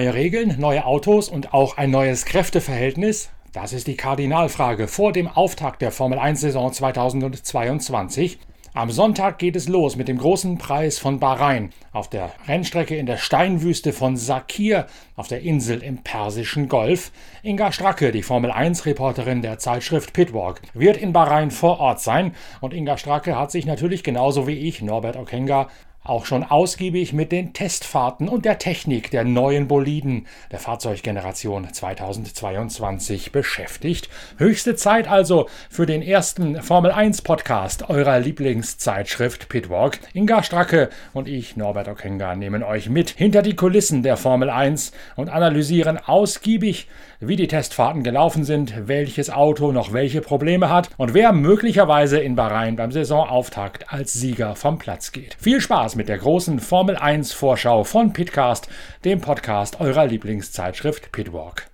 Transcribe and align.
Neue 0.00 0.14
Regeln, 0.14 0.54
neue 0.58 0.86
Autos 0.86 1.28
und 1.28 1.52
auch 1.52 1.76
ein 1.76 1.90
neues 1.90 2.24
Kräfteverhältnis? 2.24 3.28
Das 3.52 3.74
ist 3.74 3.86
die 3.86 3.98
Kardinalfrage 3.98 4.88
vor 4.88 5.12
dem 5.12 5.28
Auftakt 5.28 5.82
der 5.82 5.90
Formel 5.92 6.18
1-Saison 6.18 6.72
2022. 6.72 8.38
Am 8.72 8.90
Sonntag 8.90 9.38
geht 9.38 9.56
es 9.56 9.68
los 9.68 9.96
mit 9.96 10.08
dem 10.08 10.16
großen 10.16 10.56
Preis 10.56 10.98
von 10.98 11.20
Bahrain 11.20 11.68
auf 11.92 12.08
der 12.08 12.32
Rennstrecke 12.48 12.96
in 12.96 13.04
der 13.04 13.18
Steinwüste 13.18 13.92
von 13.92 14.16
Sakir 14.16 14.86
auf 15.16 15.28
der 15.28 15.42
Insel 15.42 15.82
im 15.82 15.98
Persischen 15.98 16.68
Golf. 16.68 17.12
Inga 17.42 17.70
Stracke, 17.70 18.10
die 18.10 18.22
Formel 18.22 18.52
1-Reporterin 18.52 19.42
der 19.42 19.58
Zeitschrift 19.58 20.14
Pitwalk, 20.14 20.62
wird 20.72 20.96
in 20.96 21.12
Bahrain 21.12 21.50
vor 21.50 21.78
Ort 21.78 22.00
sein 22.00 22.34
und 22.62 22.72
Inga 22.72 22.96
Stracke 22.96 23.36
hat 23.38 23.50
sich 23.50 23.66
natürlich 23.66 24.02
genauso 24.02 24.46
wie 24.46 24.56
ich, 24.56 24.80
Norbert 24.80 25.16
Okenga, 25.16 25.68
auch 26.02 26.24
schon 26.24 26.44
ausgiebig 26.44 27.12
mit 27.12 27.30
den 27.30 27.52
Testfahrten 27.52 28.28
und 28.28 28.44
der 28.46 28.58
Technik 28.58 29.10
der 29.10 29.24
neuen 29.24 29.68
Boliden 29.68 30.26
der 30.50 30.58
Fahrzeuggeneration 30.58 31.70
2022 31.70 33.32
beschäftigt. 33.32 34.08
Höchste 34.38 34.76
Zeit 34.76 35.08
also 35.08 35.48
für 35.68 35.84
den 35.84 36.00
ersten 36.00 36.62
Formel 36.62 36.90
1 36.90 37.20
Podcast 37.22 37.90
eurer 37.90 38.18
Lieblingszeitschrift 38.18 39.50
Pitwalk. 39.50 39.98
Inga 40.14 40.42
Stracke 40.42 40.88
und 41.12 41.28
ich, 41.28 41.56
Norbert 41.56 41.88
Okenga, 41.88 42.34
nehmen 42.34 42.62
euch 42.62 42.88
mit 42.88 43.10
hinter 43.10 43.42
die 43.42 43.54
Kulissen 43.54 44.02
der 44.02 44.16
Formel 44.16 44.48
1 44.48 44.92
und 45.16 45.28
analysieren 45.28 45.98
ausgiebig, 45.98 46.88
wie 47.20 47.36
die 47.36 47.46
Testfahrten 47.46 48.02
gelaufen 48.02 48.44
sind, 48.44 48.88
welches 48.88 49.30
Auto 49.30 49.72
noch 49.72 49.92
welche 49.92 50.22
Probleme 50.22 50.70
hat 50.70 50.90
und 50.96 51.14
wer 51.14 51.32
möglicherweise 51.32 52.18
in 52.18 52.34
Bahrain 52.34 52.76
beim 52.76 52.90
Saisonauftakt 52.90 53.92
als 53.92 54.14
Sieger 54.14 54.56
vom 54.56 54.78
Platz 54.78 55.12
geht. 55.12 55.36
Viel 55.38 55.60
Spaß 55.60 55.96
mit 55.96 56.08
der 56.08 56.18
großen 56.18 56.60
Formel 56.60 56.96
1 56.96 57.32
Vorschau 57.32 57.84
von 57.84 58.12
Pitcast, 58.12 58.68
dem 59.04 59.20
Podcast 59.20 59.80
eurer 59.80 60.06
Lieblingszeitschrift 60.06 61.12
Pitwalk. 61.12 61.68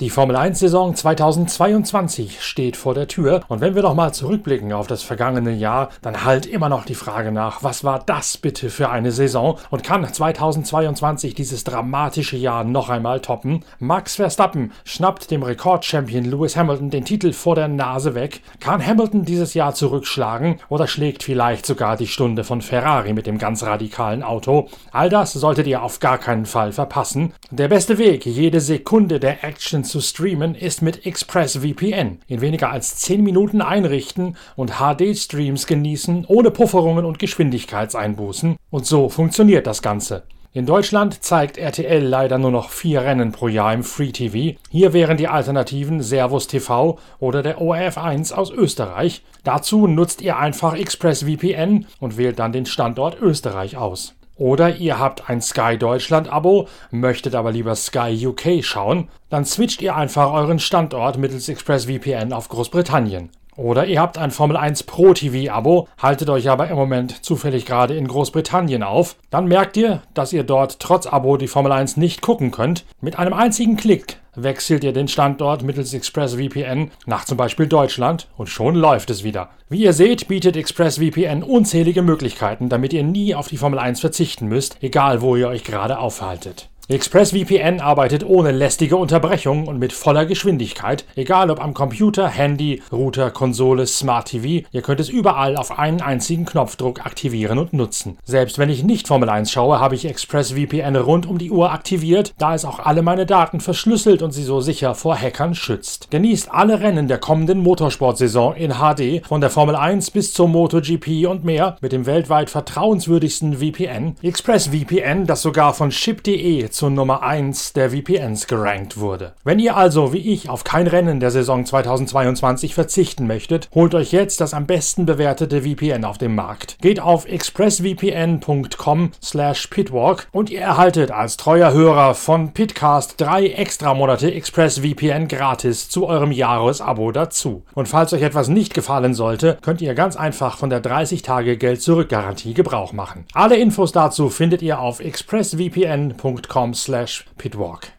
Die 0.00 0.08
Formel 0.08 0.34
1-Saison 0.34 0.94
2022 0.94 2.40
steht 2.40 2.78
vor 2.78 2.94
der 2.94 3.06
Tür. 3.06 3.42
Und 3.48 3.60
wenn 3.60 3.74
wir 3.74 3.82
doch 3.82 3.92
mal 3.92 4.14
zurückblicken 4.14 4.72
auf 4.72 4.86
das 4.86 5.02
vergangene 5.02 5.50
Jahr, 5.50 5.90
dann 6.00 6.24
halt 6.24 6.46
immer 6.46 6.70
noch 6.70 6.86
die 6.86 6.94
Frage 6.94 7.32
nach, 7.32 7.62
was 7.62 7.84
war 7.84 8.02
das 8.06 8.38
bitte 8.38 8.70
für 8.70 8.88
eine 8.88 9.12
Saison? 9.12 9.58
Und 9.68 9.84
kann 9.84 10.10
2022 10.10 11.34
dieses 11.34 11.64
dramatische 11.64 12.38
Jahr 12.38 12.64
noch 12.64 12.88
einmal 12.88 13.20
toppen? 13.20 13.62
Max 13.78 14.16
Verstappen 14.16 14.72
schnappt 14.86 15.30
dem 15.30 15.42
Rekordchampion 15.42 16.24
Lewis 16.24 16.56
Hamilton 16.56 16.88
den 16.88 17.04
Titel 17.04 17.34
vor 17.34 17.54
der 17.54 17.68
Nase 17.68 18.14
weg. 18.14 18.40
Kann 18.58 18.84
Hamilton 18.84 19.26
dieses 19.26 19.52
Jahr 19.52 19.74
zurückschlagen 19.74 20.60
oder 20.70 20.86
schlägt 20.86 21.24
vielleicht 21.24 21.66
sogar 21.66 21.98
die 21.98 22.06
Stunde 22.06 22.44
von 22.44 22.62
Ferrari 22.62 23.12
mit 23.12 23.26
dem 23.26 23.36
ganz 23.36 23.64
radikalen 23.64 24.22
Auto? 24.22 24.70
All 24.92 25.10
das 25.10 25.34
solltet 25.34 25.66
ihr 25.66 25.82
auf 25.82 26.00
gar 26.00 26.16
keinen 26.16 26.46
Fall 26.46 26.72
verpassen. 26.72 27.34
Der 27.50 27.68
beste 27.68 27.98
Weg, 27.98 28.24
jede 28.24 28.62
Sekunde 28.62 29.20
der 29.20 29.44
Action 29.44 29.84
zu 29.90 30.00
streamen, 30.00 30.54
ist 30.54 30.80
mit 30.82 31.04
ExpressVPN. 31.04 32.20
In 32.26 32.40
weniger 32.40 32.70
als 32.70 32.96
10 32.96 33.22
Minuten 33.22 33.60
einrichten 33.60 34.36
und 34.56 34.78
HD-Streams 34.78 35.66
genießen, 35.66 36.24
ohne 36.26 36.50
Pufferungen 36.50 37.04
und 37.04 37.18
Geschwindigkeitseinbußen. 37.18 38.56
Und 38.70 38.86
so 38.86 39.08
funktioniert 39.08 39.66
das 39.66 39.82
Ganze. 39.82 40.22
In 40.52 40.66
Deutschland 40.66 41.22
zeigt 41.22 41.58
RTL 41.58 42.02
leider 42.02 42.36
nur 42.36 42.50
noch 42.50 42.70
vier 42.70 43.02
Rennen 43.02 43.30
pro 43.30 43.46
Jahr 43.46 43.72
im 43.72 43.84
Free 43.84 44.10
TV. 44.10 44.58
Hier 44.68 44.92
wären 44.92 45.16
die 45.16 45.28
Alternativen 45.28 46.02
Servus 46.02 46.48
TV 46.48 46.98
oder 47.20 47.44
der 47.44 47.60
ORF1 47.60 48.32
aus 48.32 48.50
Österreich. 48.50 49.22
Dazu 49.44 49.86
nutzt 49.86 50.22
ihr 50.22 50.38
einfach 50.38 50.76
ExpressVPN 50.76 51.86
und 52.00 52.16
wählt 52.16 52.40
dann 52.40 52.50
den 52.50 52.66
Standort 52.66 53.20
Österreich 53.20 53.76
aus. 53.76 54.16
Oder 54.40 54.76
ihr 54.76 54.98
habt 54.98 55.28
ein 55.28 55.42
Sky 55.42 55.76
Deutschland 55.76 56.32
Abo, 56.32 56.66
möchtet 56.90 57.34
aber 57.34 57.52
lieber 57.52 57.74
Sky 57.74 58.26
UK 58.26 58.64
schauen, 58.64 59.10
dann 59.28 59.44
switcht 59.44 59.82
ihr 59.82 59.94
einfach 59.94 60.32
euren 60.32 60.58
Standort 60.58 61.18
mittels 61.18 61.50
ExpressVPN 61.50 62.32
auf 62.32 62.48
Großbritannien. 62.48 63.28
Oder 63.56 63.84
ihr 63.84 64.00
habt 64.00 64.16
ein 64.16 64.30
Formel 64.30 64.56
1 64.56 64.84
Pro 64.84 65.12
TV 65.12 65.52
Abo, 65.52 65.88
haltet 65.98 66.30
euch 66.30 66.48
aber 66.48 66.68
im 66.68 66.76
Moment 66.76 67.22
zufällig 67.22 67.66
gerade 67.66 67.94
in 67.94 68.08
Großbritannien 68.08 68.82
auf. 68.82 69.16
Dann 69.28 69.44
merkt 69.44 69.76
ihr, 69.76 70.00
dass 70.14 70.32
ihr 70.32 70.44
dort 70.44 70.80
trotz 70.80 71.06
Abo 71.06 71.36
die 71.36 71.46
Formel 71.46 71.72
1 71.72 71.98
nicht 71.98 72.22
gucken 72.22 72.50
könnt. 72.50 72.86
Mit 73.02 73.18
einem 73.18 73.34
einzigen 73.34 73.76
Klick 73.76 74.16
wechselt 74.42 74.84
ihr 74.84 74.92
den 74.92 75.08
Standort 75.08 75.62
mittels 75.62 75.94
ExpressVPN 75.94 76.90
nach 77.06 77.24
zum 77.24 77.36
Beispiel 77.36 77.66
Deutschland 77.66 78.28
und 78.36 78.48
schon 78.48 78.74
läuft 78.74 79.10
es 79.10 79.24
wieder. 79.24 79.50
Wie 79.68 79.82
ihr 79.82 79.92
seht, 79.92 80.28
bietet 80.28 80.56
ExpressVPN 80.56 81.42
unzählige 81.42 82.02
Möglichkeiten, 82.02 82.68
damit 82.68 82.92
ihr 82.92 83.04
nie 83.04 83.34
auf 83.34 83.48
die 83.48 83.56
Formel 83.56 83.78
1 83.78 84.00
verzichten 84.00 84.46
müsst, 84.46 84.76
egal 84.80 85.20
wo 85.22 85.36
ihr 85.36 85.48
euch 85.48 85.64
gerade 85.64 85.98
aufhaltet. 85.98 86.68
ExpressVPN 86.90 87.78
arbeitet 87.78 88.26
ohne 88.26 88.50
lästige 88.50 88.96
Unterbrechungen 88.96 89.68
und 89.68 89.78
mit 89.78 89.92
voller 89.92 90.26
Geschwindigkeit, 90.26 91.04
egal 91.14 91.48
ob 91.52 91.62
am 91.62 91.72
Computer, 91.72 92.26
Handy, 92.26 92.82
Router, 92.90 93.30
Konsole, 93.30 93.86
Smart 93.86 94.26
TV. 94.26 94.66
Ihr 94.72 94.82
könnt 94.82 94.98
es 94.98 95.08
überall 95.08 95.56
auf 95.56 95.78
einen 95.78 96.00
einzigen 96.00 96.46
Knopfdruck 96.46 97.06
aktivieren 97.06 97.60
und 97.60 97.72
nutzen. 97.72 98.18
Selbst 98.24 98.58
wenn 98.58 98.70
ich 98.70 98.82
nicht 98.82 99.06
Formel 99.06 99.28
1 99.30 99.52
schaue, 99.52 99.78
habe 99.78 99.94
ich 99.94 100.04
ExpressVPN 100.04 100.96
rund 100.96 101.26
um 101.26 101.38
die 101.38 101.52
Uhr 101.52 101.70
aktiviert, 101.70 102.34
da 102.38 102.56
es 102.56 102.64
auch 102.64 102.80
alle 102.80 103.02
meine 103.02 103.24
Daten 103.24 103.60
verschlüsselt 103.60 104.20
und 104.20 104.32
sie 104.32 104.42
so 104.42 104.60
sicher 104.60 104.96
vor 104.96 105.14
Hackern 105.14 105.54
schützt. 105.54 106.10
Genießt 106.10 106.50
alle 106.50 106.80
Rennen 106.80 107.06
der 107.06 107.18
kommenden 107.18 107.60
Motorsportsaison 107.60 108.56
in 108.56 108.72
HD, 108.80 109.24
von 109.24 109.40
der 109.40 109.50
Formel 109.50 109.76
1 109.76 110.10
bis 110.10 110.34
zur 110.34 110.48
MotoGP 110.48 111.28
und 111.28 111.44
mehr, 111.44 111.76
mit 111.82 111.92
dem 111.92 112.04
weltweit 112.06 112.50
vertrauenswürdigsten 112.50 113.58
VPN. 113.58 114.16
ExpressVPN, 114.22 115.26
das 115.26 115.42
sogar 115.42 115.72
von 115.72 115.90
Chip.de 115.90 116.68
zur 116.80 116.88
Nummer 116.88 117.22
1 117.22 117.74
der 117.74 117.90
VPNs 117.90 118.46
gerankt 118.46 118.98
wurde. 118.98 119.34
Wenn 119.44 119.58
ihr 119.58 119.76
also, 119.76 120.14
wie 120.14 120.32
ich, 120.32 120.48
auf 120.48 120.64
kein 120.64 120.86
Rennen 120.86 121.20
der 121.20 121.30
Saison 121.30 121.66
2022 121.66 122.72
verzichten 122.72 123.26
möchtet, 123.26 123.68
holt 123.74 123.94
euch 123.94 124.12
jetzt 124.12 124.40
das 124.40 124.54
am 124.54 124.64
besten 124.64 125.04
bewertete 125.04 125.60
VPN 125.60 126.06
auf 126.06 126.16
dem 126.16 126.34
Markt. 126.34 126.78
Geht 126.80 126.98
auf 126.98 127.26
expressvpn.com 127.26 129.10
slash 129.22 129.66
pitwalk 129.66 130.28
und 130.32 130.48
ihr 130.48 130.62
erhaltet 130.62 131.10
als 131.10 131.36
treuer 131.36 131.74
Hörer 131.74 132.14
von 132.14 132.54
Pitcast 132.54 133.20
drei 133.20 133.48
extra 133.48 133.92
Monate 133.92 134.32
ExpressVPN 134.32 135.28
gratis 135.28 135.90
zu 135.90 136.06
eurem 136.06 136.32
Jahresabo 136.32 137.12
dazu. 137.12 137.62
Und 137.74 137.88
falls 137.88 138.14
euch 138.14 138.22
etwas 138.22 138.48
nicht 138.48 138.72
gefallen 138.72 139.12
sollte, 139.12 139.58
könnt 139.60 139.82
ihr 139.82 139.92
ganz 139.92 140.16
einfach 140.16 140.56
von 140.56 140.70
der 140.70 140.82
30-Tage-Geld-Zurück-Garantie 140.82 142.54
Gebrauch 142.54 142.94
machen. 142.94 143.26
Alle 143.34 143.56
Infos 143.56 143.92
dazu 143.92 144.30
findet 144.30 144.62
ihr 144.62 144.80
auf 144.80 145.00
expressvpn.com 145.00 146.69
slash 146.74 147.26
pitwalk. 147.38 147.90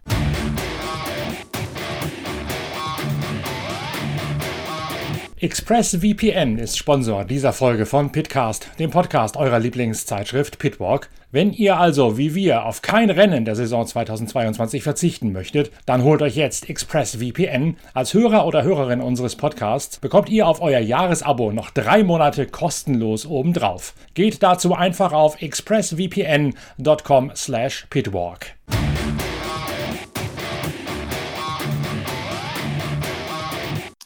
ExpressVPN 5.42 6.60
ist 6.60 6.78
Sponsor 6.78 7.26
dieser 7.26 7.52
Folge 7.52 7.88
von 7.88 8.12
Pitcast, 8.12 8.70
dem 8.78 8.92
Podcast 8.92 9.38
eurer 9.38 9.58
Lieblingszeitschrift 9.58 10.60
Pitwalk. 10.60 11.10
Wenn 11.32 11.52
ihr 11.52 11.80
also, 11.80 12.20
wie 12.20 12.36
wir, 12.36 12.64
auf 12.64 12.84
kein 12.84 13.10
Rennen 13.10 13.44
der 13.44 13.56
Saison 13.56 13.88
2022 13.88 14.84
verzichten 14.84 15.32
möchtet, 15.32 15.72
dann 15.88 16.04
holt 16.04 16.22
euch 16.22 16.36
jetzt 16.36 16.70
ExpressVPN. 16.70 17.78
Als 17.96 18.14
Hörer 18.14 18.46
oder 18.46 18.62
Hörerin 18.62 19.02
unseres 19.02 19.36
Podcasts 19.36 19.98
bekommt 19.98 20.30
ihr 20.30 20.48
auf 20.48 20.62
euer 20.62 20.80
Jahresabo 20.80 21.52
noch 21.52 21.72
drei 21.72 22.04
Monate 22.04 22.46
kostenlos 22.46 23.26
obendrauf. 23.26 23.96
Geht 24.14 24.44
dazu 24.44 24.76
einfach 24.76 25.12
auf 25.12 25.42
expressvpn.com 25.42 27.32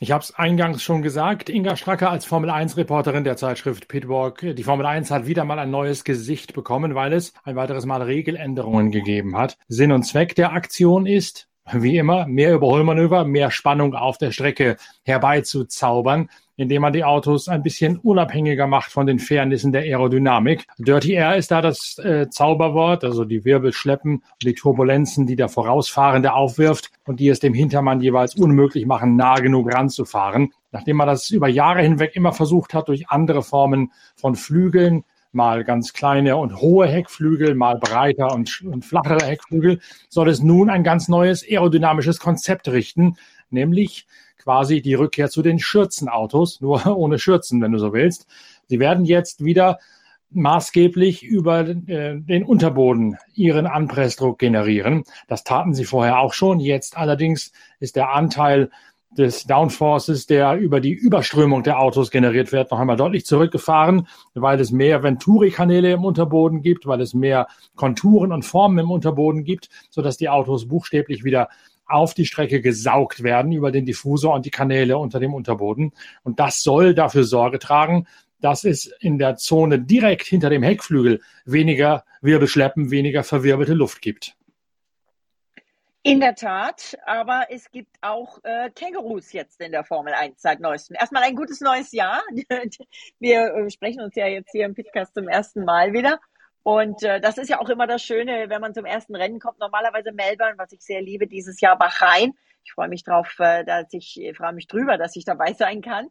Ich 0.05 0.11
habe 0.11 0.23
es 0.23 0.35
eingangs 0.35 0.83
schon 0.83 1.01
gesagt, 1.01 1.49
Inga 1.49 1.75
Stracker 1.75 2.11
als 2.11 2.25
Formel 2.25 2.51
1-Reporterin 2.51 3.23
der 3.23 3.37
Zeitschrift 3.37 3.87
Pitwalk. 3.87 4.55
Die 4.55 4.61
Formel 4.61 4.85
1 4.85 5.09
hat 5.09 5.25
wieder 5.25 5.45
mal 5.45 5.57
ein 5.57 5.71
neues 5.71 6.03
Gesicht 6.03 6.53
bekommen, 6.53 6.93
weil 6.93 7.11
es 7.11 7.33
ein 7.43 7.55
weiteres 7.55 7.87
Mal 7.87 8.03
Regeländerungen 8.03 8.91
gegeben 8.91 9.35
hat. 9.35 9.57
Sinn 9.67 9.91
und 9.91 10.03
Zweck 10.03 10.35
der 10.35 10.53
Aktion 10.53 11.07
ist, 11.07 11.47
wie 11.71 11.97
immer, 11.97 12.27
mehr 12.27 12.53
Überholmanöver, 12.53 13.25
mehr 13.25 13.49
Spannung 13.49 13.95
auf 13.95 14.19
der 14.19 14.31
Strecke 14.31 14.77
herbeizuzaubern 15.01 16.29
indem 16.57 16.81
man 16.81 16.93
die 16.93 17.03
Autos 17.03 17.47
ein 17.47 17.63
bisschen 17.63 17.97
unabhängiger 17.97 18.67
macht 18.67 18.91
von 18.91 19.05
den 19.05 19.19
Fairnissen 19.19 19.71
der 19.71 19.81
Aerodynamik. 19.81 20.65
Dirty 20.77 21.13
Air 21.13 21.35
ist 21.35 21.51
da 21.51 21.61
das 21.61 21.97
äh, 21.99 22.29
Zauberwort, 22.29 23.03
also 23.03 23.25
die 23.25 23.45
Wirbel 23.45 23.73
schleppen, 23.73 24.23
die 24.41 24.53
Turbulenzen, 24.53 25.27
die 25.27 25.35
der 25.35 25.49
Vorausfahrende 25.49 26.33
aufwirft 26.33 26.91
und 27.05 27.19
die 27.19 27.29
es 27.29 27.39
dem 27.39 27.53
Hintermann 27.53 28.01
jeweils 28.01 28.35
unmöglich 28.35 28.85
machen, 28.85 29.15
nah 29.15 29.35
genug 29.35 29.73
ranzufahren. 29.73 30.53
Nachdem 30.71 30.97
man 30.97 31.07
das 31.07 31.29
über 31.29 31.47
Jahre 31.47 31.81
hinweg 31.81 32.15
immer 32.15 32.33
versucht 32.33 32.73
hat, 32.73 32.87
durch 32.87 33.09
andere 33.09 33.43
Formen 33.43 33.91
von 34.15 34.35
Flügeln, 34.35 35.03
mal 35.35 35.65
ganz 35.65 35.91
kleine 35.91 36.37
und 36.37 36.61
hohe 36.61 36.87
Heckflügel, 36.87 37.55
mal 37.55 37.77
breiter 37.77 38.33
und, 38.33 38.61
und 38.61 38.85
flachere 38.85 39.25
Heckflügel, 39.25 39.79
soll 40.09 40.29
es 40.29 40.41
nun 40.41 40.69
ein 40.69 40.83
ganz 40.83 41.09
neues 41.09 41.43
aerodynamisches 41.43 42.19
Konzept 42.19 42.69
richten, 42.69 43.17
nämlich 43.49 44.07
quasi 44.45 44.81
die 44.81 44.93
Rückkehr 44.93 45.29
zu 45.29 45.41
den 45.41 45.59
Schürzenautos, 45.59 46.61
nur 46.61 46.85
ohne 46.95 47.19
Schürzen, 47.19 47.61
wenn 47.61 47.73
du 47.73 47.79
so 47.79 47.91
willst. 47.91 48.27
Sie 48.67 48.79
werden 48.79 49.03
jetzt 49.03 49.43
wieder 49.43 49.79
maßgeblich 50.31 51.23
über 51.23 51.61
äh, 51.67 52.19
den 52.19 52.43
Unterboden 52.43 53.17
ihren 53.33 53.67
Anpressdruck 53.67 54.37
generieren. 54.37 55.03
Das 55.27 55.43
taten 55.43 55.73
sie 55.73 55.85
vorher 55.85 56.19
auch 56.19 56.33
schon. 56.33 56.59
Jetzt 56.59 56.97
allerdings 56.97 57.51
ist 57.79 57.95
der 57.95 58.13
Anteil 58.13 58.69
des 59.17 59.45
Downforces, 59.45 60.27
der 60.27 60.57
über 60.57 60.81
die 60.81 60.91
Überströmung 60.91 61.63
der 61.63 61.79
Autos 61.79 62.11
generiert 62.11 62.51
wird, 62.51 62.69
noch 62.69 62.79
einmal 62.79 62.97
deutlich 62.97 63.25
zurückgefahren, 63.25 64.07
weil 64.33 64.59
es 64.59 64.71
mehr 64.71 65.03
Venturi-Kanäle 65.03 65.93
im 65.93 66.03
Unterboden 66.03 66.61
gibt, 66.61 66.85
weil 66.85 67.01
es 67.01 67.13
mehr 67.13 67.47
Konturen 67.75 68.31
und 68.31 68.43
Formen 68.43 68.77
im 68.79 68.91
Unterboden 68.91 69.43
gibt, 69.43 69.69
sodass 69.89 70.17
die 70.17 70.29
Autos 70.29 70.67
buchstäblich 70.67 71.23
wieder 71.23 71.49
auf 71.87 72.13
die 72.13 72.25
Strecke 72.25 72.61
gesaugt 72.61 73.23
werden 73.23 73.51
über 73.51 73.71
den 73.71 73.85
Diffusor 73.85 74.33
und 74.33 74.45
die 74.45 74.51
Kanäle 74.51 74.97
unter 74.97 75.19
dem 75.19 75.33
Unterboden. 75.33 75.93
Und 76.23 76.39
das 76.39 76.61
soll 76.61 76.93
dafür 76.93 77.23
Sorge 77.23 77.59
tragen, 77.59 78.07
dass 78.41 78.63
es 78.63 78.85
in 78.99 79.17
der 79.17 79.37
Zone 79.37 79.79
direkt 79.79 80.27
hinter 80.27 80.49
dem 80.49 80.63
Heckflügel 80.63 81.21
weniger 81.45 82.05
Wirbelschleppen, 82.21 82.91
weniger 82.91 83.23
verwirbelte 83.23 83.73
Luft 83.73 84.01
gibt. 84.01 84.35
In 86.03 86.19
der 86.19 86.35
Tat, 86.35 86.95
aber 87.07 87.47
es 87.49 87.71
gibt 87.71 87.97
auch 88.01 88.37
äh, 88.43 88.69
Kängurus 88.69 89.33
jetzt 89.33 89.59
in 89.59 89.71
der 89.71 89.83
Formel 89.83 90.13
1 90.13 90.39
seit 90.39 90.59
neuestem. 90.59 90.95
Erstmal 90.99 91.23
ein 91.23 91.35
gutes 91.35 91.61
neues 91.61 91.91
Jahr. 91.93 92.21
Wir 93.19 93.55
äh, 93.55 93.71
sprechen 93.71 94.01
uns 94.01 94.15
ja 94.15 94.27
jetzt 94.27 94.51
hier 94.51 94.65
im 94.65 94.75
Podcast 94.75 95.15
zum 95.15 95.27
ersten 95.27 95.65
Mal 95.65 95.93
wieder. 95.93 96.19
Und 96.65 97.03
äh, 97.03 97.21
das 97.21 97.37
ist 97.37 97.47
ja 97.47 97.61
auch 97.61 97.69
immer 97.69 97.85
das 97.85 98.01
Schöne, 98.01 98.49
wenn 98.49 98.59
man 98.59 98.73
zum 98.73 98.85
ersten 98.85 99.15
Rennen 99.15 99.39
kommt. 99.39 99.59
Normalerweise 99.59 100.11
Melbourne, 100.11 100.57
was 100.57 100.71
ich 100.71 100.81
sehr 100.81 100.99
liebe, 100.99 101.27
dieses 101.27 101.61
Jahr 101.61 101.77
Bahrain. 101.77 102.33
Ich 102.63 102.73
freue 102.73 102.87
mich 102.87 103.03
drauf, 103.03 103.35
äh, 103.37 103.63
dass 103.63 103.93
ich 103.93 104.19
äh, 104.19 104.33
freue 104.33 104.53
mich 104.53 104.65
drüber, 104.65 104.97
dass 104.97 105.15
ich 105.15 105.25
dabei 105.25 105.53
sein 105.53 105.83
kann. 105.83 106.07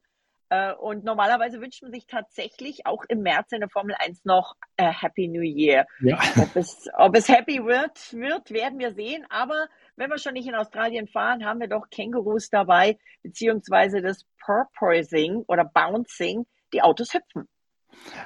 Äh, 0.51 0.73
und 0.75 1.03
normalerweise 1.03 1.61
wünscht 1.61 1.83
man 1.83 1.91
sich 1.91 2.07
tatsächlich 2.07 2.87
auch 2.87 3.03
im 3.09 3.23
März 3.23 3.51
in 3.51 3.59
der 3.59 3.69
Formel 3.69 3.97
1 3.99 4.25
noch 4.27 4.55
äh, 4.77 4.93
Happy 4.93 5.27
New 5.27 5.43
Year. 5.43 5.89
Ja. 5.99 6.21
Ob, 6.41 6.55
es, 6.55 6.89
ob 6.99 7.17
es 7.17 7.29
happy 7.29 7.65
wird, 7.65 8.13
wird, 8.13 8.53
werden 8.53 8.79
wir 8.79 8.93
sehen. 8.93 9.27
Aber 9.31 9.67
wenn 9.97 10.09
wir 10.09 10.19
schon 10.19 10.35
nicht 10.35 10.47
in 10.47 10.55
Australien 10.55 11.09
fahren, 11.09 11.45
haben 11.45 11.59
wir 11.59 11.69
doch 11.69 11.91
Kängurus 11.91 12.49
dabei, 12.49 12.97
beziehungsweise 13.25 14.03
das 14.03 14.25
Purposing 14.39 15.43
oder 15.49 15.65
Bouncing, 15.65 16.47
die 16.73 16.81
Autos 16.81 17.13
hüpfen. 17.13 17.49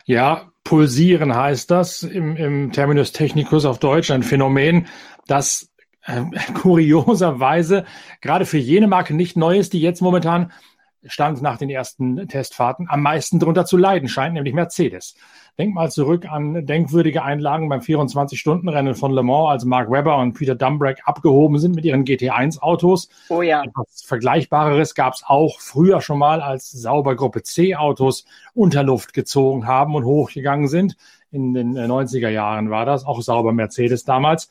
Ja, 0.04 0.52
pulsieren 0.64 1.34
heißt 1.34 1.70
das 1.70 2.02
im, 2.02 2.36
im 2.36 2.72
Terminus 2.72 3.12
technicus 3.12 3.64
auf 3.64 3.78
Deutsch, 3.78 4.10
ein 4.10 4.22
Phänomen, 4.22 4.86
das 5.26 5.70
äh, 6.04 6.22
kurioserweise 6.54 7.84
gerade 8.20 8.46
für 8.46 8.58
jene 8.58 8.86
Marke 8.86 9.14
nicht 9.14 9.36
neu 9.36 9.58
ist, 9.58 9.72
die 9.72 9.80
jetzt 9.80 10.02
momentan 10.02 10.52
stand 11.04 11.42
nach 11.42 11.58
den 11.58 11.70
ersten 11.70 12.28
Testfahrten 12.28 12.86
am 12.88 13.02
meisten 13.02 13.38
darunter 13.38 13.64
zu 13.64 13.76
leiden 13.76 14.08
scheint, 14.08 14.34
nämlich 14.34 14.54
Mercedes. 14.54 15.14
Denk 15.58 15.74
mal 15.74 15.90
zurück 15.90 16.26
an 16.30 16.66
denkwürdige 16.66 17.22
Einlagen 17.22 17.68
beim 17.68 17.80
24-Stunden-Rennen 17.80 18.94
von 18.94 19.12
Le 19.12 19.22
Mans, 19.22 19.50
als 19.50 19.64
Mark 19.64 19.90
Webber 19.90 20.18
und 20.18 20.34
Peter 20.34 20.54
Dumbrack 20.54 21.02
abgehoben 21.04 21.58
sind 21.58 21.74
mit 21.74 21.84
ihren 21.84 22.04
GT1-Autos. 22.04 23.08
Oh 23.28 23.42
ja. 23.42 23.62
Etwas 23.62 24.02
Vergleichbareres 24.04 24.94
gab 24.94 25.14
es 25.14 25.24
auch 25.26 25.60
früher 25.60 26.00
schon 26.00 26.18
mal, 26.18 26.40
als 26.40 26.70
sauber 26.70 27.16
Gruppe 27.16 27.42
C-Autos 27.42 28.24
unter 28.54 28.82
Luft 28.82 29.12
gezogen 29.14 29.66
haben 29.66 29.94
und 29.94 30.04
hochgegangen 30.04 30.68
sind. 30.68 30.96
In 31.30 31.54
den 31.54 31.76
90er 31.76 32.30
Jahren 32.30 32.70
war 32.70 32.86
das, 32.86 33.04
auch 33.04 33.20
sauber 33.20 33.52
Mercedes 33.52 34.04
damals. 34.04 34.48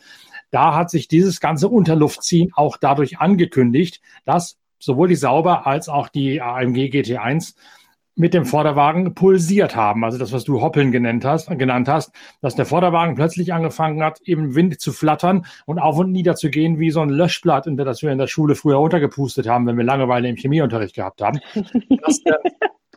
Da 0.51 0.75
hat 0.75 0.89
sich 0.89 1.07
dieses 1.07 1.39
ganze 1.39 1.67
Unterluftziehen 1.67 2.51
auch 2.53 2.77
dadurch 2.77 3.19
angekündigt, 3.19 4.01
dass 4.25 4.57
sowohl 4.79 5.07
die 5.07 5.15
Sauber 5.15 5.67
als 5.67 5.89
auch 5.89 6.09
die 6.09 6.41
AMG 6.41 6.89
GT1 6.89 7.55
mit 8.17 8.33
dem 8.33 8.45
Vorderwagen 8.45 9.13
pulsiert 9.13 9.75
haben. 9.75 10.03
Also 10.03 10.17
das, 10.17 10.33
was 10.33 10.43
du 10.43 10.59
Hoppeln 10.59 10.91
genannt 10.91 11.23
hast, 11.23 11.49
genannt 11.57 11.87
hast, 11.87 12.11
dass 12.41 12.55
der 12.55 12.65
Vorderwagen 12.65 13.13
plötzlich 13.15 13.53
angefangen 13.53 14.03
hat, 14.03 14.19
im 14.23 14.55
Wind 14.55 14.81
zu 14.81 14.91
flattern 14.91 15.45
und 15.67 15.77
auf 15.77 15.99
und 15.99 16.11
nieder 16.11 16.35
zu 16.35 16.49
gehen 16.49 16.79
wie 16.79 16.89
so 16.89 17.01
ein 17.01 17.09
Löschblatt, 17.09 17.67
in 17.67 17.77
das 17.77 18.01
wir 18.01 18.11
in 18.11 18.17
der 18.17 18.27
Schule 18.27 18.55
früher 18.55 18.77
runtergepustet 18.77 19.47
haben, 19.47 19.67
wenn 19.67 19.77
wir 19.77 19.83
Langeweile 19.83 20.27
im 20.27 20.35
Chemieunterricht 20.35 20.95
gehabt 20.95 21.21
haben. 21.21 21.39
Das, 21.53 22.19
äh, 22.25 22.33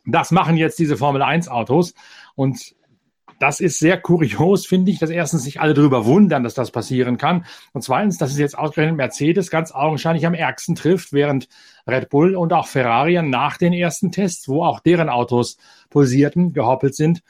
das 0.06 0.30
machen 0.30 0.56
jetzt 0.56 0.78
diese 0.78 0.96
Formel 0.96 1.20
1 1.20 1.48
Autos 1.48 1.94
und 2.34 2.74
das 3.40 3.58
ist 3.58 3.78
sehr 3.78 3.98
kurios, 3.98 4.66
finde 4.66 4.90
ich, 4.90 4.98
dass 4.98 5.08
erstens 5.08 5.44
sich 5.44 5.60
alle 5.62 5.72
darüber 5.72 6.04
wundern, 6.04 6.44
dass 6.44 6.52
das 6.52 6.70
passieren 6.70 7.16
kann. 7.16 7.46
Und 7.72 7.82
zweitens, 7.82 8.18
dass 8.18 8.30
es 8.30 8.38
jetzt 8.38 8.56
ausgerechnet 8.56 8.98
Mercedes 8.98 9.50
ganz 9.50 9.72
augenscheinlich 9.72 10.26
am 10.26 10.34
ärgsten 10.34 10.74
trifft, 10.74 11.14
während 11.14 11.48
Red 11.86 12.10
Bull 12.10 12.36
und 12.36 12.52
auch 12.52 12.66
Ferrari 12.66 13.20
nach 13.22 13.56
den 13.56 13.72
ersten 13.72 14.12
Tests, 14.12 14.46
wo 14.46 14.62
auch 14.62 14.80
deren 14.80 15.08
Autos 15.08 15.56
pulsierten, 15.88 16.52
gehoppelt 16.52 16.94
sind, 16.94 17.22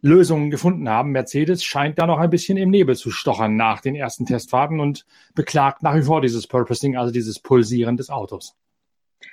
Lösungen 0.00 0.50
gefunden 0.50 0.88
haben. 0.88 1.10
Mercedes 1.10 1.62
scheint 1.62 1.98
da 1.98 2.06
noch 2.06 2.18
ein 2.18 2.30
bisschen 2.30 2.56
im 2.56 2.70
Nebel 2.70 2.96
zu 2.96 3.10
stochern 3.10 3.56
nach 3.56 3.82
den 3.82 3.94
ersten 3.94 4.24
Testfahrten 4.24 4.80
und 4.80 5.04
beklagt 5.34 5.82
nach 5.82 5.94
wie 5.94 6.02
vor 6.02 6.22
dieses 6.22 6.46
Purposing, 6.46 6.96
also 6.96 7.12
dieses 7.12 7.40
Pulsieren 7.40 7.98
des 7.98 8.08
Autos. 8.08 8.56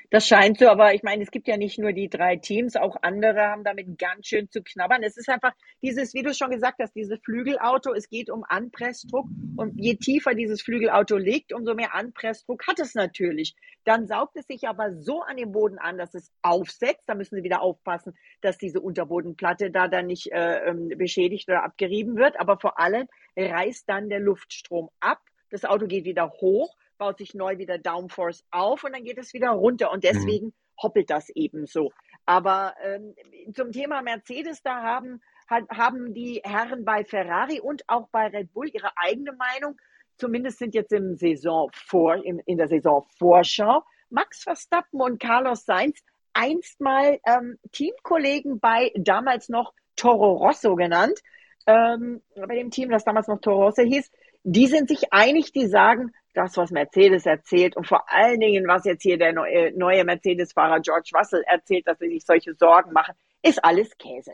Das 0.09 0.27
scheint 0.27 0.59
so, 0.59 0.69
aber 0.69 0.93
ich 0.93 1.03
meine, 1.03 1.23
es 1.23 1.31
gibt 1.31 1.47
ja 1.47 1.57
nicht 1.57 1.77
nur 1.77 1.93
die 1.93 2.09
drei 2.09 2.37
Teams, 2.37 2.75
auch 2.75 2.95
andere 3.01 3.41
haben 3.41 3.63
damit 3.63 3.97
ganz 3.97 4.27
schön 4.27 4.49
zu 4.49 4.63
knabbern. 4.63 5.03
Es 5.03 5.17
ist 5.17 5.29
einfach 5.29 5.53
dieses, 5.81 6.13
wie 6.13 6.23
du 6.23 6.33
schon 6.33 6.51
gesagt 6.51 6.79
hast, 6.79 6.95
dieses 6.95 7.19
Flügelauto, 7.19 7.93
es 7.93 8.09
geht 8.09 8.29
um 8.29 8.43
Anpressdruck 8.47 9.27
und 9.57 9.77
je 9.77 9.95
tiefer 9.95 10.33
dieses 10.33 10.61
Flügelauto 10.61 11.17
liegt, 11.17 11.53
umso 11.53 11.73
mehr 11.73 11.93
Anpressdruck 11.93 12.65
hat 12.67 12.79
es 12.79 12.95
natürlich. 12.95 13.55
Dann 13.83 14.07
saugt 14.07 14.35
es 14.35 14.47
sich 14.47 14.67
aber 14.67 14.93
so 14.93 15.21
an 15.21 15.37
den 15.37 15.51
Boden 15.51 15.77
an, 15.77 15.97
dass 15.97 16.13
es 16.15 16.31
aufsetzt. 16.41 17.03
Da 17.05 17.13
müssen 17.13 17.35
sie 17.35 17.43
wieder 17.43 17.61
aufpassen, 17.61 18.17
dass 18.41 18.57
diese 18.57 18.81
Unterbodenplatte 18.81 19.69
da 19.69 19.87
dann 19.87 20.07
nicht 20.07 20.31
äh, 20.31 20.69
ähm, 20.69 20.89
beschädigt 20.89 21.47
oder 21.49 21.63
abgerieben 21.63 22.15
wird. 22.15 22.39
Aber 22.39 22.59
vor 22.59 22.79
allem 22.79 23.07
reißt 23.37 23.87
dann 23.87 24.09
der 24.09 24.19
Luftstrom 24.19 24.89
ab. 24.99 25.19
Das 25.51 25.65
Auto 25.65 25.85
geht 25.85 26.05
wieder 26.05 26.31
hoch 26.41 26.75
baut 26.97 27.17
sich 27.17 27.33
neu 27.33 27.57
wieder 27.57 27.77
Downforce 27.77 28.43
auf 28.51 28.83
und 28.83 28.93
dann 28.93 29.03
geht 29.03 29.17
es 29.17 29.33
wieder 29.33 29.49
runter. 29.49 29.91
Und 29.91 30.03
deswegen 30.03 30.47
mhm. 30.47 30.53
hoppelt 30.81 31.09
das 31.09 31.29
eben 31.29 31.65
so. 31.65 31.91
Aber 32.25 32.73
ähm, 32.83 33.15
zum 33.53 33.71
Thema 33.71 34.01
Mercedes, 34.01 34.61
da 34.63 34.81
haben, 34.81 35.21
haben 35.49 36.13
die 36.13 36.41
Herren 36.43 36.85
bei 36.85 37.03
Ferrari 37.05 37.59
und 37.59 37.83
auch 37.87 38.07
bei 38.09 38.27
Red 38.27 38.53
Bull 38.53 38.69
ihre 38.73 38.91
eigene 38.97 39.33
Meinung. 39.33 39.77
Zumindest 40.17 40.59
sind 40.59 40.73
jetzt 40.73 40.93
im 40.93 41.15
Saison 41.15 41.69
vor, 41.73 42.15
in, 42.23 42.39
in 42.39 42.57
der 42.57 42.67
Saisonvorschau 42.67 43.83
Max 44.09 44.43
Verstappen 44.43 45.01
und 45.01 45.19
Carlos 45.19 45.65
Sainz 45.65 46.01
einst 46.33 46.79
mal 46.81 47.19
ähm, 47.25 47.57
Teamkollegen 47.71 48.59
bei 48.59 48.91
damals 48.95 49.49
noch 49.49 49.73
Toro 49.95 50.33
Rosso 50.33 50.75
genannt, 50.75 51.19
ähm, 51.65 52.21
bei 52.35 52.55
dem 52.55 52.71
Team, 52.71 52.89
das 52.89 53.03
damals 53.03 53.27
noch 53.27 53.39
Toro 53.39 53.65
Rosso 53.65 53.81
hieß. 53.83 54.11
Die 54.43 54.67
sind 54.67 54.89
sich 54.89 55.11
einig, 55.11 55.51
die 55.53 55.67
sagen, 55.67 56.13
das, 56.35 56.57
was 56.57 56.71
Mercedes 56.71 57.25
erzählt 57.25 57.75
und 57.75 57.87
vor 57.87 58.03
allen 58.07 58.39
Dingen, 58.39 58.67
was 58.67 58.85
jetzt 58.85 59.03
hier 59.03 59.17
der 59.17 59.33
neue, 59.33 59.71
neue 59.77 60.03
Mercedes-Fahrer 60.03 60.79
George 60.81 61.11
Russell 61.17 61.43
erzählt, 61.47 61.87
dass 61.87 61.99
sie 61.99 62.09
sich 62.09 62.25
solche 62.25 62.53
Sorgen 62.53 62.93
machen, 62.93 63.15
ist 63.41 63.63
alles 63.63 63.97
Käse. 63.97 64.33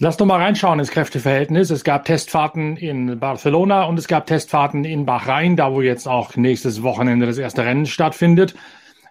Lass 0.00 0.16
doch 0.16 0.26
mal 0.26 0.40
reinschauen 0.40 0.80
ins 0.80 0.90
Kräfteverhältnis. 0.90 1.70
Es 1.70 1.84
gab 1.84 2.04
Testfahrten 2.04 2.76
in 2.76 3.20
Barcelona 3.20 3.84
und 3.84 3.96
es 3.98 4.08
gab 4.08 4.26
Testfahrten 4.26 4.84
in 4.84 5.06
Bahrain, 5.06 5.56
da 5.56 5.72
wo 5.72 5.82
jetzt 5.82 6.08
auch 6.08 6.34
nächstes 6.34 6.82
Wochenende 6.82 7.26
das 7.26 7.38
erste 7.38 7.64
Rennen 7.64 7.86
stattfindet. 7.86 8.54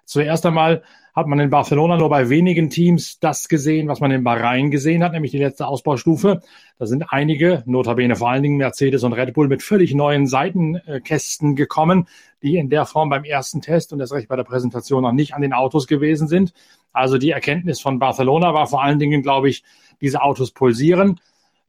Zuerst 0.05 0.45
einmal 0.45 0.83
hat 1.13 1.27
man 1.27 1.39
in 1.39 1.51
Barcelona 1.51 1.97
nur 1.97 2.09
bei 2.09 2.29
wenigen 2.29 2.69
Teams 2.69 3.19
das 3.19 3.47
gesehen, 3.47 3.87
was 3.87 3.99
man 3.99 4.11
in 4.11 4.23
Bahrain 4.23 4.71
gesehen 4.71 5.03
hat, 5.03 5.11
nämlich 5.11 5.31
die 5.31 5.37
letzte 5.37 5.67
Ausbaustufe. 5.67 6.41
Da 6.79 6.85
sind 6.87 7.05
einige, 7.09 7.61
notabene 7.67 8.15
vor 8.15 8.31
allen 8.31 8.41
Dingen 8.41 8.57
Mercedes 8.57 9.03
und 9.03 9.13
Red 9.13 9.33
Bull, 9.33 9.47
mit 9.47 9.61
völlig 9.61 9.93
neuen 9.93 10.25
Seitenkästen 10.25 11.55
gekommen, 11.55 12.07
die 12.41 12.57
in 12.57 12.69
der 12.69 12.85
Form 12.85 13.09
beim 13.09 13.23
ersten 13.23 13.61
Test 13.61 13.93
und 13.93 13.99
das 13.99 14.11
recht 14.11 14.27
bei 14.27 14.35
der 14.35 14.43
Präsentation 14.43 15.03
noch 15.03 15.11
nicht 15.11 15.35
an 15.35 15.43
den 15.43 15.53
Autos 15.53 15.85
gewesen 15.85 16.27
sind. 16.27 16.51
Also 16.91 17.19
die 17.19 17.29
Erkenntnis 17.29 17.79
von 17.79 17.99
Barcelona 17.99 18.53
war 18.53 18.65
vor 18.65 18.83
allen 18.83 18.97
Dingen, 18.99 19.21
glaube 19.21 19.49
ich, 19.49 19.63
diese 20.01 20.21
Autos 20.21 20.51
pulsieren. 20.51 21.19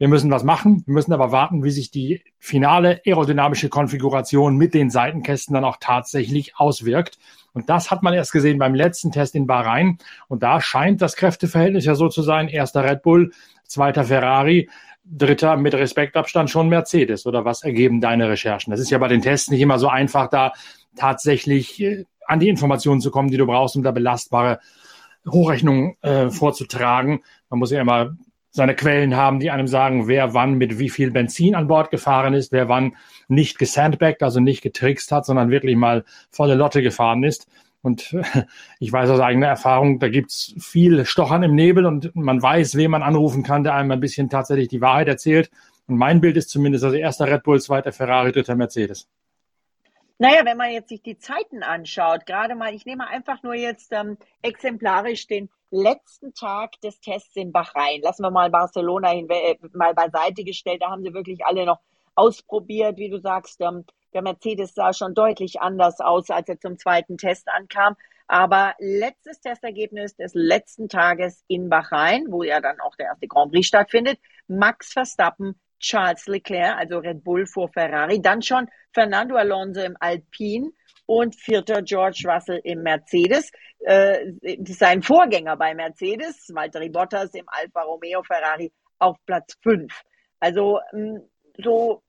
Wir 0.04 0.10
müssen 0.10 0.30
was 0.30 0.44
machen. 0.44 0.82
Wir 0.84 0.92
müssen 0.92 1.14
aber 1.14 1.32
warten, 1.32 1.64
wie 1.64 1.70
sich 1.70 1.90
die 1.90 2.22
finale 2.38 3.00
aerodynamische 3.06 3.70
Konfiguration 3.70 4.54
mit 4.54 4.74
den 4.74 4.90
Seitenkästen 4.90 5.54
dann 5.54 5.64
auch 5.64 5.78
tatsächlich 5.80 6.58
auswirkt. 6.58 7.18
Und 7.54 7.70
das 7.70 7.90
hat 7.90 8.02
man 8.02 8.12
erst 8.12 8.30
gesehen 8.30 8.58
beim 8.58 8.74
letzten 8.74 9.12
Test 9.12 9.34
in 9.34 9.46
Bahrain. 9.46 9.96
Und 10.28 10.42
da 10.42 10.60
scheint 10.60 11.00
das 11.00 11.16
Kräfteverhältnis 11.16 11.86
ja 11.86 11.94
so 11.94 12.10
zu 12.10 12.20
sein. 12.20 12.48
Erster 12.48 12.84
Red 12.84 13.00
Bull, 13.00 13.32
zweiter 13.66 14.04
Ferrari, 14.04 14.68
dritter 15.06 15.56
mit 15.56 15.72
Respektabstand 15.72 16.50
schon 16.50 16.68
Mercedes. 16.68 17.24
Oder 17.24 17.46
was 17.46 17.62
ergeben 17.62 18.02
deine 18.02 18.28
Recherchen? 18.28 18.72
Das 18.72 18.80
ist 18.80 18.90
ja 18.90 18.98
bei 18.98 19.08
den 19.08 19.22
Tests 19.22 19.48
nicht 19.48 19.62
immer 19.62 19.78
so 19.78 19.88
einfach, 19.88 20.28
da 20.28 20.52
tatsächlich 20.96 21.80
äh, 21.80 22.04
an 22.26 22.40
die 22.40 22.50
Informationen 22.50 23.00
zu 23.00 23.10
kommen, 23.10 23.30
die 23.30 23.38
du 23.38 23.46
brauchst, 23.46 23.74
um 23.74 23.82
da 23.82 23.90
belastbare 23.90 24.60
Hochrechnungen 25.26 25.96
äh, 26.02 26.28
vorzutragen. 26.28 27.22
Man 27.48 27.58
muss 27.58 27.70
ja 27.70 27.80
immer 27.80 28.14
seine 28.54 28.76
Quellen 28.76 29.16
haben, 29.16 29.40
die 29.40 29.50
einem 29.50 29.66
sagen, 29.66 30.06
wer 30.06 30.32
wann 30.32 30.54
mit 30.54 30.78
wie 30.78 30.88
viel 30.88 31.10
Benzin 31.10 31.56
an 31.56 31.66
Bord 31.66 31.90
gefahren 31.90 32.34
ist, 32.34 32.52
wer 32.52 32.68
wann 32.68 32.96
nicht 33.26 33.58
gesandbagged, 33.58 34.22
also 34.22 34.38
nicht 34.38 34.62
getrickst 34.62 35.10
hat, 35.10 35.26
sondern 35.26 35.50
wirklich 35.50 35.74
mal 35.74 36.04
volle 36.30 36.54
Lotte 36.54 36.80
gefahren 36.80 37.24
ist. 37.24 37.48
Und 37.82 38.16
ich 38.78 38.92
weiß 38.92 39.10
aus 39.10 39.18
eigener 39.18 39.48
Erfahrung, 39.48 39.98
da 39.98 40.08
gibt's 40.08 40.54
viel 40.60 41.04
Stochern 41.04 41.42
im 41.42 41.56
Nebel 41.56 41.84
und 41.84 42.14
man 42.14 42.40
weiß, 42.40 42.76
wen 42.76 42.92
man 42.92 43.02
anrufen 43.02 43.42
kann, 43.42 43.64
der 43.64 43.74
einem 43.74 43.90
ein 43.90 44.00
bisschen 44.00 44.30
tatsächlich 44.30 44.68
die 44.68 44.80
Wahrheit 44.80 45.08
erzählt. 45.08 45.50
Und 45.88 45.96
mein 45.96 46.20
Bild 46.20 46.36
ist 46.36 46.48
zumindest, 46.48 46.84
also 46.84 46.96
erster 46.96 47.26
Red 47.26 47.42
Bull, 47.42 47.60
zweiter 47.60 47.90
Ferrari, 47.90 48.30
dritter 48.30 48.54
Mercedes. 48.54 49.08
Naja, 50.18 50.44
wenn 50.44 50.56
man 50.56 50.70
jetzt 50.70 50.90
sich 50.90 51.02
die 51.02 51.18
Zeiten 51.18 51.64
anschaut, 51.64 52.24
gerade 52.24 52.54
mal, 52.54 52.72
ich 52.72 52.86
nehme 52.86 53.08
einfach 53.08 53.42
nur 53.42 53.54
jetzt 53.54 53.92
ähm, 53.92 54.16
exemplarisch 54.42 55.26
den 55.26 55.48
letzten 55.74 56.32
Tag 56.34 56.80
des 56.82 57.00
Tests 57.00 57.34
in 57.34 57.52
Bahrain. 57.52 58.00
Lassen 58.02 58.22
wir 58.22 58.30
mal 58.30 58.48
Barcelona 58.50 59.10
hin, 59.10 59.28
äh, 59.28 59.56
mal 59.72 59.92
beiseite 59.92 60.44
gestellt. 60.44 60.82
Da 60.82 60.90
haben 60.90 61.02
sie 61.02 61.12
wirklich 61.12 61.44
alle 61.44 61.66
noch 61.66 61.80
ausprobiert, 62.14 62.96
wie 62.96 63.10
du 63.10 63.18
sagst. 63.18 63.60
Ähm, 63.60 63.84
der 64.12 64.22
Mercedes 64.22 64.74
sah 64.74 64.92
schon 64.92 65.14
deutlich 65.14 65.60
anders 65.60 66.00
aus, 66.00 66.30
als 66.30 66.48
er 66.48 66.60
zum 66.60 66.78
zweiten 66.78 67.18
Test 67.18 67.48
ankam. 67.48 67.96
Aber 68.28 68.74
letztes 68.78 69.40
Testergebnis 69.40 70.16
des 70.16 70.32
letzten 70.34 70.88
Tages 70.88 71.44
in 71.48 71.68
Bahrain, 71.68 72.26
wo 72.30 72.42
ja 72.44 72.60
dann 72.60 72.80
auch 72.80 72.94
der 72.96 73.06
erste 73.06 73.26
Grand 73.26 73.52
Prix 73.52 73.66
stattfindet, 73.66 74.18
Max 74.46 74.92
Verstappen, 74.92 75.60
Charles 75.80 76.26
Leclerc, 76.26 76.78
also 76.78 76.98
Red 76.98 77.24
Bull 77.24 77.46
vor 77.46 77.68
Ferrari, 77.68 78.22
dann 78.22 78.40
schon 78.40 78.68
Fernando 78.92 79.34
Alonso 79.34 79.82
im 79.82 79.96
Alpine 80.00 80.70
und 81.06 81.36
vierter 81.36 81.82
George 81.82 82.22
Russell 82.26 82.60
im 82.64 82.82
Mercedes. 82.82 83.50
Äh, 83.80 84.32
sein 84.64 85.02
Vorgänger 85.02 85.56
bei 85.56 85.74
Mercedes, 85.74 86.48
Valtteri 86.52 86.88
Bottas 86.88 87.34
im 87.34 87.48
Alfa 87.48 87.82
Romeo 87.82 88.22
Ferrari 88.22 88.72
auf 88.98 89.18
Platz 89.26 89.58
fünf. 89.62 90.02
Also 90.40 90.80
mm, 90.92 91.18
so, 91.62 92.02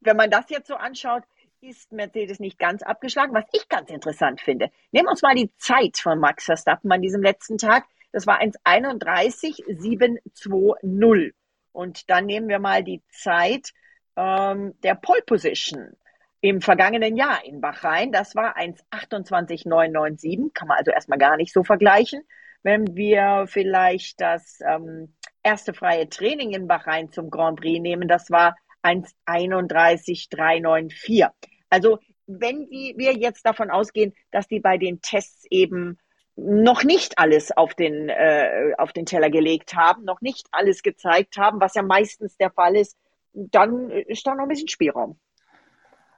wenn 0.00 0.16
man 0.16 0.30
das 0.30 0.48
jetzt 0.48 0.68
so 0.68 0.74
anschaut, 0.74 1.24
ist 1.60 1.92
Mercedes 1.92 2.40
nicht 2.40 2.58
ganz 2.58 2.82
abgeschlagen. 2.82 3.34
Was 3.34 3.44
ich 3.52 3.68
ganz 3.68 3.90
interessant 3.90 4.40
finde, 4.40 4.70
nehmen 4.90 5.04
wir 5.06 5.10
uns 5.10 5.20
mal 5.22 5.34
die 5.34 5.54
Zeit 5.58 5.98
von 5.98 6.18
Max 6.18 6.44
Verstappen 6.44 6.90
an 6.90 7.02
diesem 7.02 7.22
letzten 7.22 7.58
Tag. 7.58 7.84
Das 8.10 8.26
war 8.26 8.40
1,31,720. 8.40 11.34
Und 11.72 12.10
dann 12.10 12.26
nehmen 12.26 12.48
wir 12.48 12.58
mal 12.58 12.82
die 12.82 13.02
Zeit 13.08 13.72
ähm, 14.16 14.74
der 14.82 14.96
Pole 14.96 15.22
Position 15.22 15.96
im 16.42 16.60
vergangenen 16.60 17.16
Jahr 17.16 17.42
in 17.44 17.62
Bahrain. 17.62 18.12
Das 18.12 18.34
war 18.34 18.58
1,28,997. 18.58 20.52
Kann 20.52 20.68
man 20.68 20.76
also 20.76 20.90
erstmal 20.90 21.18
gar 21.18 21.38
nicht 21.38 21.54
so 21.54 21.62
vergleichen. 21.62 22.20
Wenn 22.64 22.96
wir 22.96 23.44
vielleicht 23.46 24.20
das 24.20 24.58
ähm, 24.68 25.14
erste 25.42 25.72
freie 25.72 26.06
Training 26.08 26.50
in 26.50 26.66
Bahrain 26.66 27.12
zum 27.12 27.30
Grand 27.30 27.60
Prix 27.60 27.80
nehmen, 27.80 28.08
das 28.08 28.28
war 28.30 28.56
1,31,394. 28.82 31.28
Also 31.70 32.00
wenn 32.26 32.68
wir 32.68 33.14
jetzt 33.14 33.46
davon 33.46 33.70
ausgehen, 33.70 34.12
dass 34.32 34.48
die 34.48 34.58
bei 34.58 34.78
den 34.78 35.00
Tests 35.00 35.46
eben 35.48 36.00
noch 36.34 36.82
nicht 36.82 37.18
alles 37.18 37.56
auf 37.56 37.74
den, 37.74 38.08
äh, 38.08 38.72
auf 38.78 38.92
den 38.92 39.06
Teller 39.06 39.30
gelegt 39.30 39.76
haben, 39.76 40.02
noch 40.04 40.20
nicht 40.20 40.48
alles 40.50 40.82
gezeigt 40.82 41.36
haben, 41.36 41.60
was 41.60 41.74
ja 41.74 41.82
meistens 41.82 42.36
der 42.36 42.50
Fall 42.50 42.74
ist, 42.74 42.96
dann 43.32 43.90
ist 43.90 44.26
da 44.26 44.34
noch 44.34 44.42
ein 44.42 44.48
bisschen 44.48 44.66
Spielraum. 44.68 45.20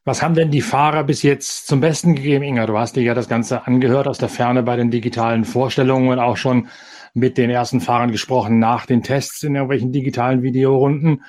Was 0.07 0.23
haben 0.23 0.35
denn 0.35 0.51
die 0.51 0.61
Fahrer 0.61 1.03
bis 1.03 1.23
jetzt 1.23 1.67
zum 1.67 1.81
Besten 1.81 2.15
gegeben, 2.15 2.45
Inga? 2.45 2.67
Du 2.67 2.77
hast 2.77 2.95
dir 2.95 3.03
ja 3.03 3.15
das 3.15 3.27
Ganze 3.27 3.67
angehört 3.67 4.07
aus 4.07 4.19
der 4.19 4.29
Ferne 4.29 4.63
bei 4.63 4.77
den 4.77 4.91
digitalen 4.91 5.45
Vorstellungen 5.45 6.11
und 6.11 6.19
auch 6.19 6.37
schon 6.37 6.69
mit 7.15 7.39
den 7.39 7.49
ersten 7.49 7.81
Fahrern 7.81 8.13
gesprochen 8.13 8.59
nach 8.59 8.85
den 8.85 9.03
Tests 9.03 9.43
in 9.43 9.55
irgendwelchen 9.55 9.93
digitalen 9.93 10.43
Videorunden. 10.43 11.23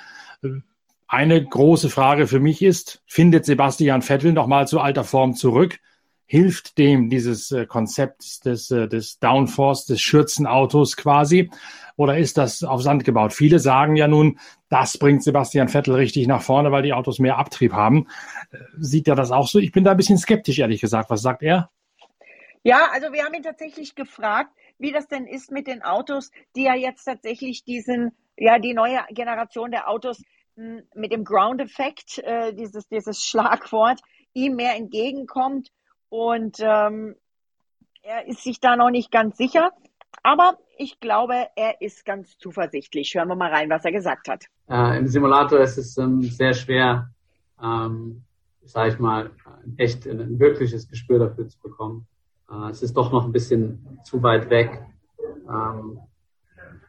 Eine 1.07 1.41
große 1.41 1.89
Frage 1.89 2.27
für 2.27 2.41
mich 2.41 2.61
ist, 2.61 3.01
findet 3.05 3.45
Sebastian 3.45 4.01
Vettel 4.01 4.33
nochmal 4.33 4.67
zu 4.67 4.81
alter 4.81 5.05
Form 5.05 5.35
zurück? 5.35 5.79
Hilft 6.27 6.77
dem 6.77 7.09
dieses 7.09 7.51
äh, 7.51 7.65
Konzept 7.65 8.45
des, 8.45 8.71
äh, 8.71 8.87
des 8.87 9.19
Downforce, 9.19 9.85
des 9.85 10.01
Schürzenautos 10.01 10.97
quasi? 10.97 11.49
Oder 11.97 12.17
ist 12.17 12.37
das 12.37 12.63
auf 12.63 12.81
Sand 12.81 13.03
gebaut? 13.05 13.33
Viele 13.33 13.59
sagen 13.59 13.95
ja 13.95 14.07
nun, 14.07 14.39
das 14.69 14.97
bringt 14.97 15.23
Sebastian 15.23 15.69
Vettel 15.69 15.95
richtig 15.95 16.27
nach 16.27 16.41
vorne, 16.41 16.71
weil 16.71 16.83
die 16.83 16.93
Autos 16.93 17.19
mehr 17.19 17.37
Abtrieb 17.37 17.73
haben. 17.73 18.07
Äh, 18.51 18.57
sieht 18.77 19.07
er 19.07 19.15
das 19.15 19.31
auch 19.31 19.47
so? 19.47 19.59
Ich 19.59 19.71
bin 19.71 19.83
da 19.83 19.91
ein 19.91 19.97
bisschen 19.97 20.17
skeptisch, 20.17 20.59
ehrlich 20.59 20.81
gesagt. 20.81 21.09
Was 21.09 21.21
sagt 21.21 21.43
er? 21.43 21.69
Ja, 22.63 22.89
also 22.91 23.13
wir 23.13 23.23
haben 23.23 23.33
ihn 23.35 23.43
tatsächlich 23.43 23.93
gefragt, 23.93 24.51
wie 24.79 24.91
das 24.91 25.07
denn 25.07 25.27
ist 25.27 25.51
mit 25.51 25.67
den 25.67 25.83
Autos, 25.83 26.31
die 26.55 26.63
ja 26.63 26.73
jetzt 26.73 27.05
tatsächlich 27.05 27.63
diesen, 27.63 28.11
ja, 28.35 28.57
die 28.57 28.73
neue 28.73 28.99
Generation 29.11 29.69
der 29.71 29.87
Autos 29.87 30.21
mit 30.55 31.11
dem 31.11 31.23
Ground-Effekt, 31.23 32.19
äh, 32.19 32.53
dieses, 32.53 32.87
dieses 32.87 33.21
Schlagwort, 33.21 33.99
ihm 34.33 34.55
mehr 34.55 34.75
entgegenkommt. 34.75 35.69
Und 36.15 36.59
ähm, 36.61 37.15
er 38.01 38.25
ist 38.25 38.41
sich 38.41 38.61
da 38.61 38.77
noch 38.77 38.89
nicht 38.89 39.11
ganz 39.11 39.35
sicher. 39.35 39.71
Aber 40.23 40.57
ich 40.77 41.01
glaube, 41.01 41.33
er 41.57 41.81
ist 41.81 42.05
ganz 42.05 42.37
zuversichtlich. 42.37 43.13
Hören 43.15 43.27
wir 43.27 43.35
mal 43.35 43.51
rein, 43.51 43.69
was 43.69 43.83
er 43.83 43.91
gesagt 43.91 44.29
hat. 44.29 44.45
Äh, 44.69 44.97
Im 44.97 45.07
Simulator 45.07 45.59
ist 45.59 45.77
es 45.77 45.97
ähm, 45.97 46.21
sehr 46.21 46.53
schwer, 46.53 47.09
ähm, 47.61 48.23
sage 48.63 48.93
ich 48.93 48.99
mal, 48.99 49.31
echt 49.75 50.07
ein, 50.07 50.39
wirkliches 50.39 50.87
Gespür 50.87 51.19
dafür 51.19 51.49
zu 51.49 51.59
bekommen. 51.59 52.07
Äh, 52.49 52.69
es 52.69 52.81
ist 52.81 52.95
doch 52.95 53.11
noch 53.11 53.25
ein 53.25 53.33
bisschen 53.33 53.99
zu 54.05 54.23
weit 54.23 54.49
weg. 54.49 54.85
Ähm, 55.49 55.99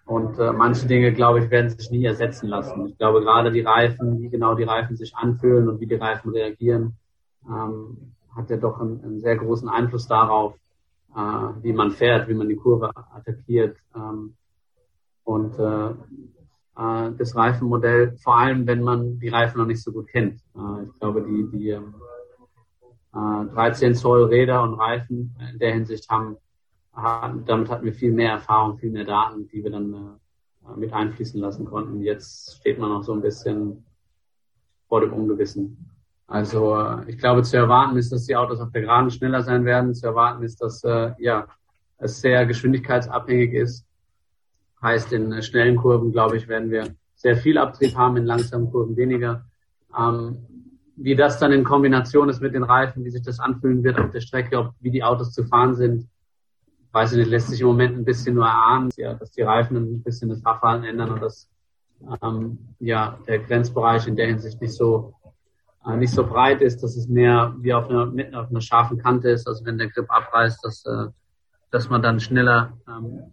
und 0.05 0.39
äh, 0.39 0.53
manche 0.53 0.87
Dinge, 0.87 1.13
glaube 1.13 1.41
ich, 1.41 1.51
werden 1.51 1.71
sich 1.71 1.91
nie 1.91 2.05
ersetzen 2.05 2.47
lassen. 2.47 2.87
Ich 2.87 2.97
glaube, 2.97 3.23
gerade 3.23 3.51
die 3.51 3.63
Reifen, 3.63 4.23
wie 4.23 4.29
genau 4.29 4.55
die 4.55 4.63
Reifen 4.63 4.95
sich 4.95 5.17
anfühlen 5.17 5.69
und 5.69 5.81
wie 5.81 5.89
die 5.89 5.97
Reifen 5.97 6.31
reagieren, 6.31 6.97
ähm, 7.49 8.16
hat 8.37 8.51
ja 8.51 8.57
doch 8.57 8.81
einen, 8.81 9.03
einen, 9.03 9.21
sehr 9.21 9.37
großen 9.37 9.69
Einfluss 9.69 10.07
darauf, 10.07 10.55
äh, 11.15 11.21
wie 11.63 11.73
man 11.73 11.91
fährt, 11.91 12.29
wie 12.29 12.35
man 12.35 12.49
die 12.49 12.57
Kurve 12.57 12.91
attackiert. 12.95 13.77
Ähm, 13.95 14.37
und 15.25 15.59
äh, 15.59 15.91
äh, 15.91 17.13
das 17.19 17.35
Reifenmodell, 17.35 18.17
vor 18.19 18.39
allem 18.39 18.67
wenn 18.67 18.83
man 18.83 19.19
die 19.19 19.29
Reifen 19.29 19.59
noch 19.59 19.67
nicht 19.67 19.83
so 19.83 19.91
gut 19.93 20.09
kennt. 20.09 20.41
Äh, 20.55 20.85
ich 20.85 20.99
glaube, 21.01 21.23
die, 21.23 21.49
die 21.51 21.71
äh, 21.71 21.81
13 23.13 23.95
Zoll 23.95 24.25
Räder 24.25 24.63
und 24.63 24.75
Reifen 24.75 25.35
in 25.53 25.59
der 25.59 25.73
Hinsicht 25.73 26.09
haben 26.11 26.37
damit 26.97 27.69
hatten 27.69 27.85
wir 27.85 27.93
viel 27.93 28.13
mehr 28.13 28.33
Erfahrung, 28.33 28.79
viel 28.79 28.91
mehr 28.91 29.05
Daten, 29.05 29.49
die 29.49 29.63
wir 29.63 29.71
dann 29.71 30.19
äh, 30.67 30.79
mit 30.79 30.93
einfließen 30.93 31.41
lassen 31.41 31.67
konnten. 31.67 32.01
Jetzt 32.01 32.57
steht 32.57 32.79
man 32.79 32.91
noch 32.91 33.03
so 33.03 33.13
ein 33.13 33.21
bisschen 33.21 33.85
vor 34.89 35.01
dem 35.01 35.13
Ungewissen. 35.13 35.91
Also 36.27 36.77
äh, 36.77 37.11
ich 37.11 37.19
glaube, 37.19 37.43
zu 37.43 37.57
erwarten 37.57 37.97
ist, 37.97 38.13
dass 38.13 38.27
die 38.27 38.37
Autos 38.37 38.61
auf 38.61 38.73
der 38.73 38.83
Geraden 38.83 39.11
schneller 39.11 39.43
sein 39.43 39.65
werden. 39.65 39.95
Zu 39.95 40.07
erwarten 40.07 40.43
ist, 40.43 40.61
dass 40.61 40.83
äh, 40.85 41.13
ja 41.19 41.47
es 41.99 42.21
sehr 42.21 42.47
geschwindigkeitsabhängig 42.47 43.53
ist. 43.53 43.87
Heißt, 44.83 45.13
in 45.13 45.33
äh, 45.33 45.43
schnellen 45.43 45.77
Kurven, 45.77 46.13
glaube 46.13 46.37
ich, 46.37 46.49
werden 46.49 46.71
wir 46.71 46.95
sehr 47.15 47.37
viel 47.37 47.59
Abtrieb 47.59 47.97
haben, 47.97 48.17
in 48.17 48.27
langsamen 48.27 48.71
Kurven 48.71 48.97
weniger. 48.97 49.47
Ähm, 49.97 50.39
wie 50.97 51.15
das 51.15 51.39
dann 51.39 51.53
in 51.53 51.65
Kombination 51.65 52.29
ist 52.29 52.41
mit 52.41 52.55
den 52.55 52.63
Reifen, 52.63 53.05
wie 53.05 53.11
sich 53.11 53.23
das 53.23 53.39
anfühlen 53.39 53.85
wird 53.85 53.99
auf 53.99 54.11
der 54.11 54.21
Strecke, 54.21 54.59
ob, 54.59 54.73
wie 54.81 54.91
die 54.91 55.03
Autos 55.03 55.33
zu 55.33 55.45
fahren 55.45 55.75
sind, 55.75 56.09
weiß 56.93 57.13
ich 57.13 57.19
nicht, 57.19 57.31
lässt 57.31 57.49
sich 57.49 57.61
im 57.61 57.67
Moment 57.67 57.97
ein 57.97 58.05
bisschen 58.05 58.35
nur 58.35 58.47
erahnen, 58.47 58.91
ja, 58.97 59.15
dass 59.15 59.31
die 59.31 59.43
Reifen 59.43 59.77
ein 59.77 60.03
bisschen 60.03 60.31
das 60.31 60.41
Fahrverhalten 60.41 60.87
ändern 60.87 61.13
und 61.13 61.23
dass 61.23 61.51
ähm, 62.23 62.59
ja, 62.79 63.19
der 63.27 63.41
Grenzbereich 63.41 64.07
in 64.07 64.17
der 64.17 64.29
Hinsicht 64.29 64.61
nicht 64.63 64.73
so 64.73 65.15
äh, 65.87 65.97
nicht 65.97 66.13
so 66.13 66.27
breit 66.27 66.63
ist, 66.63 66.83
dass 66.83 66.97
es 66.97 67.09
mehr 67.09 67.55
wie 67.59 67.73
auf 67.73 67.89
einer, 67.89 68.07
mitten 68.07 68.35
auf 68.35 68.51
einer 68.51 68.61
scharfen 68.61 68.99
Kante 68.99 69.31
ist, 69.31 69.47
also 69.47 69.65
wenn 69.65 69.79
der 69.79 69.89
Grip 69.89 70.11
abreißt, 70.11 70.65
dass, 70.65 70.85
äh, 70.87 71.07
dass 71.71 71.89
man 71.89 72.03
dann 72.03 72.21
schneller 72.21 72.73
ähm, 72.89 73.33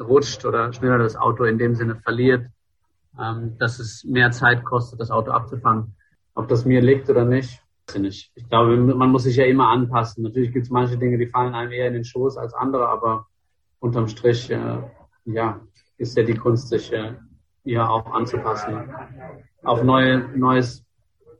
rutscht 0.00 0.44
oder 0.44 0.72
schneller 0.72 0.98
das 0.98 1.16
Auto 1.16 1.44
in 1.44 1.58
dem 1.58 1.74
Sinne 1.74 1.96
verliert, 1.96 2.46
ähm, 3.20 3.56
dass 3.58 3.78
es 3.78 4.04
mehr 4.04 4.30
Zeit 4.30 4.64
kostet, 4.64 5.00
das 5.00 5.10
Auto 5.10 5.30
abzufangen. 5.30 5.94
Ob 6.34 6.48
das 6.48 6.64
mir 6.64 6.80
liegt 6.80 7.10
oder 7.10 7.24
nicht, 7.24 7.62
nicht. 7.94 8.32
Ich 8.34 8.48
glaube, 8.48 8.76
man 8.76 9.10
muss 9.10 9.24
sich 9.24 9.36
ja 9.36 9.44
immer 9.44 9.68
anpassen. 9.68 10.22
Natürlich 10.24 10.52
gibt 10.52 10.64
es 10.64 10.70
manche 10.70 10.96
Dinge, 10.96 11.18
die 11.18 11.26
fallen 11.26 11.54
einem 11.54 11.72
eher 11.72 11.88
in 11.88 11.94
den 11.94 12.04
Schoß 12.04 12.38
als 12.38 12.54
andere, 12.54 12.88
aber 12.88 13.26
unterm 13.80 14.08
Strich, 14.08 14.50
äh, 14.50 14.78
ja, 15.26 15.60
ist 15.98 16.16
ja 16.16 16.22
die 16.22 16.34
Kunst, 16.34 16.68
sich 16.68 16.92
äh, 16.92 17.14
ja 17.64 17.88
auch 17.88 18.06
anzupassen. 18.12 18.88
Auf 19.62 19.82
neue, 19.82 20.20
neues, 20.36 20.81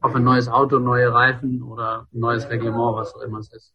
auf 0.03 0.15
ein 0.15 0.25
neues 0.25 0.49
Auto, 0.49 0.79
neue 0.79 1.13
Reifen 1.13 1.63
oder 1.63 2.07
ein 2.13 2.21
neues 2.21 2.49
Reglement, 2.51 2.97
was 2.97 3.15
auch 3.15 3.23
immer 3.23 3.39
es 3.39 3.53
ist. 3.53 3.73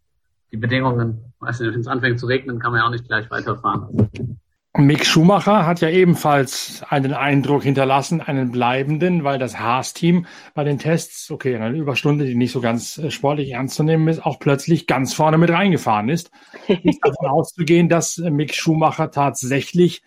Die 0.52 0.58
Bedingungen, 0.58 1.34
weißt 1.40 1.62
du, 1.62 1.74
wenn 1.74 1.80
es 1.80 1.88
anfängt 1.88 2.20
zu 2.20 2.26
regnen, 2.28 2.60
kann 2.60 2.72
man 2.72 2.82
ja 2.82 2.88
auch 2.88 2.92
nicht 2.92 3.08
gleich 3.08 3.30
weiterfahren. 3.32 4.10
Mick 4.78 5.06
Schumacher 5.06 5.66
hat 5.66 5.82
ja 5.82 5.90
ebenfalls 5.90 6.84
einen 6.88 7.14
Eindruck 7.14 7.64
hinterlassen, 7.64 8.22
einen 8.22 8.52
bleibenden, 8.52 9.24
weil 9.24 9.40
das 9.40 9.60
Haas-Team 9.60 10.28
bei 10.54 10.64
den 10.64 10.78
Tests, 10.78 11.32
okay, 11.32 11.56
in 11.56 11.64
einer 11.64 11.76
Überstunde, 11.76 12.26
die 12.26 12.36
nicht 12.36 12.52
so 12.52 12.62
ganz 12.62 12.98
äh, 13.00 13.10
sportlich 13.10 13.52
ernst 13.52 13.76
zu 13.76 13.84
nehmen 13.84 14.08
ist, 14.08 14.24
auch 14.24 14.40
plötzlich 14.40 14.86
ganz 14.86 15.14
vorne 15.16 15.40
mit 15.40 15.50
reingefahren 15.50 16.10
ist. 16.10 16.30
Ist 16.68 17.00
davon 17.04 17.28
auszugehen, 17.28 17.90
dass 17.90 18.18
Mick 18.18 18.54
Schumacher 18.54 19.10
tatsächlich, 19.10 20.04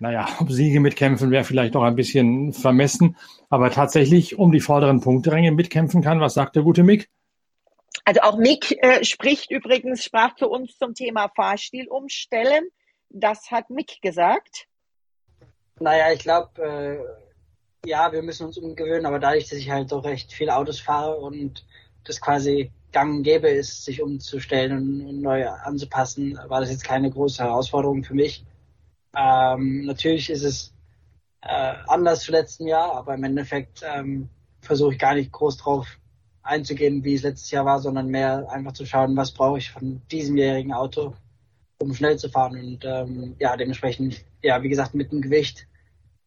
naja, 0.00 0.28
um 0.40 0.48
Siege 0.48 0.80
mitkämpfen 0.80 1.30
wäre 1.30 1.44
vielleicht 1.44 1.74
noch 1.74 1.82
ein 1.82 1.96
bisschen 1.96 2.52
vermessen, 2.52 3.16
aber 3.48 3.70
tatsächlich 3.70 4.38
um 4.38 4.52
die 4.52 4.60
vorderen 4.60 5.00
Punkteränge 5.00 5.52
mitkämpfen 5.52 6.02
kann. 6.02 6.20
Was 6.20 6.34
sagt 6.34 6.56
der 6.56 6.62
gute 6.62 6.82
Mick? 6.82 7.10
Also 8.04 8.20
auch 8.22 8.38
Mick 8.38 8.72
äh, 8.82 9.04
spricht 9.04 9.50
übrigens, 9.50 10.04
sprach 10.04 10.34
zu 10.36 10.48
uns 10.48 10.78
zum 10.78 10.94
Thema 10.94 11.28
Fahrstil 11.34 11.88
umstellen. 11.88 12.68
Das 13.10 13.50
hat 13.50 13.70
Mick 13.70 14.00
gesagt. 14.02 14.66
Naja, 15.80 16.12
ich 16.12 16.20
glaube, 16.20 16.62
äh, 16.62 17.88
ja, 17.88 18.12
wir 18.12 18.22
müssen 18.22 18.46
uns 18.46 18.58
umgewöhnen, 18.58 19.06
aber 19.06 19.18
dadurch, 19.18 19.48
dass 19.48 19.58
ich 19.58 19.70
halt 19.70 19.92
doch 19.92 20.04
recht 20.04 20.32
viele 20.32 20.56
Autos 20.56 20.80
fahre 20.80 21.16
und 21.16 21.66
das 22.04 22.20
quasi 22.20 22.72
gang 22.92 23.16
und 23.16 23.22
gäbe 23.22 23.48
ist, 23.48 23.84
sich 23.84 24.02
umzustellen 24.02 24.72
und, 24.72 25.06
und 25.06 25.20
neu 25.20 25.46
anzupassen, 25.48 26.38
war 26.48 26.60
das 26.60 26.70
jetzt 26.70 26.84
keine 26.84 27.10
große 27.10 27.42
Herausforderung 27.42 28.02
für 28.04 28.14
mich. 28.14 28.44
Ähm, 29.18 29.84
natürlich 29.84 30.30
ist 30.30 30.44
es 30.44 30.72
äh, 31.42 31.74
anders 31.88 32.20
zu 32.20 32.32
letzten 32.32 32.66
Jahr, 32.66 32.92
aber 32.94 33.14
im 33.14 33.24
Endeffekt 33.24 33.82
ähm, 33.82 34.28
versuche 34.60 34.92
ich 34.92 34.98
gar 34.98 35.14
nicht 35.14 35.32
groß 35.32 35.56
drauf 35.56 35.98
einzugehen, 36.42 37.02
wie 37.04 37.14
es 37.14 37.22
letztes 37.22 37.50
Jahr 37.50 37.64
war, 37.64 37.80
sondern 37.80 38.08
mehr 38.08 38.48
einfach 38.50 38.72
zu 38.72 38.86
schauen, 38.86 39.16
was 39.16 39.32
brauche 39.32 39.58
ich 39.58 39.70
von 39.70 40.02
diesem 40.10 40.36
jährigen 40.36 40.72
Auto, 40.72 41.14
um 41.78 41.94
schnell 41.94 42.16
zu 42.16 42.28
fahren. 42.28 42.58
Und 42.58 42.84
ähm, 42.84 43.34
ja, 43.38 43.56
dementsprechend, 43.56 44.24
ja, 44.42 44.62
wie 44.62 44.68
gesagt, 44.68 44.94
mit 44.94 45.10
dem 45.10 45.20
Gewicht 45.20 45.66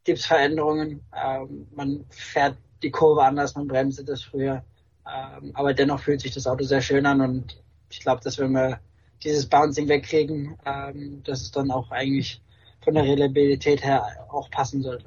gibt 0.04 0.20
es 0.20 0.26
Veränderungen. 0.26 1.02
Ähm, 1.16 1.68
man 1.74 2.06
fährt 2.10 2.58
die 2.84 2.92
Kurve 2.92 3.24
anders, 3.24 3.56
man 3.56 3.68
bremst 3.68 4.08
das 4.08 4.24
früher. 4.24 4.64
Ähm, 5.08 5.52
aber 5.54 5.74
dennoch 5.74 6.02
fühlt 6.02 6.22
sich 6.22 6.34
das 6.34 6.46
Auto 6.46 6.64
sehr 6.64 6.82
schön 6.82 7.06
an 7.06 7.22
und 7.22 7.64
ich 7.90 8.00
glaube, 8.00 8.22
dass 8.24 8.38
wenn 8.38 8.52
wir 8.52 8.80
dieses 9.24 9.48
Bouncing 9.48 9.88
wegkriegen, 9.88 10.58
ähm, 10.66 11.24
dass 11.24 11.42
es 11.42 11.52
dann 11.52 11.72
auch 11.72 11.92
eigentlich 11.92 12.42
von 12.84 12.94
der 12.96 13.04
Reliabilität 13.04 13.84
her 13.84 14.28
auch 14.30 14.50
passen 14.50 14.82
sollte. 14.82 15.06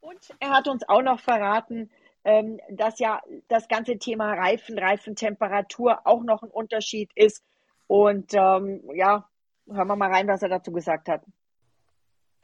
Und 0.00 0.18
er 0.40 0.50
hat 0.50 0.68
uns 0.68 0.88
auch 0.88 1.02
noch 1.02 1.20
verraten, 1.20 1.90
ähm, 2.24 2.60
dass 2.70 2.98
ja 2.98 3.20
das 3.48 3.68
ganze 3.68 3.98
Thema 3.98 4.32
Reifen, 4.34 4.78
Reifentemperatur 4.78 6.00
auch 6.04 6.22
noch 6.22 6.42
ein 6.42 6.50
Unterschied 6.50 7.10
ist. 7.14 7.42
Und 7.86 8.34
ähm, 8.34 8.82
ja, 8.94 9.28
hören 9.68 9.88
wir 9.88 9.96
mal 9.96 10.12
rein, 10.12 10.28
was 10.28 10.42
er 10.42 10.48
dazu 10.48 10.72
gesagt 10.72 11.08
hat. 11.08 11.22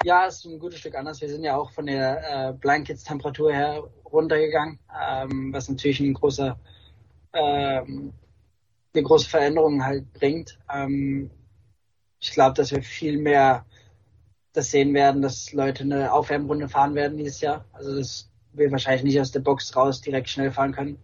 Ja, 0.05 0.27
ist 0.27 0.45
ein 0.45 0.59
gutes 0.59 0.79
Stück 0.79 0.95
anders. 0.95 1.21
Wir 1.21 1.29
sind 1.29 1.43
ja 1.43 1.57
auch 1.57 1.71
von 1.73 1.87
der 1.87 2.49
äh, 2.49 2.53
Blankets-Temperatur 2.53 3.53
her 3.53 3.83
runtergegangen, 4.05 4.79
ähm, 5.09 5.53
was 5.53 5.69
natürlich 5.69 6.01
ein 6.01 6.15
großer, 6.15 6.59
ähm, 7.33 8.13
eine 8.95 9.03
große 9.03 9.29
Veränderung 9.29 9.85
halt 9.85 10.13
bringt. 10.13 10.59
Ähm, 10.73 11.31
ich 12.21 12.31
glaube, 12.31 12.55
dass 12.55 12.71
wir 12.71 12.83
viel 12.83 13.19
mehr 13.19 13.67
das 14.57 14.71
sehen 14.71 14.95
werden, 14.95 15.23
dass 15.23 15.53
Leute 15.53 15.85
eine 15.85 16.13
Aufwärmrunde 16.13 16.69
fahren 16.69 16.95
werden 16.95 17.19
dieses 17.19 17.41
Jahr. 17.41 17.65
Also 17.73 17.97
das 17.97 18.31
wir 18.57 18.73
wahrscheinlich 18.73 19.05
nicht 19.05 19.21
aus 19.21 19.31
der 19.31 19.41
Box 19.41 19.77
raus 19.77 20.01
direkt 20.01 20.29
schnell 20.29 20.51
fahren 20.51 20.73
können. 20.73 20.99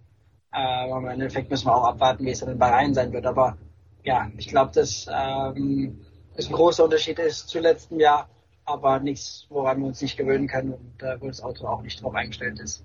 Aber 0.50 0.98
im 0.98 1.06
Endeffekt 1.06 1.50
müssen 1.50 1.66
wir 1.66 1.74
auch 1.74 1.84
abwarten, 1.84 2.24
wie 2.24 2.30
es 2.30 2.40
dann 2.40 2.58
bei 2.58 2.68
Reihen 2.68 2.94
sein 2.94 3.12
wird. 3.12 3.26
Aber 3.26 3.56
ja, 4.04 4.30
ich 4.36 4.48
glaube, 4.48 4.72
dass 4.74 5.06
ähm, 5.10 6.00
es 6.34 6.48
ein 6.48 6.52
großer 6.52 6.84
Unterschied 6.84 7.18
ist 7.18 7.48
zu 7.48 7.60
letztem 7.60 8.00
Jahr, 8.00 8.28
aber 8.64 9.00
nichts, 9.00 9.46
woran 9.48 9.80
wir 9.80 9.86
uns 9.86 10.02
nicht 10.02 10.16
gewöhnen 10.16 10.48
können 10.48 10.74
und 10.74 11.02
äh, 11.02 11.20
wo 11.20 11.28
das 11.28 11.42
Auto 11.42 11.66
auch 11.66 11.82
nicht 11.82 12.02
drauf 12.02 12.14
eingestellt 12.14 12.58
ist. 12.60 12.84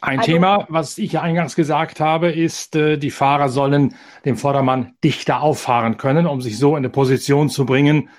Ein 0.00 0.18
also, 0.20 0.32
Thema, 0.32 0.66
was 0.68 0.98
ich 0.98 1.12
ja 1.12 1.22
eingangs 1.22 1.54
gesagt 1.54 2.00
habe, 2.00 2.30
ist, 2.30 2.76
äh, 2.76 2.98
die 2.98 3.10
Fahrer 3.10 3.48
sollen 3.48 3.94
dem 4.24 4.36
Vordermann 4.36 4.94
dichter 5.02 5.40
auffahren 5.40 5.96
können, 5.96 6.26
um 6.26 6.40
sich 6.40 6.58
so 6.58 6.72
in 6.72 6.78
eine 6.78 6.90
Position 6.90 7.48
zu 7.48 7.64
bringen, 7.64 8.10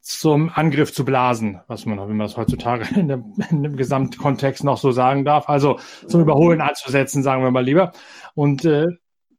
zum 0.00 0.50
Angriff 0.52 0.92
zu 0.92 1.04
blasen, 1.04 1.60
was 1.66 1.86
man, 1.86 1.98
wenn 1.98 2.16
man 2.16 2.26
das 2.26 2.36
heutzutage 2.36 2.86
in, 2.98 3.08
der, 3.08 3.22
in 3.50 3.62
dem 3.62 3.76
Gesamtkontext 3.76 4.64
noch 4.64 4.78
so 4.78 4.92
sagen 4.92 5.24
darf. 5.24 5.48
Also 5.48 5.78
zum 6.06 6.22
Überholen 6.22 6.60
anzusetzen, 6.60 7.22
sagen 7.22 7.42
wir 7.42 7.50
mal 7.50 7.64
lieber. 7.64 7.92
Und 8.34 8.64
äh, 8.64 8.86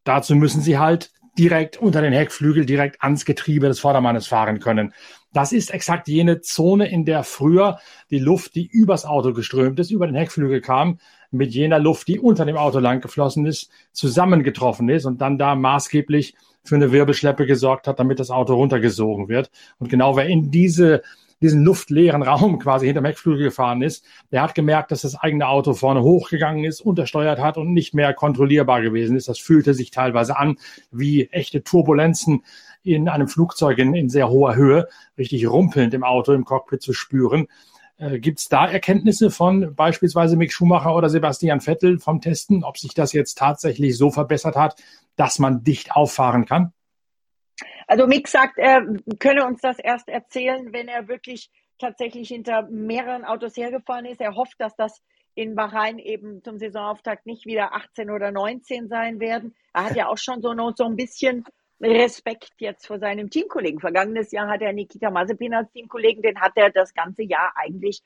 dazu 0.03 0.35
müssen 0.35 0.61
sie 0.61 0.77
halt 0.77 1.11
direkt 1.37 1.77
unter 1.77 2.01
den 2.01 2.13
Heckflügel, 2.13 2.65
direkt 2.65 3.01
ans 3.01 3.25
Getriebe 3.25 3.67
des 3.67 3.79
Vordermannes 3.79 4.27
fahren 4.27 4.59
können. 4.59 4.93
Das 5.33 5.53
ist 5.53 5.73
exakt 5.73 6.07
jene 6.07 6.41
Zone, 6.41 6.89
in 6.89 7.05
der 7.05 7.23
früher 7.23 7.79
die 8.09 8.19
Luft, 8.19 8.55
die 8.55 8.67
übers 8.67 9.05
Auto 9.05 9.33
geströmt 9.33 9.79
ist, 9.79 9.91
über 9.91 10.05
den 10.05 10.15
Heckflügel 10.15 10.61
kam, 10.61 10.99
mit 11.31 11.53
jener 11.53 11.79
Luft, 11.79 12.07
die 12.07 12.19
unter 12.19 12.45
dem 12.45 12.57
Auto 12.57 12.79
lang 12.79 13.01
geflossen 13.01 13.45
ist, 13.45 13.69
zusammengetroffen 13.93 14.89
ist 14.89 15.05
und 15.05 15.21
dann 15.21 15.37
da 15.37 15.55
maßgeblich 15.55 16.35
für 16.63 16.75
eine 16.75 16.91
Wirbelschleppe 16.91 17.45
gesorgt 17.45 17.87
hat, 17.87 17.99
damit 17.99 18.19
das 18.19 18.29
Auto 18.29 18.55
runtergesogen 18.55 19.29
wird. 19.29 19.49
Und 19.79 19.89
genau 19.89 20.15
wer 20.15 20.27
in 20.27 20.51
diese 20.51 21.01
diesen 21.41 21.63
luftleeren 21.63 22.23
Raum 22.23 22.59
quasi 22.59 22.85
hinterm 22.85 23.05
Heckflügel 23.05 23.45
gefahren 23.45 23.81
ist, 23.81 24.05
der 24.31 24.43
hat 24.43 24.55
gemerkt, 24.55 24.91
dass 24.91 25.01
das 25.01 25.15
eigene 25.15 25.47
Auto 25.47 25.73
vorne 25.73 26.03
hochgegangen 26.03 26.63
ist, 26.63 26.81
untersteuert 26.81 27.39
hat 27.39 27.57
und 27.57 27.73
nicht 27.73 27.93
mehr 27.93 28.13
kontrollierbar 28.13 28.81
gewesen 28.81 29.17
ist. 29.17 29.27
Das 29.27 29.39
fühlte 29.39 29.73
sich 29.73 29.91
teilweise 29.91 30.37
an 30.37 30.57
wie 30.91 31.27
echte 31.31 31.63
Turbulenzen 31.63 32.43
in 32.83 33.09
einem 33.09 33.27
Flugzeug 33.27 33.77
in, 33.77 33.93
in 33.93 34.09
sehr 34.09 34.29
hoher 34.29 34.55
Höhe, 34.55 34.87
richtig 35.17 35.47
rumpelnd 35.47 35.93
im 35.93 36.03
Auto, 36.03 36.33
im 36.33 36.45
Cockpit 36.45 36.81
zu 36.81 36.93
spüren. 36.93 37.47
Äh, 37.97 38.19
Gibt 38.19 38.39
es 38.39 38.49
da 38.49 38.67
Erkenntnisse 38.67 39.29
von 39.29 39.75
beispielsweise 39.75 40.35
Mick 40.35 40.51
Schumacher 40.51 40.95
oder 40.95 41.09
Sebastian 41.09 41.61
Vettel 41.61 41.99
vom 41.99 42.21
Testen, 42.21 42.63
ob 42.63 42.77
sich 42.77 42.93
das 42.93 43.13
jetzt 43.13 43.37
tatsächlich 43.37 43.97
so 43.97 44.09
verbessert 44.09 44.55
hat, 44.55 44.81
dass 45.15 45.39
man 45.39 45.63
dicht 45.63 45.91
auffahren 45.91 46.45
kann? 46.45 46.73
Also 47.87 48.07
Mick 48.07 48.27
sagt, 48.27 48.57
er 48.57 48.85
könne 49.19 49.45
uns 49.45 49.61
das 49.61 49.77
erst 49.77 50.07
erzählen, 50.07 50.73
wenn 50.73 50.87
er 50.87 51.07
wirklich 51.07 51.51
tatsächlich 51.77 52.29
hinter 52.29 52.63
mehreren 52.69 53.25
Autos 53.25 53.57
hergefahren 53.57 54.05
ist. 54.05 54.21
Er 54.21 54.35
hofft, 54.35 54.55
dass 54.59 54.75
das 54.75 55.01
in 55.35 55.55
Bahrain 55.55 55.99
eben 55.99 56.43
zum 56.43 56.57
Saisonauftakt 56.57 57.25
nicht 57.25 57.45
wieder 57.45 57.73
18 57.73 58.09
oder 58.09 58.31
19 58.31 58.87
sein 58.87 59.19
werden. 59.19 59.55
Er 59.73 59.85
hat 59.85 59.95
ja 59.95 60.07
auch 60.07 60.17
schon 60.17 60.41
so, 60.41 60.53
so 60.75 60.85
ein 60.85 60.95
bisschen 60.95 61.45
Respekt 61.81 62.53
jetzt 62.57 62.85
vor 62.85 62.99
seinem 62.99 63.29
Teamkollegen. 63.29 63.79
Vergangenes 63.79 64.31
Jahr 64.31 64.47
hat 64.47 64.61
er 64.61 64.73
Nikita 64.73 65.09
Mazepin 65.09 65.53
als 65.53 65.71
Teamkollegen, 65.71 66.21
den 66.21 66.39
hat 66.39 66.53
er 66.55 66.69
das 66.69 66.93
ganze 66.93 67.23
Jahr 67.23 67.53
eigentlich, 67.55 68.01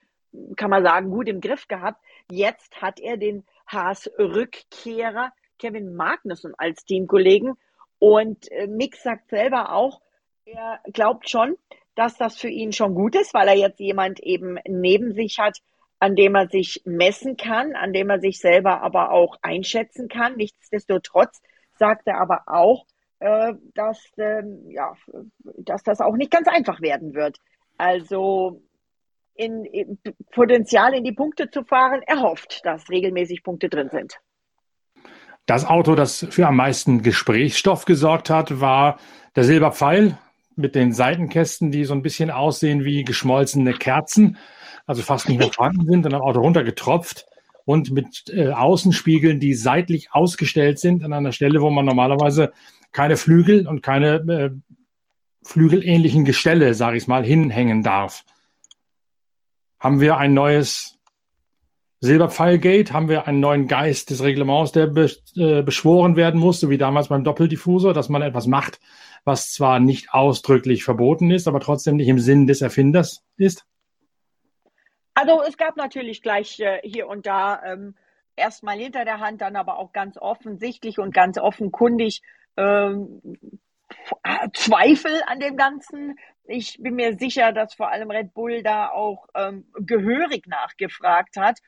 kann 0.56 0.70
man 0.70 0.84
sagen, 0.84 1.12
gut 1.12 1.28
im 1.28 1.42
Griff 1.42 1.68
gehabt. 1.68 2.02
Jetzt 2.32 2.82
hat 2.82 3.00
er 3.00 3.18
den 3.18 3.46
Haas-Rückkehrer 3.68 5.32
Kevin 5.60 5.96
Magnussen 5.96 6.54
als 6.58 6.86
Teamkollegen. 6.86 7.56
Und 8.00 8.52
äh, 8.52 8.68
Mick 8.68 8.96
sagt 8.96 9.30
selber 9.30 9.72
auch, 9.74 10.02
er 10.46 10.80
glaubt 10.92 11.30
schon, 11.30 11.56
dass 11.96 12.18
das 12.18 12.38
für 12.38 12.50
ihn 12.50 12.74
schon 12.74 12.94
gut 12.94 13.16
ist, 13.16 13.34
weil 13.34 13.48
er 13.48 13.56
jetzt 13.56 13.80
jemand 13.80 14.20
eben 14.20 14.60
neben 14.68 15.14
sich 15.14 15.40
hat, 15.40 15.60
an 16.00 16.16
dem 16.16 16.36
er 16.36 16.48
sich 16.50 16.82
messen 16.86 17.38
kann, 17.38 17.76
an 17.76 17.94
dem 17.94 18.10
er 18.10 18.20
sich 18.20 18.40
selber 18.40 18.82
aber 18.82 19.12
auch 19.12 19.38
einschätzen 19.42 20.10
kann. 20.10 20.36
Nichtsdestotrotz 20.36 21.42
sagt 21.78 22.08
er 22.08 22.20
aber 22.20 22.44
auch, 22.48 22.86
dass, 23.74 24.00
äh, 24.18 24.44
ja, 24.70 24.94
dass 25.58 25.84
das 25.84 26.02
auch 26.02 26.16
nicht 26.16 26.32
ganz 26.32 26.48
einfach 26.48 26.82
werden 26.82 27.14
wird. 27.14 27.38
Also 27.78 28.62
in, 29.36 29.66
in 29.66 30.00
Potenzial 30.32 30.94
in 30.94 31.04
die 31.04 31.12
Punkte 31.12 31.50
zu 31.50 31.64
fahren, 31.64 32.02
er 32.06 32.22
hofft, 32.22 32.66
dass 32.66 32.90
regelmäßig 32.90 33.44
Punkte 33.44 33.70
drin 33.70 33.90
sind. 33.92 34.20
Das 35.46 35.66
Auto, 35.66 35.94
das 35.94 36.26
für 36.30 36.48
am 36.48 36.56
meisten 36.56 37.04
Gesprächsstoff 37.04 37.86
gesorgt 37.86 38.30
hat, 38.30 38.62
war 38.62 38.98
der 39.36 39.44
Silberpfeil 39.44 40.18
mit 40.56 40.74
den 40.74 40.94
Seitenkästen, 40.94 41.70
die 41.72 41.84
so 41.84 41.94
ein 41.94 42.02
bisschen 42.02 42.32
aussehen 42.32 42.86
wie 42.86 43.04
geschmolzene 43.04 43.74
Kerzen, 43.74 44.38
also 44.88 45.02
fast 45.02 45.28
nicht 45.28 45.38
mehr 45.38 45.52
vorhanden 45.52 45.86
sind, 45.86 46.04
dann 46.04 46.16
am 46.16 46.22
Auto 46.22 46.40
runtergetropft 46.40 47.26
und 47.66 47.92
mit 47.92 48.26
äh, 48.30 48.52
Außenspiegeln, 48.52 49.40
die 49.40 49.54
seitlich 49.54 50.10
ausgestellt 50.12 50.80
sind 50.80 51.04
an 51.04 51.14
einer 51.14 51.32
Stelle, 51.32 51.62
wo 51.62 51.70
man 51.70 51.86
normalerweise 51.86 52.54
keine 52.96 53.18
Flügel 53.18 53.68
und 53.68 53.84
keine 53.84 54.16
äh, 54.16 54.50
flügelähnlichen 55.44 56.24
Gestelle, 56.24 56.74
sage 56.74 56.96
ich 56.96 57.08
mal, 57.08 57.26
hinhängen 57.26 57.84
darf. 57.84 58.24
Haben 59.80 60.00
wir 60.00 60.18
ein 60.18 60.34
neues 60.34 60.98
Silberpfeilgate 62.00 62.94
haben 62.94 63.10
wir 63.10 63.28
einen 63.28 63.40
neuen 63.40 63.68
Geist 63.68 64.12
des 64.12 64.24
Reglements, 64.24 64.72
der 64.72 64.88
be 64.88 65.12
äh, 65.36 65.62
beschworen 65.62 66.16
werden 66.16 66.40
musste, 66.40 66.70
wie 66.70 66.78
damals 66.78 67.10
beim 67.10 67.24
Doppeldiffusor, 67.24 67.94
dass 67.94 68.10
man 68.10 68.22
etwas 68.22 68.48
macht, 68.48 68.80
was 69.24 69.52
zwar 69.52 69.80
nicht 69.80 70.14
ausdrücklich 70.14 70.84
verboten 70.84 71.32
ist, 71.32 71.48
aber 71.48 71.60
trotzdem 71.60 71.98
nicht 71.98 72.08
im 72.08 72.20
Sinn 72.20 72.48
des 72.48 72.62
Erfinders 72.62 73.24
ist? 73.38 73.66
Also 75.16 75.42
es 75.48 75.58
gab 75.58 75.76
natürlich 75.76 76.22
gleich 76.22 76.60
äh, 76.60 76.80
hier 76.84 77.08
und 77.08 77.26
da 77.26 77.62
ähm, 77.64 77.96
erstmal 78.36 78.78
hinter 78.78 79.04
der 79.04 79.20
Hand, 79.20 79.42
dann 79.42 79.56
aber 79.56 79.80
auch 79.80 79.92
ganz 79.92 80.18
offensichtlich 80.18 81.00
und 81.00 81.14
ganz 81.14 81.38
offenkundig 81.38 82.22
ähm, 82.58 83.22
Zweifel 84.54 85.22
an 85.28 85.40
dem 85.40 85.58
Ganzen. 85.58 86.18
Ich 86.46 86.78
bin 86.80 86.96
mir 86.96 87.18
sicher, 87.18 87.52
dass 87.54 87.74
vor 87.74 87.92
allem 87.92 88.12
Red 88.12 88.34
Bull 88.34 88.64
da 88.64 88.90
auch 88.90 89.28
ähm, 89.36 89.66
gehörig 89.80 90.48
nachgefragt 90.48 91.38
hat 91.38 91.60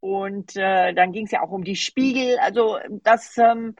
und 0.00 0.56
äh, 0.56 0.92
dann 0.94 1.12
ging 1.12 1.24
es 1.24 1.32
ja 1.32 1.42
auch 1.42 1.50
um 1.50 1.64
die 1.64 1.76
Spiegel. 1.76 2.38
Also 2.38 2.78
das, 3.02 3.36
ähm, 3.38 3.76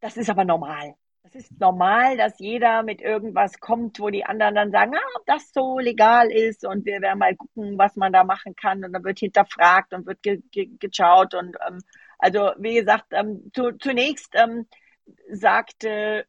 das 0.00 0.16
ist 0.16 0.30
aber 0.30 0.44
normal. 0.44 0.94
Das 1.22 1.34
ist 1.34 1.60
normal, 1.60 2.16
dass 2.16 2.38
jeder 2.38 2.82
mit 2.82 3.02
irgendwas 3.02 3.60
kommt, 3.60 4.00
wo 4.00 4.08
die 4.08 4.24
anderen 4.24 4.54
dann 4.54 4.70
sagen, 4.70 4.94
ah, 4.94 5.16
ob 5.16 5.26
das 5.26 5.52
so 5.52 5.78
legal 5.78 6.30
ist 6.30 6.66
und 6.66 6.86
wir 6.86 7.02
werden 7.02 7.18
mal 7.18 7.36
gucken, 7.36 7.76
was 7.76 7.96
man 7.96 8.12
da 8.12 8.24
machen 8.24 8.56
kann. 8.56 8.82
Und 8.84 8.92
dann 8.94 9.04
wird 9.04 9.18
hinterfragt 9.18 9.92
und 9.92 10.06
wird 10.06 10.22
ge 10.22 10.42
ge 10.50 10.70
geschaut. 10.78 11.34
Und 11.34 11.56
ähm, 11.68 11.80
also 12.18 12.52
wie 12.58 12.74
gesagt, 12.74 13.06
ähm, 13.12 13.50
zu, 13.54 13.76
zunächst 13.78 14.34
ähm, 14.34 14.66
sagte 15.30 16.24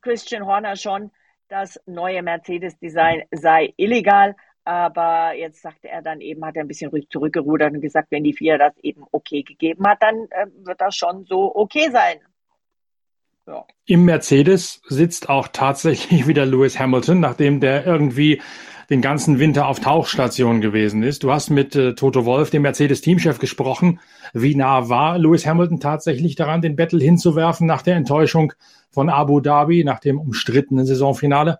Christian 0.00 0.46
Horner 0.46 0.76
schon, 0.76 1.10
das 1.48 1.78
neue 1.86 2.22
Mercedes-Design 2.22 3.24
sei 3.30 3.74
illegal. 3.76 4.34
Aber 4.64 5.34
jetzt 5.34 5.60
sagte 5.60 5.88
er 5.88 6.02
dann 6.02 6.20
eben, 6.20 6.44
hat 6.44 6.56
er 6.56 6.62
ein 6.62 6.68
bisschen 6.68 6.92
zurückgerudert 7.10 7.74
und 7.74 7.80
gesagt, 7.80 8.08
wenn 8.10 8.24
die 8.24 8.32
FIA 8.32 8.58
das 8.58 8.76
eben 8.78 9.04
okay 9.10 9.42
gegeben 9.42 9.86
hat, 9.86 10.02
dann 10.02 10.28
äh, 10.30 10.46
wird 10.64 10.80
das 10.80 10.96
schon 10.96 11.24
so 11.24 11.54
okay 11.54 11.90
sein. 11.90 12.20
Ja. 13.46 13.66
Im 13.86 14.04
Mercedes 14.04 14.80
sitzt 14.86 15.28
auch 15.28 15.48
tatsächlich 15.48 16.26
wieder 16.28 16.46
Lewis 16.46 16.78
Hamilton, 16.78 17.20
nachdem 17.20 17.60
der 17.60 17.84
irgendwie 17.84 18.40
den 18.92 19.00
ganzen 19.00 19.38
Winter 19.38 19.66
auf 19.68 19.80
Tauchstation 19.80 20.60
gewesen 20.60 21.02
ist. 21.02 21.22
Du 21.22 21.32
hast 21.32 21.48
mit 21.48 21.74
äh, 21.74 21.94
Toto 21.94 22.26
Wolf, 22.26 22.50
dem 22.50 22.62
Mercedes-Teamchef, 22.62 23.38
gesprochen. 23.38 24.00
Wie 24.34 24.54
nah 24.54 24.90
war 24.90 25.18
Lewis 25.18 25.46
Hamilton 25.46 25.80
tatsächlich 25.80 26.36
daran, 26.36 26.60
den 26.60 26.76
Battle 26.76 27.02
hinzuwerfen 27.02 27.66
nach 27.66 27.80
der 27.80 27.96
Enttäuschung 27.96 28.52
von 28.90 29.08
Abu 29.08 29.40
Dhabi, 29.40 29.82
nach 29.82 29.98
dem 29.98 30.20
umstrittenen 30.20 30.84
Saisonfinale? 30.84 31.58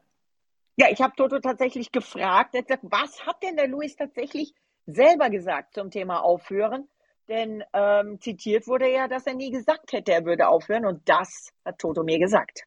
Ja, 0.76 0.88
ich 0.90 1.00
habe 1.00 1.14
Toto 1.16 1.38
tatsächlich 1.38 1.90
gefragt. 1.90 2.54
Er 2.54 2.60
hat 2.60 2.68
gesagt, 2.68 2.84
was 2.84 3.26
hat 3.26 3.42
denn 3.42 3.56
der 3.56 3.68
Lewis 3.68 3.96
tatsächlich 3.96 4.52
selber 4.86 5.30
gesagt 5.30 5.74
zum 5.74 5.90
Thema 5.90 6.22
Aufhören? 6.22 6.86
Denn 7.28 7.64
ähm, 7.72 8.20
zitiert 8.20 8.66
wurde 8.66 8.92
ja, 8.92 9.08
dass 9.08 9.26
er 9.26 9.34
nie 9.34 9.50
gesagt 9.50 9.92
hätte, 9.92 10.12
er 10.12 10.26
würde 10.26 10.48
aufhören. 10.48 10.84
Und 10.84 11.08
das 11.08 11.48
hat 11.64 11.78
Toto 11.78 12.04
mir 12.04 12.18
gesagt. 12.18 12.64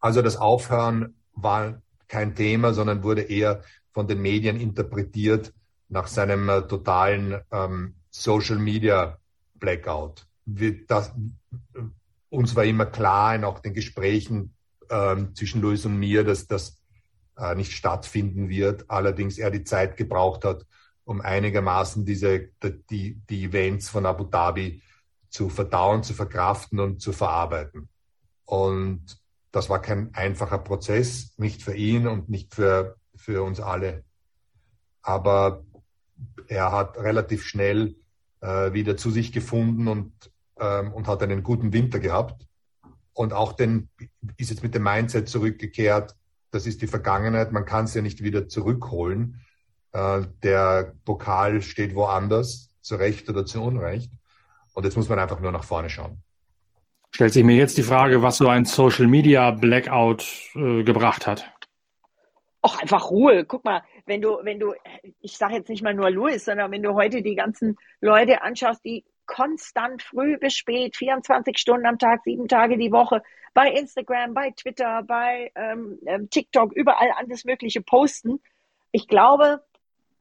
Also 0.00 0.22
das 0.22 0.38
Aufhören 0.38 1.14
war 1.34 1.82
kein 2.08 2.34
Thema, 2.34 2.72
sondern 2.72 3.02
wurde 3.02 3.22
eher 3.22 3.62
von 3.92 4.06
den 4.06 4.20
Medien 4.20 4.58
interpretiert 4.58 5.52
nach 5.88 6.06
seinem 6.06 6.48
äh, 6.48 6.62
totalen 6.62 7.40
ähm, 7.50 7.94
Social 8.10 8.58
Media 8.58 9.18
Blackout. 9.54 10.26
Wir, 10.44 10.86
das, 10.86 11.12
uns 12.30 12.56
war 12.56 12.64
immer 12.64 12.86
klar 12.86 13.34
in 13.34 13.44
auch 13.44 13.60
den 13.60 13.74
Gesprächen 13.74 14.54
ähm, 14.90 15.34
zwischen 15.34 15.60
Louis 15.60 15.84
und 15.84 15.98
mir, 15.98 16.24
dass 16.24 16.46
das 16.46 16.80
äh, 17.36 17.54
nicht 17.54 17.72
stattfinden 17.72 18.48
wird. 18.48 18.90
Allerdings 18.90 19.38
er 19.38 19.50
die 19.50 19.64
Zeit 19.64 19.96
gebraucht 19.96 20.44
hat, 20.44 20.66
um 21.04 21.20
einigermaßen 21.20 22.04
diese, 22.04 22.48
die, 22.90 23.20
die 23.28 23.44
Events 23.44 23.88
von 23.88 24.06
Abu 24.06 24.24
Dhabi 24.24 24.82
zu 25.28 25.48
verdauen, 25.48 26.02
zu 26.02 26.14
verkraften 26.14 26.80
und 26.80 27.00
zu 27.00 27.12
verarbeiten. 27.12 27.88
Und 28.44 29.18
das 29.50 29.68
war 29.68 29.80
kein 29.80 30.14
einfacher 30.14 30.58
Prozess, 30.58 31.34
nicht 31.38 31.62
für 31.62 31.74
ihn 31.74 32.06
und 32.06 32.28
nicht 32.28 32.54
für, 32.54 32.96
für 33.22 33.42
uns 33.42 33.60
alle. 33.60 34.04
Aber 35.02 35.64
er 36.48 36.72
hat 36.72 36.98
relativ 36.98 37.44
schnell 37.44 37.96
äh, 38.40 38.72
wieder 38.72 38.96
zu 38.96 39.10
sich 39.10 39.32
gefunden 39.32 39.88
und, 39.88 40.12
ähm, 40.58 40.92
und 40.92 41.06
hat 41.06 41.22
einen 41.22 41.42
guten 41.42 41.72
Winter 41.72 42.00
gehabt. 42.00 42.46
Und 43.14 43.32
auch 43.32 43.52
den, 43.52 43.88
ist 44.36 44.50
jetzt 44.50 44.62
mit 44.62 44.74
dem 44.74 44.82
Mindset 44.82 45.28
zurückgekehrt, 45.28 46.16
das 46.50 46.66
ist 46.66 46.82
die 46.82 46.86
Vergangenheit, 46.86 47.52
man 47.52 47.64
kann 47.64 47.86
es 47.86 47.94
ja 47.94 48.02
nicht 48.02 48.22
wieder 48.22 48.48
zurückholen. 48.48 49.40
Äh, 49.92 50.22
der 50.42 50.94
Pokal 51.04 51.62
steht 51.62 51.94
woanders, 51.94 52.70
zu 52.80 52.96
Recht 52.96 53.28
oder 53.28 53.46
zu 53.46 53.62
Unrecht. 53.62 54.12
Und 54.74 54.84
jetzt 54.84 54.96
muss 54.96 55.08
man 55.08 55.18
einfach 55.18 55.40
nur 55.40 55.52
nach 55.52 55.64
vorne 55.64 55.88
schauen. 55.88 56.22
Stellt 57.14 57.32
sich 57.32 57.44
mir 57.44 57.56
jetzt 57.56 57.76
die 57.76 57.82
Frage, 57.82 58.22
was 58.22 58.38
so 58.38 58.48
ein 58.48 58.64
Social 58.64 59.06
Media 59.06 59.50
Blackout 59.50 60.26
äh, 60.54 60.82
gebracht 60.82 61.26
hat. 61.26 61.51
Auch 62.62 62.80
einfach 62.80 63.10
Ruhe. 63.10 63.44
Guck 63.44 63.64
mal, 63.64 63.82
wenn 64.06 64.22
du, 64.22 64.38
wenn 64.42 64.60
du, 64.60 64.74
ich 65.20 65.36
sage 65.36 65.54
jetzt 65.54 65.68
nicht 65.68 65.82
mal 65.82 65.94
nur 65.94 66.10
Louis, 66.10 66.44
sondern 66.44 66.70
wenn 66.70 66.82
du 66.82 66.94
heute 66.94 67.22
die 67.22 67.34
ganzen 67.34 67.76
Leute 68.00 68.42
anschaust, 68.42 68.84
die 68.84 69.04
konstant 69.26 70.02
früh 70.02 70.38
bis 70.38 70.54
spät, 70.54 70.96
24 70.96 71.58
Stunden 71.58 71.86
am 71.86 71.98
Tag, 71.98 72.22
sieben 72.24 72.48
Tage 72.48 72.78
die 72.78 72.92
Woche 72.92 73.22
bei 73.54 73.70
Instagram, 73.70 74.34
bei 74.34 74.50
Twitter, 74.50 75.02
bei 75.02 75.50
ähm, 75.54 75.98
ähm, 76.06 76.30
TikTok, 76.30 76.72
überall 76.72 77.10
alles 77.16 77.44
Mögliche 77.44 77.82
posten. 77.82 78.40
Ich 78.92 79.08
glaube, 79.08 79.62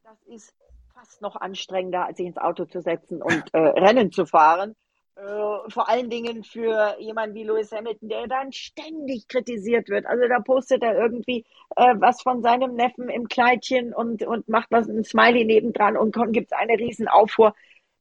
das 0.03 0.21
ist 0.23 0.55
fast 0.93 1.21
noch 1.21 1.35
anstrengender, 1.35 2.05
als 2.05 2.17
sich 2.17 2.27
ins 2.27 2.37
Auto 2.37 2.65
zu 2.65 2.81
setzen 2.81 3.21
und 3.21 3.53
äh, 3.53 3.59
Rennen 3.59 4.11
zu 4.11 4.25
fahren. 4.25 4.75
Äh, 5.15 5.69
vor 5.69 5.89
allen 5.89 6.09
Dingen 6.09 6.43
für 6.43 6.95
jemanden 6.99 7.35
wie 7.35 7.43
Lewis 7.43 7.71
Hamilton, 7.71 8.09
der 8.09 8.27
dann 8.27 8.51
ständig 8.53 9.27
kritisiert 9.27 9.89
wird. 9.89 10.05
Also 10.05 10.27
da 10.27 10.39
postet 10.39 10.83
er 10.83 10.95
irgendwie 10.95 11.45
äh, 11.75 11.95
was 11.97 12.21
von 12.21 12.41
seinem 12.41 12.75
Neffen 12.75 13.09
im 13.09 13.27
Kleidchen 13.27 13.93
und, 13.93 14.23
und 14.23 14.47
macht 14.47 14.67
was, 14.71 14.87
ein 14.87 15.03
Smiley 15.03 15.43
nebendran 15.45 15.97
und 15.97 16.15
gibt 16.31 16.51
es 16.51 16.57
eine 16.57 16.73
riesen 16.73 17.07
Aufruhr. 17.07 17.53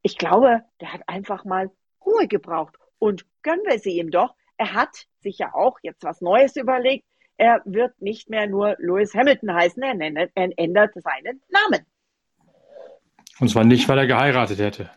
Ich 0.03 0.19
glaube, 0.19 0.63
der 0.81 0.93
hat 0.93 1.03
einfach 1.09 1.45
mal 1.45 1.71
Ruhe 2.05 2.29
gebraucht. 2.29 2.77
Und 2.99 3.27
gönnen 3.43 3.65
wir 3.67 3.79
sie 3.79 3.99
ihm 3.99 4.11
doch. 4.11 4.35
Er 4.57 4.75
hat 4.75 5.07
sich 5.21 5.39
ja 5.39 5.53
auch 5.55 5.79
jetzt 5.83 6.05
was 6.05 6.21
Neues 6.21 6.57
überlegt. 6.57 7.07
Er 7.37 7.63
wird 7.65 8.01
nicht 8.01 8.31
mehr 8.31 8.47
nur 8.47 8.77
Lewis 8.79 9.15
Hamilton 9.15 9.55
heißen, 9.55 9.83
er, 9.83 9.95
nennt, 9.95 10.31
er 10.35 10.51
ändert 10.59 10.93
seinen 10.95 11.43
Namen. 11.49 11.87
Und 13.41 13.49
zwar 13.49 13.65
nicht, 13.65 13.89
weil 13.89 13.99
er 13.99 14.07
geheiratet 14.07 14.59
hätte. 14.59 14.91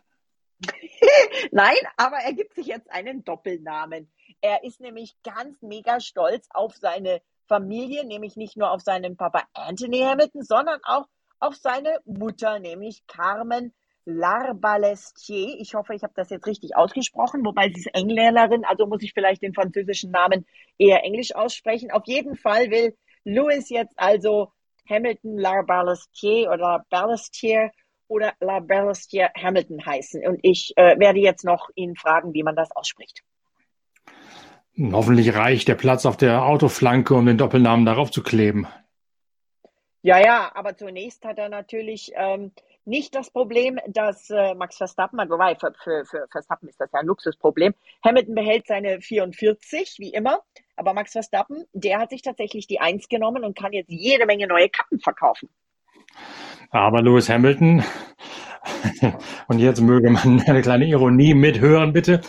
Nein, 1.51 1.77
aber 1.97 2.17
er 2.17 2.33
gibt 2.33 2.55
sich 2.55 2.67
jetzt 2.67 2.91
einen 2.91 3.23
Doppelnamen. 3.23 4.11
Er 4.41 4.63
ist 4.63 4.81
nämlich 4.81 5.15
ganz 5.23 5.61
mega 5.61 5.99
stolz 5.99 6.47
auf 6.51 6.75
seine 6.75 7.21
Familie, 7.47 8.05
nämlich 8.05 8.35
nicht 8.35 8.57
nur 8.57 8.71
auf 8.71 8.81
seinen 8.81 9.17
Papa 9.17 9.43
Anthony 9.53 9.99
Hamilton, 9.99 10.43
sondern 10.43 10.79
auch 10.83 11.07
auf 11.39 11.55
seine 11.55 11.99
Mutter, 12.05 12.59
nämlich 12.59 13.05
Carmen 13.07 13.73
Larbalestier. 14.05 15.55
Ich 15.59 15.75
hoffe, 15.75 15.93
ich 15.93 16.03
habe 16.03 16.13
das 16.15 16.29
jetzt 16.29 16.45
richtig 16.45 16.75
ausgesprochen, 16.75 17.45
wobei 17.45 17.69
sie 17.69 17.81
ist 17.81 17.93
Engländerin, 17.93 18.65
also 18.65 18.85
muss 18.85 19.03
ich 19.03 19.13
vielleicht 19.13 19.41
den 19.41 19.53
französischen 19.53 20.11
Namen 20.11 20.45
eher 20.77 21.03
englisch 21.03 21.35
aussprechen. 21.35 21.91
Auf 21.91 22.03
jeden 22.05 22.35
Fall 22.35 22.69
will 22.69 22.97
Louis 23.23 23.69
jetzt 23.69 23.93
also 23.97 24.51
Hamilton 24.89 25.37
Larbalestier 25.37 26.51
oder 26.51 26.85
Balestier 26.89 27.71
oder 28.13 28.33
Larbalestier 28.39 29.31
Hamilton 29.35 29.83
heißen. 29.83 30.25
Und 30.27 30.39
ich 30.43 30.73
äh, 30.75 30.99
werde 30.99 31.19
jetzt 31.19 31.43
noch 31.43 31.69
ihn 31.73 31.95
fragen, 31.95 32.33
wie 32.35 32.43
man 32.43 32.55
das 32.55 32.69
ausspricht. 32.71 33.23
Hoffentlich 34.77 35.35
reicht 35.35 35.67
der 35.67 35.75
Platz 35.75 36.05
auf 36.05 36.17
der 36.17 36.45
Autoflanke, 36.45 37.15
um 37.15 37.25
den 37.25 37.37
Doppelnamen 37.37 37.85
darauf 37.85 38.11
zu 38.11 38.21
kleben. 38.21 38.67
Ja, 40.03 40.19
ja, 40.19 40.51
aber 40.53 40.75
zunächst 40.75 41.25
hat 41.25 41.39
er 41.39 41.49
natürlich 41.49 42.11
ähm, 42.15 42.51
nicht 42.85 43.15
das 43.15 43.31
Problem, 43.31 43.79
dass 43.87 44.29
äh, 44.29 44.53
Max 44.53 44.77
Verstappen 44.77 45.19
hat, 45.19 45.29
wobei 45.29 45.55
für, 45.55 45.73
für, 45.81 46.05
für 46.05 46.27
Verstappen 46.29 46.67
ist 46.69 46.79
das 46.79 46.91
ja 46.91 46.99
ein 46.99 47.05
Luxusproblem. 47.05 47.73
Hamilton 48.03 48.35
behält 48.35 48.67
seine 48.67 49.01
44, 49.01 49.95
wie 49.99 50.09
immer, 50.09 50.41
aber 50.75 50.93
Max 50.93 51.13
Verstappen, 51.13 51.65
der 51.73 51.99
hat 51.99 52.09
sich 52.09 52.21
tatsächlich 52.21 52.67
die 52.67 52.79
Eins 52.79 53.07
genommen 53.07 53.43
und 53.43 53.57
kann 53.57 53.73
jetzt 53.73 53.89
jede 53.91 54.25
Menge 54.25 54.47
neue 54.47 54.69
Kappen 54.69 54.99
verkaufen. 54.99 55.49
Aber 56.71 57.01
Lewis 57.01 57.29
Hamilton, 57.29 57.83
und 59.47 59.59
jetzt 59.59 59.81
möge 59.81 60.09
man 60.09 60.41
eine 60.41 60.61
kleine 60.61 60.87
Ironie 60.87 61.33
mithören, 61.33 61.93
bitte. 61.93 62.21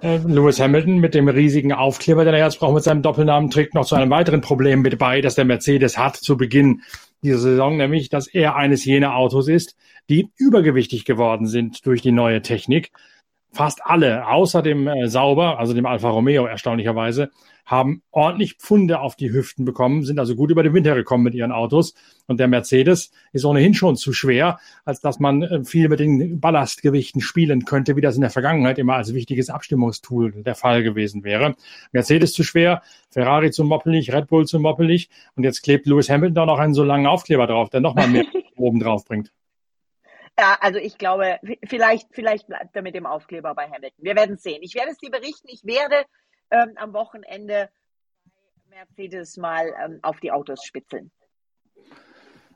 Äh, 0.00 0.18
Lewis 0.18 0.60
Hamilton 0.60 0.98
mit 0.98 1.14
dem 1.14 1.28
riesigen 1.28 1.72
Aufkleber, 1.72 2.24
den 2.24 2.34
er 2.34 2.44
jetzt 2.44 2.60
braucht 2.60 2.74
mit 2.74 2.84
seinem 2.84 3.02
Doppelnamen, 3.02 3.50
trägt 3.50 3.74
noch 3.74 3.84
zu 3.84 3.96
einem 3.96 4.10
weiteren 4.10 4.40
Problem 4.40 4.82
mit 4.82 4.98
bei, 4.98 5.20
dass 5.20 5.34
der 5.34 5.44
Mercedes 5.44 5.98
hat 5.98 6.16
zu 6.16 6.36
Beginn 6.36 6.82
dieser 7.22 7.38
Saison, 7.38 7.76
nämlich, 7.76 8.08
dass 8.08 8.28
er 8.28 8.54
eines 8.54 8.84
jener 8.84 9.16
Autos 9.16 9.48
ist, 9.48 9.76
die 10.08 10.30
übergewichtig 10.36 11.04
geworden 11.04 11.46
sind 11.46 11.84
durch 11.84 12.00
die 12.00 12.12
neue 12.12 12.42
Technik. 12.42 12.92
Fast 13.50 13.80
alle, 13.84 14.26
außer 14.26 14.62
dem 14.62 14.86
äh, 14.86 15.08
Sauber, 15.08 15.58
also 15.58 15.72
dem 15.72 15.86
Alfa 15.86 16.10
Romeo 16.10 16.44
erstaunlicherweise, 16.44 17.30
haben 17.68 18.02
ordentlich 18.10 18.54
Pfunde 18.54 19.00
auf 19.00 19.14
die 19.14 19.30
Hüften 19.30 19.66
bekommen, 19.66 20.02
sind 20.02 20.18
also 20.18 20.34
gut 20.34 20.50
über 20.50 20.62
den 20.62 20.72
Winter 20.72 20.94
gekommen 20.94 21.24
mit 21.24 21.34
ihren 21.34 21.52
Autos. 21.52 21.94
Und 22.26 22.40
der 22.40 22.48
Mercedes 22.48 23.10
ist 23.32 23.44
ohnehin 23.44 23.74
schon 23.74 23.96
zu 23.96 24.14
schwer, 24.14 24.58
als 24.86 25.00
dass 25.00 25.18
man 25.18 25.42
äh, 25.42 25.64
viel 25.64 25.88
mit 25.88 26.00
den 26.00 26.40
Ballastgewichten 26.40 27.20
spielen 27.20 27.66
könnte, 27.66 27.94
wie 27.96 28.00
das 28.00 28.14
in 28.14 28.22
der 28.22 28.30
Vergangenheit 28.30 28.78
immer 28.78 28.94
als 28.94 29.12
wichtiges 29.12 29.50
Abstimmungstool 29.50 30.42
der 30.42 30.54
Fall 30.54 30.82
gewesen 30.82 31.24
wäre. 31.24 31.56
Mercedes 31.92 32.32
zu 32.32 32.42
schwer, 32.42 32.82
Ferrari 33.10 33.50
zu 33.50 33.64
moppelig, 33.64 34.12
Red 34.12 34.28
Bull 34.28 34.46
zu 34.46 34.58
moppelig. 34.60 35.10
Und 35.36 35.44
jetzt 35.44 35.62
klebt 35.62 35.86
Lewis 35.86 36.08
Hamilton 36.08 36.34
da 36.34 36.46
noch 36.46 36.58
einen 36.58 36.74
so 36.74 36.84
langen 36.84 37.06
Aufkleber 37.06 37.46
drauf, 37.46 37.68
der 37.68 37.80
nochmal 37.80 38.08
mehr 38.08 38.24
oben 38.56 38.80
drauf 38.80 39.04
bringt. 39.04 39.30
Ja, 40.38 40.56
also 40.60 40.78
ich 40.78 40.98
glaube, 40.98 41.40
vielleicht, 41.64 42.06
vielleicht 42.12 42.46
bleibt 42.46 42.76
er 42.76 42.82
mit 42.82 42.94
dem 42.94 43.06
Aufkleber 43.06 43.54
bei 43.56 43.64
Hamilton. 43.64 44.04
Wir 44.04 44.14
werden 44.14 44.36
sehen. 44.36 44.62
Ich 44.62 44.76
werde 44.76 44.92
es 44.92 44.98
dir 44.98 45.10
berichten. 45.10 45.48
Ich 45.48 45.64
werde 45.64 46.04
ähm, 46.52 46.74
am 46.76 46.92
Wochenende 46.92 47.68
bei 48.70 48.76
Mercedes 48.76 49.36
mal 49.36 49.74
ähm, 49.84 49.98
auf 50.02 50.20
die 50.20 50.30
Autos 50.30 50.64
spitzeln. 50.64 51.10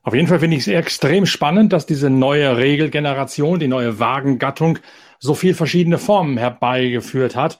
Auf 0.05 0.14
jeden 0.14 0.29
Fall 0.29 0.38
finde 0.38 0.57
ich 0.57 0.66
es 0.66 0.73
extrem 0.73 1.27
spannend, 1.27 1.73
dass 1.73 1.87
diese 1.87 2.09
neue 2.09 2.57
Regelgeneration, 2.57 3.59
die 3.59 3.68
neue 3.68 3.99
Wagengattung 3.99 4.79
so 5.18 5.35
viel 5.35 5.55
verschiedene 5.55 5.99
Formen 5.99 6.37
herbeigeführt 6.37 7.35
hat, 7.35 7.59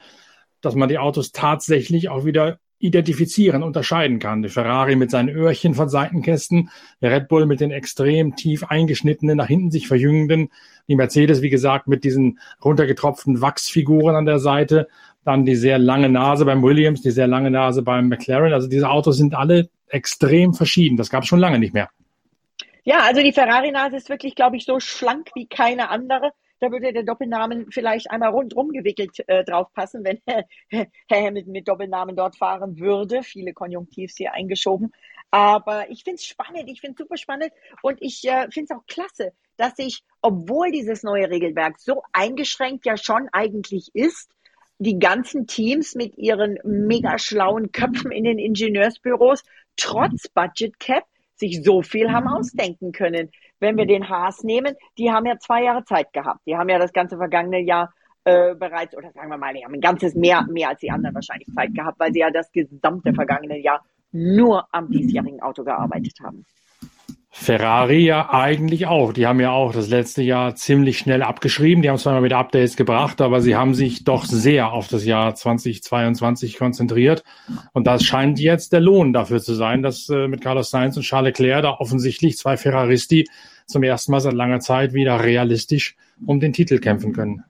dass 0.61 0.77
man 0.77 0.89
die 0.89 0.99
Autos 0.99 1.33
tatsächlich 1.33 2.09
auch 2.09 2.25
wieder 2.25 2.59
identifizieren, 2.83 3.63
unterscheiden 3.63 4.19
kann. 4.19 4.43
Der 4.43 4.51
Ferrari 4.51 4.97
mit 4.97 5.11
seinen 5.11 5.29
Öhrchen 5.29 5.75
von 5.75 5.89
Seitenkästen, 5.89 6.71
der 7.01 7.13
Red 7.13 7.29
Bull 7.29 7.47
mit 7.47 7.61
den 7.61 7.71
extrem 7.71 8.35
tief 8.35 8.65
eingeschnittenen, 8.65 9.37
nach 9.37 9.47
hinten 9.47 9.71
sich 9.71 9.87
verjüngenden, 9.87 10.51
die 10.89 10.97
Mercedes, 10.97 11.43
wie 11.43 11.51
gesagt, 11.51 11.87
mit 11.87 12.03
diesen 12.03 12.41
runtergetropften 12.65 13.41
Wachsfiguren 13.41 14.17
an 14.17 14.27
der 14.27 14.41
Seite, 14.41 14.89
dann 15.25 15.45
die 15.45 15.55
sehr 15.55 15.79
lange 15.79 16.09
Nase 16.09 16.45
beim 16.45 16.63
Williams, 16.63 17.03
die 17.03 17.13
sehr 17.13 17.29
lange 17.29 17.53
Nase 17.53 17.83
beim 17.83 18.09
McLaren. 18.09 18.53
Also 18.53 18.67
diese 18.67 18.91
Autos 18.91 19.17
sind 19.17 19.35
alle 19.35 19.69
extrem 19.87 20.53
verschieden. 20.53 20.97
Das 20.97 21.09
gab 21.09 21.23
es 21.23 21.29
schon 21.29 21.39
lange 21.39 21.61
nicht 21.61 21.75
mehr. 21.75 21.89
Ja, 22.83 22.99
also 23.03 23.23
die 23.23 23.33
Ferrari-Nase 23.33 23.97
ist 23.97 24.09
wirklich, 24.09 24.35
glaube 24.35 24.57
ich, 24.57 24.65
so 24.65 24.81
schlank 24.81 25.31
wie 25.37 25.47
keine 25.47 25.89
andere. 25.89 26.33
Da 26.63 26.71
würde 26.71 26.93
der 26.93 27.03
Doppelnamen 27.03 27.73
vielleicht 27.73 28.09
einmal 28.09 28.31
rundrum 28.31 28.71
gewickelt 28.71 29.19
äh, 29.27 29.43
drauf 29.43 29.73
passen, 29.73 30.05
wenn 30.05 30.21
Herr 30.69 30.87
Hamilton 31.11 31.51
mit 31.51 31.67
Doppelnamen 31.67 32.15
dort 32.15 32.37
fahren 32.37 32.79
würde. 32.79 33.25
Viele 33.25 33.53
Konjunktivs 33.53 34.17
hier 34.17 34.33
eingeschoben. 34.33 34.93
Aber 35.33 35.91
ich 35.91 36.05
finde 36.05 36.19
es 36.19 36.25
spannend, 36.25 36.71
ich 36.71 36.81
finde 36.81 36.93
es 36.93 36.99
super 36.99 37.17
spannend 37.17 37.51
und 37.83 38.01
ich 38.01 38.23
äh, 38.29 38.49
finde 38.53 38.73
es 38.73 38.79
auch 38.79 38.87
klasse, 38.87 39.33
dass 39.57 39.75
sich, 39.75 40.05
obwohl 40.21 40.71
dieses 40.71 41.03
neue 41.03 41.31
Regelwerk 41.31 41.81
so 41.81 42.05
eingeschränkt 42.13 42.87
ja 42.87 42.97
schon 42.97 43.29
eigentlich 43.33 43.91
ist, 43.93 44.31
die 44.79 45.01
ganzen 45.01 45.49
Teams 45.49 45.97
mit 45.97 46.17
ihren 46.17 46.61
mega 46.63 47.19
schlauen 47.19 47.73
Köpfen 47.73 48.13
in 48.13 48.23
den 48.23 48.39
Ingenieursbüros 48.39 49.43
trotz 49.77 50.29
Budget 50.29 50.79
Cap 50.79 51.07
sich 51.35 51.65
so 51.65 51.83
viel 51.83 52.13
haben 52.13 52.29
ausdenken 52.29 52.93
können. 52.93 53.33
Wenn 53.63 53.77
wir 53.77 53.87
den 53.87 54.09
Haas 54.09 54.43
nehmen, 54.43 54.75
die 54.99 55.13
haben 55.13 55.25
ja 55.25 55.39
zwei 55.39 55.63
Jahre 55.63 55.85
Zeit 55.85 56.13
gehabt. 56.13 56.41
Die 56.47 56.57
haben 56.57 56.69
ja 56.69 56.81
das 56.81 56.93
ganze 56.93 57.17
vergangene 57.17 57.61
Jahr 57.61 57.95
äh, 58.25 58.57
bereits, 58.57 58.97
oder 58.97 59.13
sagen 59.13 59.31
wir 59.31 59.39
mal, 59.39 59.55
die 59.55 59.65
haben 59.65 59.75
ein 59.75 59.81
ganzes 59.81 60.17
mehr, 60.17 60.45
mehr 60.51 60.71
als 60.71 60.81
die 60.81 60.91
anderen 60.91 61.15
wahrscheinlich 61.15 61.47
Zeit 61.55 61.73
gehabt, 61.73 62.01
weil 62.01 62.13
sie 62.13 62.19
ja 62.19 62.31
das 62.31 62.51
gesamte 62.51 63.15
vergangene 63.15 63.59
Jahr 63.61 63.85
nur 64.11 64.67
am 64.73 64.91
diesjährigen 64.91 65.41
Auto 65.41 65.63
gearbeitet 65.63 66.15
haben. 66.21 66.45
Ferrari 67.35 68.05
ja 68.05 68.31
eigentlich 68.31 68.87
auch. 68.87 69.13
Die 69.15 69.27
haben 69.27 69.41
ja 69.41 69.53
auch 69.53 69.73
das 69.73 69.89
letzte 69.89 70.23
Jahr 70.23 70.55
ziemlich 70.55 70.99
schnell 70.99 71.23
abgeschrieben. 71.23 71.83
Die 71.83 71.89
haben 71.89 71.97
zwar 71.97 72.13
mal 72.13 72.23
wieder 72.23 72.37
Updates 72.37 72.77
gebracht, 72.77 73.23
aber 73.23 73.41
sie 73.41 73.57
haben 73.57 73.75
sich 73.75 74.05
doch 74.05 74.27
sehr 74.27 74.73
auf 74.73 74.89
das 74.89 75.07
Jahr 75.07 75.35
2022 75.35 76.59
konzentriert. 76.59 77.25
Und 77.73 77.87
das 77.87 78.05
scheint 78.05 78.39
jetzt 78.39 78.75
der 78.75 78.81
Lohn 78.81 79.15
dafür 79.15 79.41
zu 79.41 79.55
sein, 79.55 79.83
dass 79.83 80.11
äh, 80.11 80.29
mit 80.29 80.43
Carlos 80.43 80.71
Sainz 80.71 80.97
und 80.99 81.05
Charles 81.05 81.39
Leclerc 81.39 81.63
da 81.63 81.71
offensichtlich 81.79 82.37
zwei 82.37 82.59
Ferraristi 82.59 83.27
zum 83.73 83.83
ersten 83.83 84.13
Mal 84.13 84.21
seit 84.21 84.35
langer 84.35 84.61
Zeit 84.61 84.93
wieder 84.93 85.23
realistisch 85.23 85.97
um 86.27 86.41
den 86.41 86.53
Titel 86.53 86.79
kämpfen 86.79 87.13
können. 87.13 87.45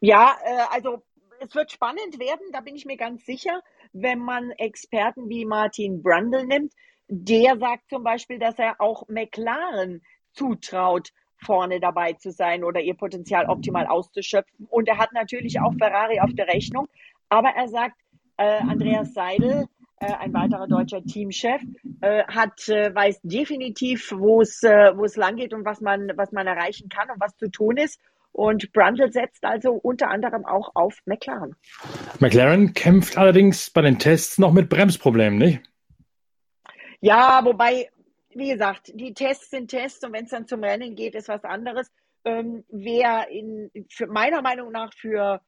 Ja, 0.00 0.36
äh, 0.44 0.74
also 0.74 1.02
es 1.40 1.54
wird 1.54 1.70
spannend 1.70 2.18
werden, 2.18 2.46
da 2.52 2.60
bin 2.60 2.74
ich 2.74 2.86
mir 2.86 2.96
ganz 2.96 3.24
sicher, 3.24 3.62
wenn 3.92 4.18
man 4.18 4.50
Experten 4.52 5.28
wie 5.28 5.44
Martin 5.44 6.02
Brundle 6.02 6.46
nimmt 6.46 6.72
der 7.08 7.58
sagt 7.58 7.88
zum 7.88 8.02
Beispiel, 8.02 8.38
dass 8.38 8.58
er 8.58 8.80
auch 8.80 9.08
McLaren 9.08 10.02
zutraut, 10.32 11.12
vorne 11.38 11.80
dabei 11.80 12.14
zu 12.14 12.30
sein 12.30 12.64
oder 12.64 12.80
ihr 12.80 12.94
Potenzial 12.94 13.46
optimal 13.46 13.86
auszuschöpfen. 13.86 14.66
Und 14.70 14.88
er 14.88 14.98
hat 14.98 15.12
natürlich 15.12 15.60
auch 15.60 15.74
Ferrari 15.78 16.20
auf 16.20 16.32
der 16.32 16.48
Rechnung. 16.48 16.88
Aber 17.28 17.50
er 17.50 17.68
sagt, 17.68 17.96
äh, 18.38 18.58
Andreas 18.58 19.12
Seidel, 19.12 19.66
äh, 19.98 20.12
ein 20.12 20.32
weiterer 20.34 20.66
deutscher 20.66 21.02
Teamchef, 21.02 21.62
äh, 22.00 22.24
hat, 22.24 22.68
äh, 22.68 22.94
weiß 22.94 23.20
definitiv, 23.22 24.12
wo 24.14 24.42
es, 24.42 24.62
äh, 24.62 24.92
wo 24.96 25.04
es 25.04 25.16
lang 25.16 25.36
geht 25.36 25.54
und 25.54 25.64
was 25.64 25.80
man, 25.80 26.12
was 26.16 26.32
man 26.32 26.46
erreichen 26.46 26.88
kann 26.88 27.10
und 27.10 27.20
was 27.20 27.36
zu 27.36 27.50
tun 27.50 27.76
ist. 27.76 28.00
Und 28.32 28.70
Brundle 28.74 29.10
setzt 29.10 29.44
also 29.44 29.72
unter 29.72 30.10
anderem 30.10 30.44
auch 30.44 30.72
auf 30.74 30.98
McLaren. 31.06 31.56
McLaren 32.20 32.74
kämpft 32.74 33.16
allerdings 33.16 33.70
bei 33.70 33.80
den 33.80 33.98
Tests 33.98 34.36
noch 34.36 34.52
mit 34.52 34.68
Bremsproblemen, 34.68 35.38
nicht? 35.38 35.62
Ja, 37.00 37.40
wobei, 37.42 37.88
wie 38.34 38.50
gesagt, 38.50 38.92
die 38.94 39.14
Tests 39.14 39.48
sind 39.48 39.68
Tests 39.68 40.04
und 40.04 40.12
wenn 40.12 40.24
es 40.24 40.30
dann 40.30 40.46
zum 40.46 40.62
Rennen 40.62 40.94
geht, 40.94 41.14
ist 41.14 41.28
was 41.28 41.44
anderes. 41.44 41.90
Ähm, 42.26 42.64
wer 42.68 43.28
in, 43.30 43.70
für, 43.88 44.06
meiner 44.06 44.42
Meinung 44.42 44.70
nach 44.70 44.92
für, 44.92 45.40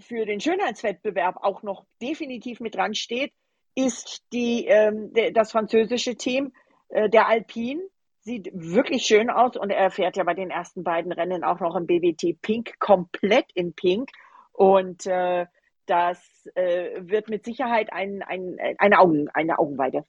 für 0.00 0.26
den 0.26 0.40
Schönheitswettbewerb 0.40 1.36
auch 1.36 1.62
noch 1.62 1.84
definitiv 2.00 2.58
mit 2.58 2.74
dran 2.74 2.94
steht, 2.94 3.32
ist 3.74 4.22
die, 4.32 4.66
ähm, 4.66 5.12
das 5.34 5.52
französische 5.52 6.16
Team, 6.16 6.52
äh, 6.88 7.08
der 7.08 7.28
Alpine. 7.28 7.82
Sieht 8.20 8.50
wirklich 8.52 9.02
schön 9.02 9.30
aus 9.30 9.56
und 9.56 9.70
er 9.70 9.90
fährt 9.90 10.16
ja 10.16 10.22
bei 10.22 10.34
den 10.34 10.50
ersten 10.50 10.84
beiden 10.84 11.10
Rennen 11.10 11.42
auch 11.42 11.58
noch 11.58 11.74
im 11.74 11.86
BWT 11.86 12.40
Pink, 12.40 12.78
komplett 12.78 13.46
in 13.54 13.72
Pink. 13.72 14.10
Und 14.52 15.06
äh, 15.06 15.46
das 15.86 16.20
äh, 16.54 17.00
wird 17.00 17.28
mit 17.28 17.44
Sicherheit 17.44 17.92
ein, 17.92 18.22
ein, 18.22 18.58
eine, 18.78 19.00
Augen, 19.00 19.28
eine 19.30 19.58
Augenweide. 19.58 20.04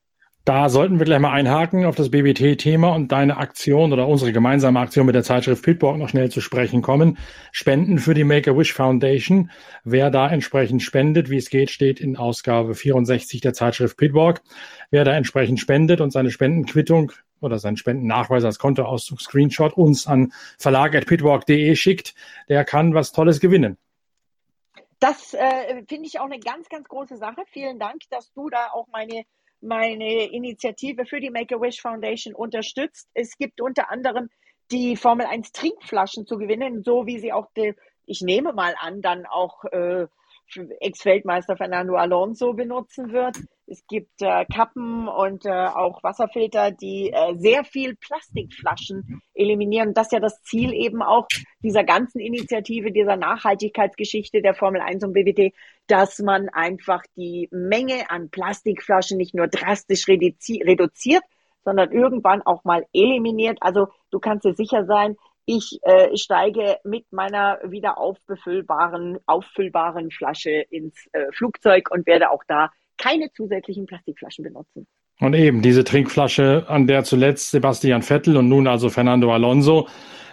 Da 0.46 0.68
sollten 0.68 1.00
wir 1.00 1.06
gleich 1.06 1.22
mal 1.22 1.32
einhaken 1.32 1.86
auf 1.86 1.96
das 1.96 2.12
BBT-Thema 2.12 2.94
und 2.94 3.14
deine 3.14 3.38
Aktion 3.38 3.94
oder 3.94 4.10
unsere 4.10 4.34
gemeinsame 4.34 4.78
Aktion 4.78 5.06
mit 5.06 5.16
der 5.16 5.24
Zeitschrift 5.24 5.64
Pitwalk 5.64 5.98
noch 5.98 6.10
schnell 6.10 6.30
zu 6.32 6.42
sprechen 6.42 6.82
kommen. 6.82 7.18
Spenden 7.54 7.98
für 7.98 8.14
die 8.14 8.26
Make-A-Wish 8.26 8.74
Foundation. 8.74 9.52
Wer 9.86 10.12
da 10.12 10.30
entsprechend 10.30 10.84
spendet, 10.84 11.30
wie 11.30 11.38
es 11.38 11.50
geht, 11.50 11.72
steht 11.72 12.02
in 12.02 12.18
Ausgabe 12.18 12.76
64 12.76 13.40
der 13.40 13.54
Zeitschrift 13.54 13.96
Pitwalk. 13.96 14.42
Wer 14.92 15.06
da 15.06 15.14
entsprechend 15.14 15.62
spendet 15.62 16.02
und 16.02 16.12
seine 16.12 16.30
Spendenquittung 16.30 17.14
oder 17.40 17.58
seinen 17.58 17.78
Spendennachweis 17.78 18.44
als 18.44 18.60
Kontoauszug 18.60 19.22
Screenshot 19.22 19.72
uns 19.78 20.08
an 20.08 20.34
verlag.pitwalk.de 20.60 21.74
schickt, 21.78 22.16
der 22.50 22.66
kann 22.66 22.94
was 22.94 23.14
Tolles 23.14 23.40
gewinnen. 23.40 23.78
Das 25.00 25.34
äh, 25.34 25.84
finde 25.88 26.08
ich 26.08 26.20
auch 26.20 26.26
eine 26.26 26.40
ganz, 26.40 26.68
ganz 26.68 26.90
große 26.90 27.16
Sache. 27.16 27.44
Vielen 27.48 27.80
Dank, 27.80 28.02
dass 28.10 28.34
du 28.34 28.50
da 28.50 28.72
auch 28.74 28.88
meine 28.92 29.24
meine 29.64 30.26
Initiative 30.26 31.06
für 31.06 31.20
die 31.20 31.30
Make-A-Wish 31.30 31.82
Foundation 31.82 32.36
unterstützt. 32.36 33.10
Es 33.14 33.38
gibt 33.38 33.62
unter 33.62 33.90
anderem 33.90 34.30
die 34.72 34.96
Formel 34.96 35.26
1 35.26 35.52
Trinkflaschen 35.52 36.26
zu 36.26 36.38
gewinnen, 36.38 36.84
so 36.84 37.06
wie 37.06 37.20
sie 37.20 37.34
auch, 37.34 37.48
die, 37.56 37.74
ich 38.06 38.22
nehme 38.22 38.54
mal 38.54 38.76
an, 38.80 39.02
dann 39.02 39.26
auch 39.26 39.64
äh, 39.66 40.08
Ex-Weltmeister 40.80 41.58
Fernando 41.58 41.96
Alonso 41.96 42.54
benutzen 42.54 43.12
wird. 43.12 43.38
Es 43.66 43.86
gibt 43.88 44.22
äh, 44.22 44.46
Kappen 44.46 45.08
und 45.08 45.46
äh, 45.46 45.50
auch 45.50 46.04
Wasserfilter, 46.04 46.72
die 46.72 47.12
äh, 47.12 47.36
sehr 47.38 47.64
viel 47.64 47.96
Plastikflaschen 47.96 49.22
eliminieren. 49.34 49.94
Das 49.94 50.08
ist 50.08 50.12
ja 50.14 50.20
das 50.20 50.42
Ziel 50.44 50.74
eben 50.74 51.02
auch 51.02 51.28
dieser 51.62 51.84
ganzen 51.84 52.20
Initiative, 52.20 52.92
dieser 52.92 53.16
Nachhaltigkeitsgeschichte 53.16 54.42
der 54.42 54.54
Formel 54.54 54.82
1 54.82 55.04
und 55.06 55.14
BWT, 55.14 55.54
dass 55.88 56.20
man 56.20 56.50
einfach 56.50 57.02
die 57.16 57.48
Menge 57.52 58.10
an 58.10 58.30
Plastikflaschen 58.30 59.18
nicht 59.18 59.34
nur 59.34 59.48
drastisch 59.48 60.08
reduziert, 60.08 61.24
sondern 61.64 61.92
irgendwann 61.92 62.42
auch 62.42 62.64
mal 62.64 62.86
eliminiert. 62.94 63.60
Also 63.62 63.88
du 64.12 64.20
kannst 64.20 64.46
dir 64.46 64.54
sicher 64.54 64.86
sein, 64.86 65.16
ich 65.46 65.80
äh, 65.84 66.16
steige 66.16 66.78
mit 66.84 67.06
meiner 67.12 67.60
wieder 67.64 67.98
aufbefüllbaren, 67.98 69.18
auffüllbaren 69.26 70.12
Flasche 70.12 70.66
ins 70.70 71.08
äh, 71.12 71.26
Flugzeug 71.34 71.90
und 71.92 72.08
werde 72.08 72.32
auch 72.32 72.44
da 72.48 72.72
keine 72.98 73.32
zusätzlichen 73.32 73.86
Plastikflaschen 73.86 74.44
benutzen. 74.44 74.88
Und 75.20 75.36
eben 75.36 75.62
diese 75.62 75.84
Trinkflasche, 75.84 76.66
an 76.68 76.88
der 76.88 77.04
zuletzt 77.04 77.52
Sebastian 77.52 78.02
Vettel 78.02 78.38
und 78.38 78.50
nun 78.50 78.68
also 78.68 78.90
Fernando 78.90 79.32
Alonso 79.34 79.88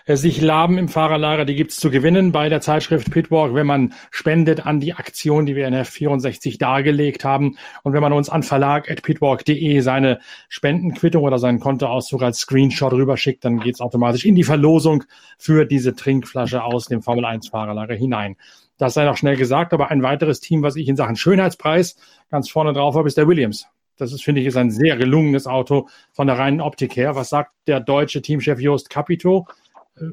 sich 0.07 0.41
laben 0.41 0.79
im 0.79 0.89
Fahrerlager, 0.89 1.45
die 1.45 1.55
gibt's 1.55 1.77
zu 1.77 1.91
gewinnen 1.91 2.33
bei 2.33 2.49
der 2.49 2.61
Zeitschrift 2.61 3.11
Pitwalk, 3.11 3.55
wenn 3.55 3.67
man 3.67 3.95
spendet 4.11 4.67
an 4.67 4.81
die 4.81 4.95
Aktion, 4.95 5.47
die 5.47 5.57
wir 5.57 5.67
in 5.67 5.75
F64 5.75 6.59
dargelegt 6.59 7.25
haben. 7.25 7.57
Und 7.83 7.93
wenn 7.93 8.03
man 8.03 8.13
uns 8.13 8.29
an 8.29 8.43
verlag.pitwalk.de 8.43 9.81
seine 9.81 10.21
Spendenquittung 10.49 11.23
oder 11.25 11.39
seinen 11.39 11.61
Kontoauszug 11.61 12.23
als 12.23 12.39
Screenshot 12.39 12.93
rüberschickt, 12.93 13.45
dann 13.45 13.61
geht's 13.61 13.81
automatisch 13.81 14.25
in 14.25 14.35
die 14.35 14.45
Verlosung 14.45 15.05
für 15.39 15.65
diese 15.65 15.95
Trinkflasche 15.95 16.63
aus 16.63 16.87
dem 16.87 17.03
Formel 17.03 17.25
1 17.25 17.49
Fahrerlager 17.49 17.95
hinein. 17.95 18.37
Das 18.79 18.95
sei 18.95 19.05
noch 19.05 19.19
schnell 19.19 19.37
gesagt, 19.37 19.75
aber 19.75 19.91
ein 19.91 20.03
weiteres 20.03 20.41
Team, 20.41 20.63
was 20.63 20.77
ich 20.77 20.89
in 20.89 20.97
Sachen 20.97 21.17
Schönheitspreis 21.17 21.97
ganz 22.31 22.49
vorne 22.49 22.73
drauf 22.73 22.95
habe, 22.95 23.09
ist 23.09 23.19
der 23.19 23.29
Williams. 23.29 23.67
Das 23.99 24.13
ist, 24.15 24.25
finde 24.25 24.41
ich, 24.41 24.47
ist 24.47 24.57
ein 24.57 24.71
sehr 24.71 24.97
gelungenes 24.97 25.47
Auto 25.47 25.89
von 26.13 26.27
der 26.27 26.39
reinen 26.39 26.63
Optik 26.63 26.97
her. 26.97 27.15
Was 27.17 27.29
sagt 27.29 27.53
der 27.67 27.81
deutsche 27.81 28.23
Teamchef 28.23 28.59
Jost 28.59 28.89
Capito? 28.89 29.47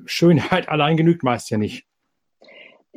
Schönheit 0.05 0.69
allein 0.69 0.97
genügt 0.97 1.23
meist 1.23 1.49
ja 1.49 1.57
nicht. 1.57 1.85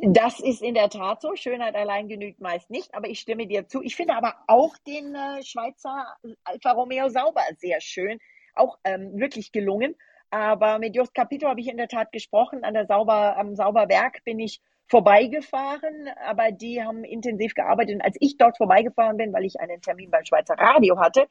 Das 0.03 0.40
ist 0.40 0.62
in 0.62 0.74
der 0.74 0.88
Tat 0.88 1.20
so. 1.20 1.37
Schönheit 1.37 1.74
allein 1.74 2.09
genügt 2.09 2.40
meist 2.40 2.70
nicht, 2.70 2.94
aber 2.94 3.09
ich 3.09 3.20
stimme 3.20 3.46
dir 3.46 3.68
zu. 3.68 3.83
Ich 3.83 3.96
finde 3.96 4.14
aber 4.14 4.35
auch 4.46 4.76
den 4.87 5.14
äh, 5.14 5.42
Schweizer 5.42 6.16
Alfa 6.44 6.72
Romeo 6.72 7.09
Sauber 7.09 7.42
sehr 7.59 7.81
schön, 7.81 8.18
auch 8.55 8.79
ähm, 8.85 9.18
wirklich 9.18 9.53
gelungen. 9.53 9.94
Aber 10.31 10.79
mit 10.79 10.96
Just 10.96 11.14
Capito 11.14 11.48
habe 11.48 11.61
ich 11.61 11.68
in 11.68 11.76
der 11.76 11.88
Tat 11.88 12.12
gesprochen. 12.12 12.64
An 12.64 12.74
der 12.74 12.87
Sauber, 12.87 13.37
am 13.37 13.57
Sauberwerk 13.57 14.24
bin 14.24 14.38
ich 14.38 14.61
vorbeigefahren, 14.87 16.09
aber 16.24 16.50
die 16.50 16.83
haben 16.83 17.05
intensiv 17.05 17.55
gearbeitet. 17.55 17.96
Und 17.96 18.00
als 18.03 18.16
ich 18.20 18.37
dort 18.38 18.57
vorbeigefahren 18.57 19.16
bin, 19.16 19.33
weil 19.33 19.44
ich 19.44 19.61
einen 19.61 19.83
Termin 19.83 20.11
beim 20.11 20.24
Schweizer 20.24 20.55
Radio 20.55 20.98
hatte, 20.98 21.26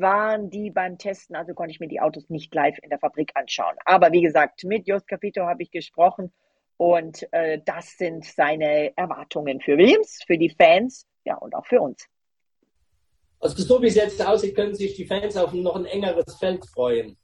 waren 0.00 0.50
die 0.50 0.70
beim 0.70 0.98
Testen, 0.98 1.36
also 1.36 1.54
konnte 1.54 1.70
ich 1.70 1.80
mir 1.80 1.88
die 1.88 2.00
Autos 2.00 2.28
nicht 2.28 2.54
live 2.54 2.78
in 2.82 2.90
der 2.90 2.98
Fabrik 2.98 3.32
anschauen. 3.34 3.76
Aber 3.84 4.12
wie 4.12 4.22
gesagt, 4.22 4.64
mit 4.64 4.86
Jost 4.86 5.06
Capito 5.06 5.46
habe 5.46 5.62
ich 5.62 5.70
gesprochen 5.70 6.32
und 6.76 7.26
äh, 7.32 7.60
das 7.64 7.96
sind 7.96 8.24
seine 8.24 8.96
Erwartungen 8.96 9.60
für 9.60 9.78
Williams, 9.78 10.20
für 10.26 10.36
die 10.36 10.50
Fans, 10.50 11.06
ja 11.24 11.36
und 11.36 11.54
auch 11.54 11.66
für 11.66 11.80
uns. 11.80 12.06
Also 13.40 13.62
so 13.62 13.82
wie 13.82 13.88
es 13.88 13.94
jetzt 13.94 14.24
aussieht, 14.24 14.56
können 14.56 14.74
sich 14.74 14.94
die 14.94 15.06
Fans 15.06 15.36
auf 15.36 15.52
noch 15.52 15.76
ein 15.76 15.84
engeres 15.84 16.34
Feld 16.36 16.64
freuen. 16.66 17.16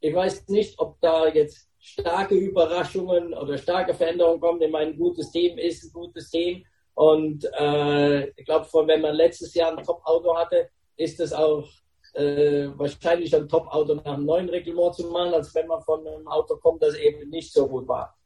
Ich 0.00 0.14
weiß 0.14 0.48
nicht, 0.48 0.78
ob 0.78 1.00
da 1.00 1.26
jetzt 1.26 1.68
starke 1.78 2.34
Überraschungen 2.34 3.34
oder 3.34 3.58
starke 3.58 3.94
Veränderungen 3.94 4.40
kommen. 4.40 4.62
Ich 4.62 4.70
meine, 4.70 4.92
ein 4.92 4.98
gutes 4.98 5.30
Team 5.30 5.58
ist 5.58 5.84
ein 5.84 5.92
gutes 5.92 6.30
Team 6.30 6.64
Und 6.94 7.44
äh, 7.58 8.28
ich 8.30 8.44
glaube, 8.44 8.68
wenn 8.86 9.00
man 9.00 9.14
letztes 9.14 9.54
Jahr 9.54 9.76
ein 9.76 9.84
Top-Auto 9.84 10.36
hatte, 10.36 10.68
ist 10.96 11.18
es 11.20 11.32
auch 11.32 11.68
äh, 12.18 12.68
wahrscheinlich 12.76 13.34
ein 13.34 13.48
Top-Auto 13.48 13.94
nach 13.94 14.04
einem 14.04 14.26
neuen 14.26 14.48
Reglement 14.48 14.94
zu 14.94 15.06
machen, 15.06 15.34
als 15.34 15.54
wenn 15.54 15.66
man 15.68 15.82
von 15.82 16.06
einem 16.06 16.26
Auto 16.26 16.56
kommt, 16.56 16.82
das 16.82 16.96
eben 16.96 17.30
nicht 17.30 17.52
so 17.52 17.68
gut 17.68 17.86
war. 17.86 18.16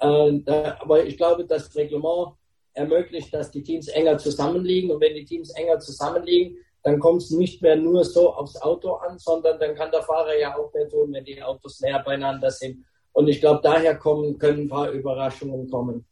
Äh, 0.00 0.40
da, 0.44 0.78
aber 0.80 1.04
ich 1.04 1.16
glaube, 1.16 1.44
das 1.44 1.74
Reglement 1.76 2.32
ermöglicht, 2.74 3.32
dass 3.34 3.50
die 3.50 3.62
Teams 3.62 3.88
enger 3.88 4.18
zusammenliegen. 4.18 4.90
Und 4.90 5.00
wenn 5.00 5.14
die 5.14 5.24
Teams 5.24 5.50
enger 5.50 5.78
zusammenliegen, 5.78 6.56
dann 6.82 6.98
kommt 6.98 7.22
es 7.22 7.30
nicht 7.30 7.62
mehr 7.62 7.76
nur 7.76 8.04
so 8.04 8.32
aufs 8.32 8.56
Auto 8.60 8.94
an, 8.94 9.18
sondern 9.18 9.58
dann 9.60 9.74
kann 9.74 9.90
der 9.90 10.02
Fahrer 10.02 10.36
ja 10.38 10.56
auch 10.56 10.72
mehr 10.72 10.88
tun, 10.88 11.12
wenn 11.12 11.24
die 11.24 11.42
Autos 11.42 11.80
näher 11.80 12.02
beieinander 12.02 12.50
sind. 12.50 12.84
Und 13.12 13.28
ich 13.28 13.40
glaube, 13.40 13.60
daher 13.62 13.96
kommen, 13.96 14.38
können 14.38 14.62
ein 14.62 14.68
paar 14.68 14.90
Überraschungen 14.90 15.70
kommen. 15.70 16.06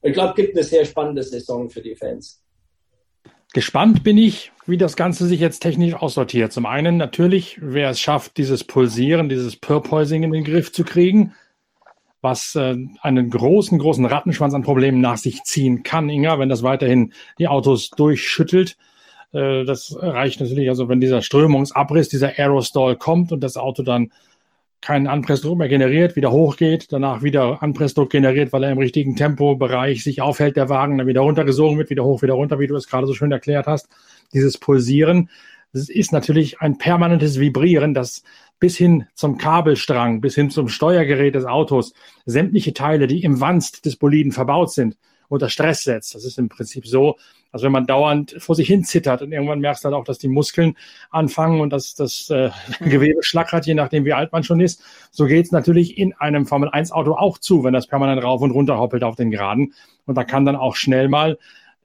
Ich 0.00 0.12
glaube, 0.12 0.34
gibt 0.34 0.54
eine 0.54 0.64
sehr 0.64 0.84
spannende 0.84 1.22
Saison 1.22 1.68
für 1.68 1.82
die 1.82 1.96
Fans. 1.96 2.43
Gespannt 3.54 4.02
bin 4.02 4.18
ich, 4.18 4.50
wie 4.66 4.76
das 4.76 4.96
Ganze 4.96 5.26
sich 5.26 5.38
jetzt 5.38 5.60
technisch 5.60 5.94
aussortiert. 5.94 6.52
Zum 6.52 6.66
einen 6.66 6.96
natürlich, 6.96 7.56
wer 7.62 7.88
es 7.88 8.00
schafft, 8.00 8.36
dieses 8.36 8.64
Pulsieren, 8.64 9.28
dieses 9.28 9.54
Purpoising 9.54 10.24
in 10.24 10.32
den 10.32 10.42
Griff 10.42 10.72
zu 10.72 10.82
kriegen, 10.82 11.34
was 12.20 12.56
äh, 12.56 12.76
einen 13.00 13.30
großen, 13.30 13.78
großen 13.78 14.06
Rattenschwanz 14.06 14.54
an 14.54 14.62
Problemen 14.64 15.00
nach 15.00 15.18
sich 15.18 15.44
ziehen 15.44 15.84
kann, 15.84 16.08
Inga, 16.08 16.40
wenn 16.40 16.48
das 16.48 16.64
weiterhin 16.64 17.12
die 17.38 17.46
Autos 17.46 17.90
durchschüttelt. 17.90 18.76
Äh, 19.32 19.64
das 19.64 19.96
reicht 20.00 20.40
natürlich, 20.40 20.68
also 20.68 20.88
wenn 20.88 21.00
dieser 21.00 21.22
Strömungsabriss, 21.22 22.08
dieser 22.08 22.36
Aerostall 22.36 22.96
kommt 22.96 23.30
und 23.30 23.38
das 23.40 23.56
Auto 23.56 23.84
dann 23.84 24.10
keinen 24.84 25.06
Anpressdruck 25.06 25.56
mehr 25.56 25.68
generiert, 25.68 26.14
wieder 26.14 26.30
hochgeht, 26.30 26.92
danach 26.92 27.22
wieder 27.22 27.62
Anpressdruck 27.62 28.10
generiert, 28.10 28.52
weil 28.52 28.64
er 28.64 28.70
im 28.70 28.76
richtigen 28.76 29.16
Tempobereich 29.16 30.04
sich 30.04 30.20
aufhält, 30.20 30.56
der 30.56 30.68
Wagen, 30.68 30.98
dann 30.98 31.06
wieder 31.06 31.22
runtergesogen 31.22 31.78
wird, 31.78 31.88
wieder 31.88 32.04
hoch, 32.04 32.20
wieder 32.20 32.34
runter, 32.34 32.58
wie 32.58 32.66
du 32.66 32.76
es 32.76 32.86
gerade 32.86 33.06
so 33.06 33.14
schön 33.14 33.32
erklärt 33.32 33.66
hast. 33.66 33.88
Dieses 34.34 34.58
Pulsieren, 34.58 35.30
das 35.72 35.88
ist 35.88 36.12
natürlich 36.12 36.60
ein 36.60 36.76
permanentes 36.76 37.40
Vibrieren, 37.40 37.94
das 37.94 38.24
bis 38.60 38.76
hin 38.76 39.06
zum 39.14 39.38
Kabelstrang, 39.38 40.20
bis 40.20 40.34
hin 40.34 40.50
zum 40.50 40.68
Steuergerät 40.68 41.34
des 41.34 41.46
Autos, 41.46 41.94
sämtliche 42.26 42.74
Teile, 42.74 43.06
die 43.06 43.22
im 43.22 43.40
Wanst 43.40 43.86
des 43.86 43.96
Boliden 43.96 44.32
verbaut 44.32 44.70
sind, 44.70 44.98
unter 45.28 45.48
Stress 45.48 45.82
setzt. 45.82 46.14
Das 46.14 46.26
ist 46.26 46.38
im 46.38 46.50
Prinzip 46.50 46.86
so, 46.86 47.16
also 47.54 47.66
wenn 47.66 47.72
man 47.72 47.86
dauernd 47.86 48.34
vor 48.38 48.56
sich 48.56 48.66
hin 48.66 48.82
zittert 48.82 49.22
und 49.22 49.30
irgendwann 49.30 49.60
merkst 49.60 49.84
du 49.84 49.88
dann 49.88 49.94
auch, 49.94 50.02
dass 50.02 50.18
die 50.18 50.26
Muskeln 50.26 50.76
anfangen 51.10 51.60
und 51.60 51.72
dass 51.72 51.94
das 51.94 52.28
äh. 52.28 52.50
Gewebe 52.80 53.22
schlackert, 53.22 53.64
je 53.64 53.74
nachdem 53.74 54.04
wie 54.04 54.12
alt 54.12 54.32
man 54.32 54.42
schon 54.42 54.58
ist. 54.58 54.82
So 55.12 55.26
geht's 55.26 55.52
natürlich 55.52 55.96
in 55.96 56.14
einem 56.14 56.46
Formel 56.46 56.68
1 56.68 56.90
Auto 56.90 57.14
auch 57.14 57.38
zu, 57.38 57.62
wenn 57.62 57.72
das 57.72 57.86
permanent 57.86 58.24
rauf 58.24 58.40
und 58.40 58.50
runter 58.50 58.78
hoppelt 58.78 59.04
auf 59.04 59.14
den 59.14 59.30
Geraden. 59.30 59.72
Und 60.04 60.16
da 60.16 60.24
kann 60.24 60.44
dann 60.44 60.56
auch 60.56 60.74
schnell 60.74 61.08
mal 61.08 61.38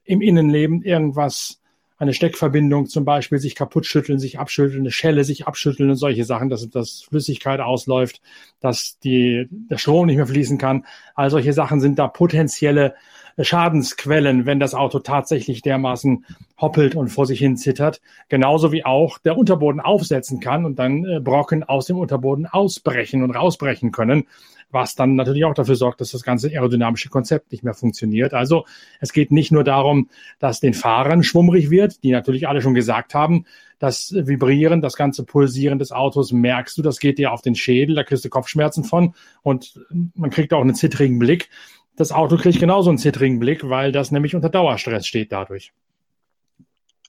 im 0.06 0.22
Innenleben 0.22 0.82
irgendwas 0.82 1.59
eine 2.00 2.14
Steckverbindung 2.14 2.88
zum 2.88 3.04
Beispiel 3.04 3.40
sich 3.40 3.56
kaputt 3.56 3.86
schütteln, 3.86 4.20
sich 4.20 4.40
abschütteln, 4.40 4.82
eine 4.82 4.92
Schelle 4.92 5.26
sich 5.26 5.46
abschütteln 5.48 5.90
und 5.90 5.98
solche 5.98 6.24
Sachen, 6.24 6.50
dass, 6.50 6.68
dass 6.70 7.02
Flüssigkeit 7.02 7.60
ausläuft, 7.60 8.22
dass 8.62 8.98
die, 9.00 9.48
der 9.52 9.78
Strom 9.78 10.08
nicht 10.08 10.16
mehr 10.16 10.26
fließen 10.26 10.58
kann. 10.58 10.86
All 11.14 11.30
solche 11.30 11.52
Sachen 11.54 11.82
sind 11.82 12.00
da 12.00 12.08
potenzielle 12.08 12.96
Schadensquellen, 13.38 14.46
wenn 14.46 14.60
das 14.60 14.74
Auto 14.74 15.00
tatsächlich 15.00 15.62
dermaßen 15.62 16.26
hoppelt 16.60 16.96
und 16.96 17.10
vor 17.10 17.26
sich 17.26 17.40
hin 17.40 17.58
zittert. 17.58 18.02
Genauso 18.28 18.72
wie 18.72 18.86
auch 18.86 19.18
der 19.18 19.38
Unterboden 19.38 19.80
aufsetzen 19.80 20.40
kann 20.40 20.66
und 20.66 20.80
dann 20.80 21.06
äh, 21.06 21.20
Brocken 21.20 21.64
aus 21.64 21.86
dem 21.86 21.98
Unterboden 21.98 22.46
ausbrechen 22.46 23.24
und 23.24 23.32
rausbrechen 23.32 23.92
können, 23.92 24.26
was 24.72 24.96
dann 24.96 25.16
natürlich 25.16 25.46
auch 25.46 25.54
dafür 25.54 25.76
sorgt, 25.76 26.02
dass 26.02 26.12
das 26.12 26.24
ganze 26.24 26.50
aerodynamische 26.50 27.10
Konzept 27.10 27.52
nicht 27.52 27.64
mehr 27.64 27.74
funktioniert. 27.74 28.34
Also 28.34 28.66
es 29.00 29.14
geht 29.14 29.32
nicht 29.32 29.52
nur 29.52 29.64
darum, 29.64 30.10
dass 30.40 30.60
den 30.60 30.74
Fahrern 30.74 31.24
schwummrig 31.24 31.70
wird, 31.70 32.04
die 32.04 32.12
natürlich 32.12 32.48
alle 32.48 32.62
schon 32.62 32.74
gesagt 32.74 33.14
haben, 33.14 33.46
das 33.80 34.14
Vibrieren, 34.14 34.82
das 34.82 34.96
ganze 34.98 35.24
Pulsieren 35.24 35.80
des 35.80 35.94
Autos 35.94 36.34
merkst 36.34 36.78
du, 36.78 36.82
das 36.82 37.00
geht 37.00 37.18
dir 37.18 37.32
auf 37.32 37.42
den 37.42 37.56
Schädel, 37.56 37.96
da 37.96 38.04
kriegst 38.04 38.26
du 38.26 38.30
Kopfschmerzen 38.30 38.84
von 38.84 39.14
und 39.42 39.80
man 40.16 40.30
kriegt 40.30 40.54
auch 40.54 40.62
einen 40.62 40.76
zittrigen 40.76 41.18
Blick 41.18 41.50
das 42.00 42.14
Auto 42.14 42.38
kriegt 42.38 42.62
genauso 42.62 42.90
einen 42.90 42.98
zittrigen 42.98 43.40
Blick, 43.40 43.68
weil 43.70 43.92
das 43.92 44.10
nämlich 44.10 44.34
unter 44.34 44.48
Dauerstress 44.48 45.06
steht 45.06 45.34
dadurch. 45.34 45.74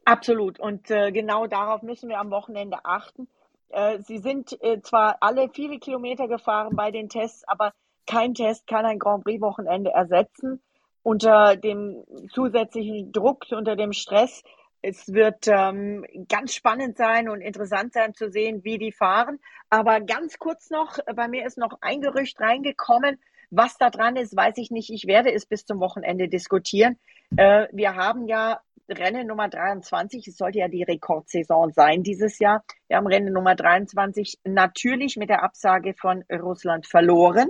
Absolut. 0.05 0.59
Und 0.59 0.91
äh, 0.91 1.13
genau 1.13 1.47
darauf 1.47 1.83
müssen 1.83 2.09
wir 2.09 2.19
am 2.19 2.31
Wochenende 2.31 2.85
achten. 2.85 3.29
Äh, 3.71 4.01
sie 4.01 4.19
sind 4.19 4.57
äh, 4.63 4.81
zwar 4.81 5.19
alle 5.21 5.49
viele 5.49 5.79
Kilometer 5.79 6.29
gefahren 6.29 6.77
bei 6.77 6.91
den 6.91 7.09
Tests, 7.09 7.47
aber 7.47 7.73
kein 8.07 8.35
Test 8.35 8.67
kann 8.67 8.85
ein 8.85 8.99
Grand 8.99 9.25
Prix-Wochenende 9.25 9.91
ersetzen. 9.91 10.61
Unter 11.03 11.57
dem 11.57 12.05
zusätzlichen 12.33 13.11
Druck, 13.13 13.47
unter 13.51 13.75
dem 13.75 13.93
Stress. 13.93 14.43
Es 14.83 15.13
wird 15.13 15.47
ähm, 15.47 16.05
ganz 16.29 16.55
spannend 16.55 16.97
sein 16.97 17.29
und 17.29 17.41
interessant 17.41 17.93
sein 17.93 18.15
zu 18.15 18.31
sehen, 18.31 18.65
wie 18.65 18.79
die 18.79 18.93
fahren. 18.93 19.39
Aber 19.71 20.01
ganz 20.01 20.39
kurz 20.39 20.71
noch, 20.71 20.99
bei 21.15 21.29
mir 21.29 21.47
ist 21.47 21.59
noch 21.59 21.79
ein 21.81 22.01
Gerücht 22.01 22.41
reingekommen, 22.41 23.19
was 23.51 23.79
da 23.79 23.91
dran 23.91 24.17
ist, 24.17 24.37
weiß 24.37 24.57
ich 24.59 24.71
nicht. 24.71 24.91
Ich 24.91 25.07
werde 25.07 25.33
es 25.33 25.47
bis 25.47 25.65
zum 25.65 25.81
Wochenende 25.81 26.29
diskutieren. 26.29 26.99
Äh, 27.37 27.67
wir 27.73 27.97
haben 27.97 28.27
ja 28.27 28.61
Rennen 28.91 29.27
Nummer 29.27 29.49
23. 29.49 30.27
Es 30.27 30.37
sollte 30.37 30.59
ja 30.59 30.69
die 30.69 30.83
Rekordsaison 30.83 31.73
sein 31.73 32.03
dieses 32.03 32.39
Jahr. 32.39 32.65
Wir 32.89 32.97
haben 32.97 33.07
Rennen 33.07 33.33
Nummer 33.33 33.55
23 33.55 34.39
natürlich 34.45 35.17
mit 35.17 35.29
der 35.29 35.43
Absage 35.43 35.95
von 35.95 36.25
Russland 36.31 36.87
verloren. 36.87 37.49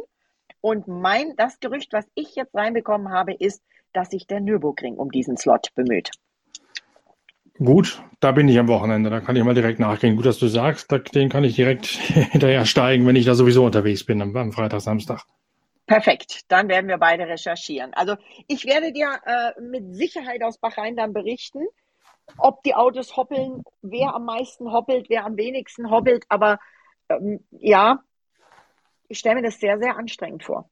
Und 0.61 0.88
mein, 0.88 1.35
das 1.37 1.59
Gerücht, 1.59 1.92
was 1.92 2.05
ich 2.14 2.35
jetzt 2.37 2.55
reinbekommen 2.55 3.11
habe, 3.11 3.33
ist, 3.33 3.62
dass 3.92 4.11
sich 4.11 4.26
der 4.26 4.40
Nürburgring 4.40 4.96
um 4.96 5.11
diesen 5.11 5.37
Slot 5.37 5.68
bemüht. 5.74 6.11
Gut, 7.59 8.03
da 8.20 8.33
bin 8.33 8.48
ich 8.48 8.59
am 8.59 8.68
Wochenende. 8.68 9.11
Da 9.11 9.20
kann 9.20 9.37
ich 9.37 9.44
mal 9.44 9.55
direkt 9.55 9.81
nachgehen. 9.81 10.16
Gut, 10.16 10.26
dass 10.26 10.38
du 10.38 10.48
sagst, 10.48 10.90
den 11.14 11.29
kann 11.29 11.44
ich 11.44 11.57
direkt 11.57 11.87
hinterher 11.87 12.64
steigen, 12.66 13.07
wenn 13.07 13.16
ich 13.16 13.26
da 13.26 13.35
sowieso 13.35 13.64
unterwegs 13.64 14.05
bin 14.05 14.22
am, 14.22 14.37
am 14.37 14.53
Freitag, 14.53 14.81
Samstag. 14.81 15.24
Perfekt, 15.90 16.42
dann 16.46 16.68
werden 16.68 16.87
wir 16.87 16.98
beide 16.98 17.26
recherchieren. 17.26 17.92
Also 17.94 18.14
ich 18.46 18.64
werde 18.64 18.92
dir 18.92 19.18
äh, 19.24 19.61
mit 19.61 19.96
Sicherheit 19.96 20.40
aus 20.44 20.57
Bahrain 20.57 20.94
dann 20.94 21.12
berichten, 21.12 21.66
ob 22.38 22.62
die 22.62 22.76
Autos 22.76 23.16
hoppeln, 23.16 23.64
wer 23.83 24.14
am 24.14 24.24
meisten 24.24 24.70
hoppelt, 24.70 25.11
wer 25.11 25.24
am 25.24 25.37
wenigsten 25.37 25.90
hoppelt. 25.90 26.26
Aber 26.29 26.61
ähm, 27.09 27.44
ja, 27.50 28.05
ich 29.09 29.18
stelle 29.18 29.35
mir 29.35 29.42
das 29.42 29.59
sehr, 29.59 29.81
sehr 29.81 29.96
anstrengend 29.96 30.44
vor. 30.44 30.70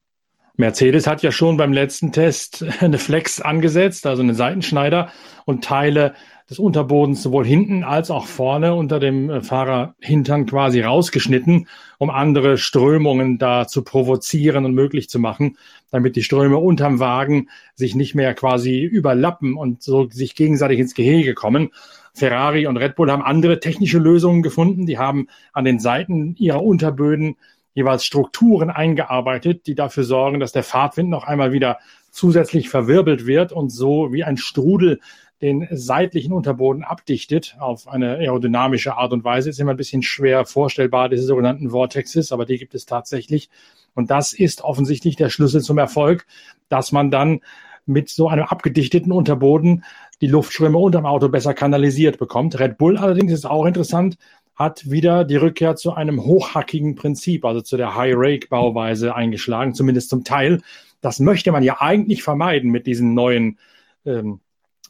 Mercedes 0.59 1.07
hat 1.07 1.23
ja 1.23 1.31
schon 1.31 1.55
beim 1.55 1.71
letzten 1.71 2.11
Test 2.11 2.65
eine 2.81 2.97
Flex 2.97 3.39
angesetzt, 3.39 4.05
also 4.05 4.21
einen 4.21 4.35
Seitenschneider 4.35 5.09
und 5.45 5.63
Teile 5.63 6.15
des 6.49 6.59
Unterbodens 6.59 7.23
sowohl 7.23 7.45
hinten 7.45 7.85
als 7.85 8.11
auch 8.11 8.25
vorne 8.25 8.73
unter 8.73 8.99
dem 8.99 9.29
äh, 9.29 9.41
Fahrerhintern 9.41 10.47
quasi 10.47 10.81
rausgeschnitten, 10.81 11.69
um 11.97 12.09
andere 12.09 12.57
Strömungen 12.57 13.37
da 13.37 13.67
zu 13.67 13.85
provozieren 13.85 14.65
und 14.65 14.73
möglich 14.73 15.09
zu 15.09 15.17
machen, 15.17 15.57
damit 15.91 16.17
die 16.17 16.23
Ströme 16.23 16.57
unterm 16.57 16.99
Wagen 16.99 17.47
sich 17.75 17.95
nicht 17.95 18.13
mehr 18.13 18.33
quasi 18.33 18.81
überlappen 18.81 19.55
und 19.55 19.81
so 19.81 20.09
sich 20.09 20.35
gegenseitig 20.35 20.79
ins 20.79 20.93
Gehege 20.93 21.35
kommen. 21.35 21.69
Ferrari 22.13 22.67
und 22.67 22.75
Red 22.75 22.95
Bull 22.95 23.09
haben 23.09 23.23
andere 23.23 23.61
technische 23.61 23.99
Lösungen 23.99 24.41
gefunden. 24.41 24.85
Die 24.85 24.97
haben 24.97 25.27
an 25.53 25.63
den 25.63 25.79
Seiten 25.79 26.35
ihrer 26.35 26.61
Unterböden 26.61 27.37
jeweils 27.73 28.03
Strukturen 28.03 28.69
eingearbeitet, 28.69 29.67
die 29.67 29.75
dafür 29.75 30.03
sorgen, 30.03 30.39
dass 30.39 30.51
der 30.51 30.63
Fahrtwind 30.63 31.09
noch 31.09 31.23
einmal 31.23 31.51
wieder 31.51 31.79
zusätzlich 32.11 32.69
verwirbelt 32.69 33.25
wird 33.25 33.51
und 33.51 33.69
so 33.69 34.11
wie 34.11 34.23
ein 34.23 34.37
Strudel 34.37 34.99
den 35.41 35.67
seitlichen 35.71 36.33
Unterboden 36.33 36.83
abdichtet 36.83 37.55
auf 37.59 37.87
eine 37.87 38.17
aerodynamische 38.17 38.97
Art 38.97 39.13
und 39.13 39.23
Weise. 39.23 39.49
Ist 39.49 39.59
immer 39.59 39.71
ein 39.71 39.77
bisschen 39.77 40.03
schwer 40.03 40.45
vorstellbar, 40.45 41.07
diese 41.07 41.23
sogenannten 41.23 41.69
Vortexes, 41.69 42.31
aber 42.31 42.45
die 42.45 42.57
gibt 42.57 42.75
es 42.75 42.85
tatsächlich. 42.85 43.49
Und 43.95 44.11
das 44.11 44.33
ist 44.33 44.61
offensichtlich 44.61 45.15
der 45.15 45.29
Schlüssel 45.29 45.61
zum 45.61 45.77
Erfolg, 45.77 46.25
dass 46.67 46.91
man 46.91 47.09
dann 47.09 47.39
mit 47.85 48.09
so 48.09 48.27
einem 48.27 48.43
abgedichteten 48.43 49.11
Unterboden 49.11 49.83
die 50.21 50.27
Luftströme 50.27 50.77
unterm 50.77 51.05
Auto 51.05 51.29
besser 51.29 51.53
kanalisiert 51.53 52.19
bekommt. 52.19 52.59
Red 52.59 52.77
Bull 52.77 52.97
allerdings 52.97 53.31
ist 53.31 53.45
auch 53.45 53.65
interessant, 53.65 54.17
hat 54.59 54.91
wieder 54.91 55.23
die 55.23 55.37
Rückkehr 55.37 55.77
zu 55.77 55.93
einem 55.93 56.25
hochhackigen 56.25 56.95
Prinzip, 56.95 57.45
also 57.45 57.61
zu 57.61 57.77
der 57.77 57.95
High-Rake-Bauweise 57.95 59.15
eingeschlagen, 59.15 59.73
zumindest 59.73 60.09
zum 60.09 60.25
Teil. 60.25 60.61
Das 60.99 61.21
möchte 61.21 61.53
man 61.53 61.63
ja 61.63 61.77
eigentlich 61.79 62.23
vermeiden 62.23 62.69
mit 62.69 62.85
diesen 62.85 63.13
neuen 63.13 63.57
ähm, 64.05 64.41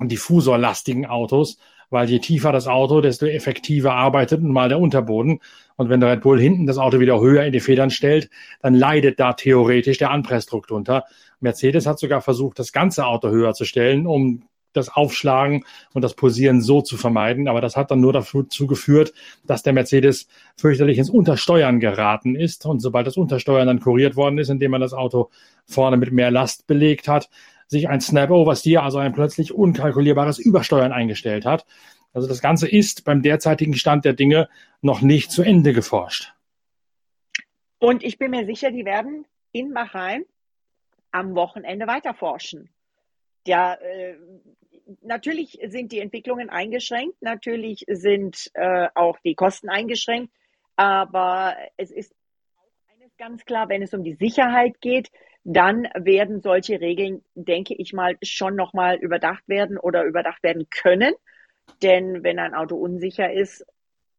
diffusorlastigen 0.01 1.05
Autos, 1.05 1.59
weil 1.91 2.09
je 2.09 2.17
tiefer 2.17 2.51
das 2.51 2.67
Auto, 2.67 2.99
desto 2.99 3.27
effektiver 3.27 3.93
arbeitet 3.93 4.41
nun 4.41 4.53
mal 4.53 4.69
der 4.69 4.79
Unterboden. 4.79 5.39
Und 5.75 5.89
wenn 5.89 5.99
der 5.99 6.13
Red 6.13 6.21
Bull 6.21 6.39
hinten 6.39 6.65
das 6.65 6.79
Auto 6.79 6.99
wieder 6.99 7.21
höher 7.21 7.43
in 7.43 7.53
die 7.53 7.59
Federn 7.59 7.91
stellt, 7.91 8.31
dann 8.61 8.73
leidet 8.73 9.19
da 9.19 9.33
theoretisch 9.33 9.99
der 9.99 10.09
Anpressdruck 10.09 10.65
drunter. 10.65 11.05
Mercedes 11.41 11.85
hat 11.85 11.99
sogar 11.99 12.21
versucht, 12.21 12.57
das 12.57 12.71
ganze 12.71 13.05
Auto 13.05 13.29
höher 13.29 13.53
zu 13.53 13.65
stellen, 13.65 14.07
um 14.07 14.43
das 14.73 14.89
Aufschlagen 14.89 15.65
und 15.93 16.03
das 16.03 16.13
Posieren 16.13 16.61
so 16.61 16.81
zu 16.81 16.97
vermeiden. 16.97 17.47
Aber 17.47 17.61
das 17.61 17.75
hat 17.75 17.91
dann 17.91 18.01
nur 18.01 18.13
dazu 18.13 18.67
geführt, 18.67 19.13
dass 19.45 19.63
der 19.63 19.73
Mercedes 19.73 20.27
fürchterlich 20.57 20.97
ins 20.97 21.09
Untersteuern 21.09 21.79
geraten 21.79 22.35
ist. 22.35 22.65
Und 22.65 22.79
sobald 22.79 23.07
das 23.07 23.17
Untersteuern 23.17 23.67
dann 23.67 23.79
kuriert 23.79 24.15
worden 24.15 24.37
ist, 24.37 24.49
indem 24.49 24.71
man 24.71 24.81
das 24.81 24.93
Auto 24.93 25.29
vorne 25.65 25.97
mit 25.97 26.11
mehr 26.11 26.31
Last 26.31 26.67
belegt 26.67 27.07
hat, 27.07 27.29
sich 27.67 27.87
ein 27.87 28.01
Snap 28.01 28.31
Oversteer, 28.31 28.83
also 28.83 28.97
ein 28.97 29.13
plötzlich 29.13 29.53
unkalkulierbares 29.53 30.39
Übersteuern 30.39 30.91
eingestellt 30.91 31.45
hat. 31.45 31.65
Also 32.13 32.27
das 32.27 32.41
Ganze 32.41 32.67
ist 32.67 33.05
beim 33.05 33.21
derzeitigen 33.21 33.75
Stand 33.75 34.05
der 34.05 34.13
Dinge 34.13 34.49
noch 34.81 35.01
nicht 35.01 35.31
zu 35.31 35.43
Ende 35.43 35.73
geforscht. 35.73 36.33
Und 37.77 38.03
ich 38.03 38.17
bin 38.17 38.31
mir 38.31 38.45
sicher, 38.45 38.71
die 38.71 38.85
werden 38.85 39.25
in 39.51 39.73
Bahrain 39.73 40.25
am 41.11 41.35
Wochenende 41.35 41.87
weiter 41.87 42.13
forschen. 42.13 42.69
Ja, 43.47 43.73
äh, 43.75 44.15
natürlich 45.01 45.59
sind 45.67 45.91
die 45.91 45.99
Entwicklungen 45.99 46.49
eingeschränkt, 46.49 47.21
natürlich 47.21 47.85
sind 47.87 48.49
äh, 48.53 48.87
auch 48.95 49.17
die 49.19 49.35
Kosten 49.35 49.69
eingeschränkt, 49.69 50.33
aber 50.75 51.55
es 51.77 51.91
ist 51.91 52.13
eines 52.93 53.15
ganz 53.17 53.45
klar, 53.45 53.69
wenn 53.69 53.81
es 53.81 53.93
um 53.93 54.03
die 54.03 54.15
Sicherheit 54.15 54.81
geht, 54.81 55.09
dann 55.43 55.87
werden 55.95 56.41
solche 56.41 56.79
Regeln, 56.79 57.23
denke 57.35 57.73
ich 57.75 57.93
mal, 57.93 58.17
schon 58.21 58.55
nochmal 58.55 58.97
überdacht 58.97 59.47
werden 59.47 59.77
oder 59.77 60.03
überdacht 60.03 60.43
werden 60.43 60.69
können. 60.69 61.13
Denn 61.81 62.23
wenn 62.23 62.39
ein 62.39 62.53
Auto 62.53 62.75
unsicher 62.75 63.31
ist, 63.31 63.65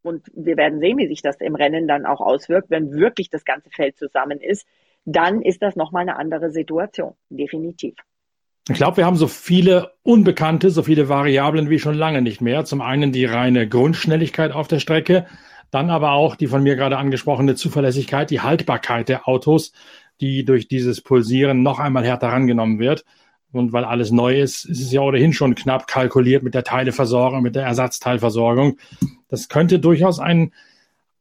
und 0.03 0.31
wir 0.35 0.57
werden 0.57 0.81
sehen, 0.81 0.99
wie 0.99 1.09
sich 1.09 1.21
das 1.21 1.37
im 1.41 1.55
Rennen 1.55 1.87
dann 1.87 2.07
auch 2.07 2.21
auswirkt, 2.21 2.71
wenn 2.71 2.93
wirklich 2.93 3.29
das 3.29 3.45
ganze 3.45 3.71
Feld 3.71 3.99
zusammen 3.99 4.41
ist, 4.41 4.66
dann 5.05 5.43
ist 5.43 5.62
das 5.62 5.77
nochmal 5.77 6.03
eine 6.03 6.16
andere 6.16 6.51
Situation, 6.51 7.14
definitiv. 7.29 7.97
Ich 8.71 8.77
glaube, 8.77 8.99
wir 8.99 9.05
haben 9.05 9.16
so 9.16 9.27
viele 9.27 9.95
Unbekannte, 10.05 10.71
so 10.71 10.85
viele 10.85 11.09
Variablen 11.09 11.71
wie 11.71 11.81
schon 11.81 11.97
lange 11.97 12.23
nicht 12.23 12.41
mehr. 12.41 12.64
Zum 12.64 12.81
einen 12.81 13.11
die 13.11 13.25
reine 13.25 13.68
Grundschnelligkeit 13.68 14.53
auf 14.53 14.68
der 14.68 14.79
Strecke, 14.79 15.27
dann 15.73 15.91
aber 15.91 16.12
auch 16.12 16.37
die 16.37 16.47
von 16.47 16.62
mir 16.62 16.77
gerade 16.77 16.97
angesprochene 16.97 17.57
Zuverlässigkeit, 17.57 18.31
die 18.31 18.43
Haltbarkeit 18.43 19.09
der 19.09 19.27
Autos, 19.27 19.73
die 20.21 20.45
durch 20.45 20.68
dieses 20.68 21.01
Pulsieren 21.01 21.64
noch 21.64 21.81
einmal 21.81 22.05
härter 22.05 22.29
rangenommen 22.29 22.79
wird. 22.79 23.05
Und 23.51 23.73
weil 23.73 23.85
alles 23.85 24.12
neu 24.12 24.41
ist, 24.41 24.66
ist 24.66 24.81
es 24.81 24.93
ja 24.93 25.01
ohnehin 25.01 25.33
schon 25.33 25.57
knapp 25.57 25.89
kalkuliert 25.89 26.45
mit 26.45 26.55
der 26.55 26.62
Teileversorgung, 26.62 27.43
mit 27.43 27.57
der 27.57 27.64
Ersatzteilversorgung. 27.64 28.77
Das 29.29 29.49
könnte 29.49 29.81
durchaus 29.81 30.21
ein 30.21 30.53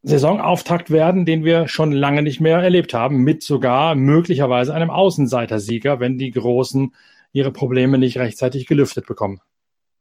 Saisonauftakt 0.03 0.91
werden, 0.91 1.25
den 1.25 1.43
wir 1.43 1.67
schon 1.67 1.93
lange 1.93 2.21
nicht 2.21 2.41
mehr 2.41 2.59
erlebt 2.59 2.93
haben, 2.93 3.23
mit 3.23 3.41
sogar 3.41 3.95
möglicherweise 3.95 4.71
einem 4.71 4.91
Außenseitersieger, 4.91 5.99
wenn 5.99 6.19
die 6.19 6.29
Großen 6.29 6.93
ihre 7.31 7.51
Probleme 7.51 7.97
nicht 7.97 8.17
rechtzeitig 8.17 8.67
gelüftet 8.67 9.05
bekommen. 9.05 9.41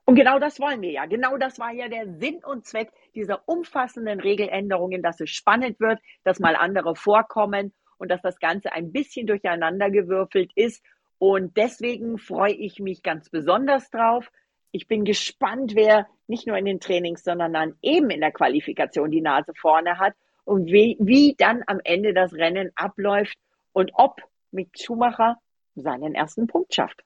Und 0.04 0.14
genau 0.14 0.38
das 0.38 0.58
wollen 0.58 0.80
wir 0.80 0.90
ja. 0.90 1.04
Genau 1.06 1.36
das 1.36 1.58
war 1.58 1.72
ja 1.72 1.88
der 1.88 2.08
Sinn 2.18 2.42
und 2.42 2.64
Zweck 2.64 2.90
dieser 3.14 3.46
umfassenden 3.46 4.20
Regeländerungen, 4.20 5.02
dass 5.02 5.20
es 5.20 5.30
spannend 5.30 5.80
wird, 5.80 6.00
dass 6.24 6.40
mal 6.40 6.56
andere 6.56 6.96
vorkommen 6.96 7.74
und 7.98 8.10
dass 8.10 8.22
das 8.22 8.38
Ganze 8.38 8.72
ein 8.72 8.90
bisschen 8.90 9.26
durcheinandergewürfelt 9.26 10.50
ist 10.54 10.82
und 11.18 11.56
deswegen 11.56 12.18
freue 12.18 12.54
ich 12.54 12.78
mich 12.78 13.02
ganz 13.02 13.28
besonders 13.28 13.90
drauf. 13.90 14.30
Ich 14.70 14.86
bin 14.86 15.04
gespannt, 15.04 15.74
wer 15.74 16.06
nicht 16.26 16.46
nur 16.46 16.56
in 16.56 16.64
den 16.64 16.80
Trainings, 16.80 17.24
sondern 17.24 17.52
dann 17.52 17.74
eben 17.82 18.10
in 18.10 18.20
der 18.20 18.32
Qualifikation 18.32 19.10
die 19.10 19.20
Nase 19.20 19.52
vorne 19.54 19.98
hat 19.98 20.14
und 20.44 20.66
wie, 20.66 20.96
wie 21.00 21.34
dann 21.36 21.62
am 21.66 21.80
Ende 21.82 22.14
das 22.14 22.32
Rennen 22.34 22.70
abläuft 22.76 23.36
und 23.72 23.90
ob 23.94 24.22
mit 24.52 24.80
Schumacher 24.80 25.38
seinen 25.74 26.14
ersten 26.14 26.46
Punkt 26.46 26.74
schafft. 26.74 27.02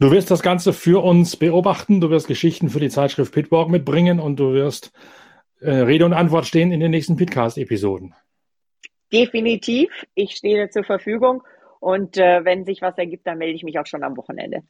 Du 0.00 0.10
wirst 0.10 0.30
das 0.30 0.40
Ganze 0.40 0.72
für 0.72 1.04
uns 1.04 1.36
beobachten, 1.36 2.00
du 2.00 2.08
wirst 2.08 2.26
Geschichten 2.26 2.70
für 2.70 2.80
die 2.80 2.88
Zeitschrift 2.88 3.34
Pitwalk 3.34 3.68
mitbringen 3.68 4.18
und 4.18 4.40
du 4.40 4.54
wirst 4.54 4.92
äh, 5.60 5.70
Rede 5.70 6.06
und 6.06 6.14
Antwort 6.14 6.46
stehen 6.46 6.72
in 6.72 6.80
den 6.80 6.90
nächsten 6.90 7.16
Pitcast-Episoden. 7.16 8.14
Definitiv, 9.12 9.90
ich 10.14 10.36
stehe 10.36 10.70
zur 10.70 10.84
Verfügung 10.84 11.42
und 11.80 12.16
äh, 12.16 12.42
wenn 12.46 12.64
sich 12.64 12.80
was 12.80 12.96
ergibt, 12.96 13.26
dann 13.26 13.36
melde 13.36 13.54
ich 13.54 13.62
mich 13.62 13.78
auch 13.78 13.84
schon 13.84 14.02
am 14.02 14.16
Wochenende. 14.16 14.62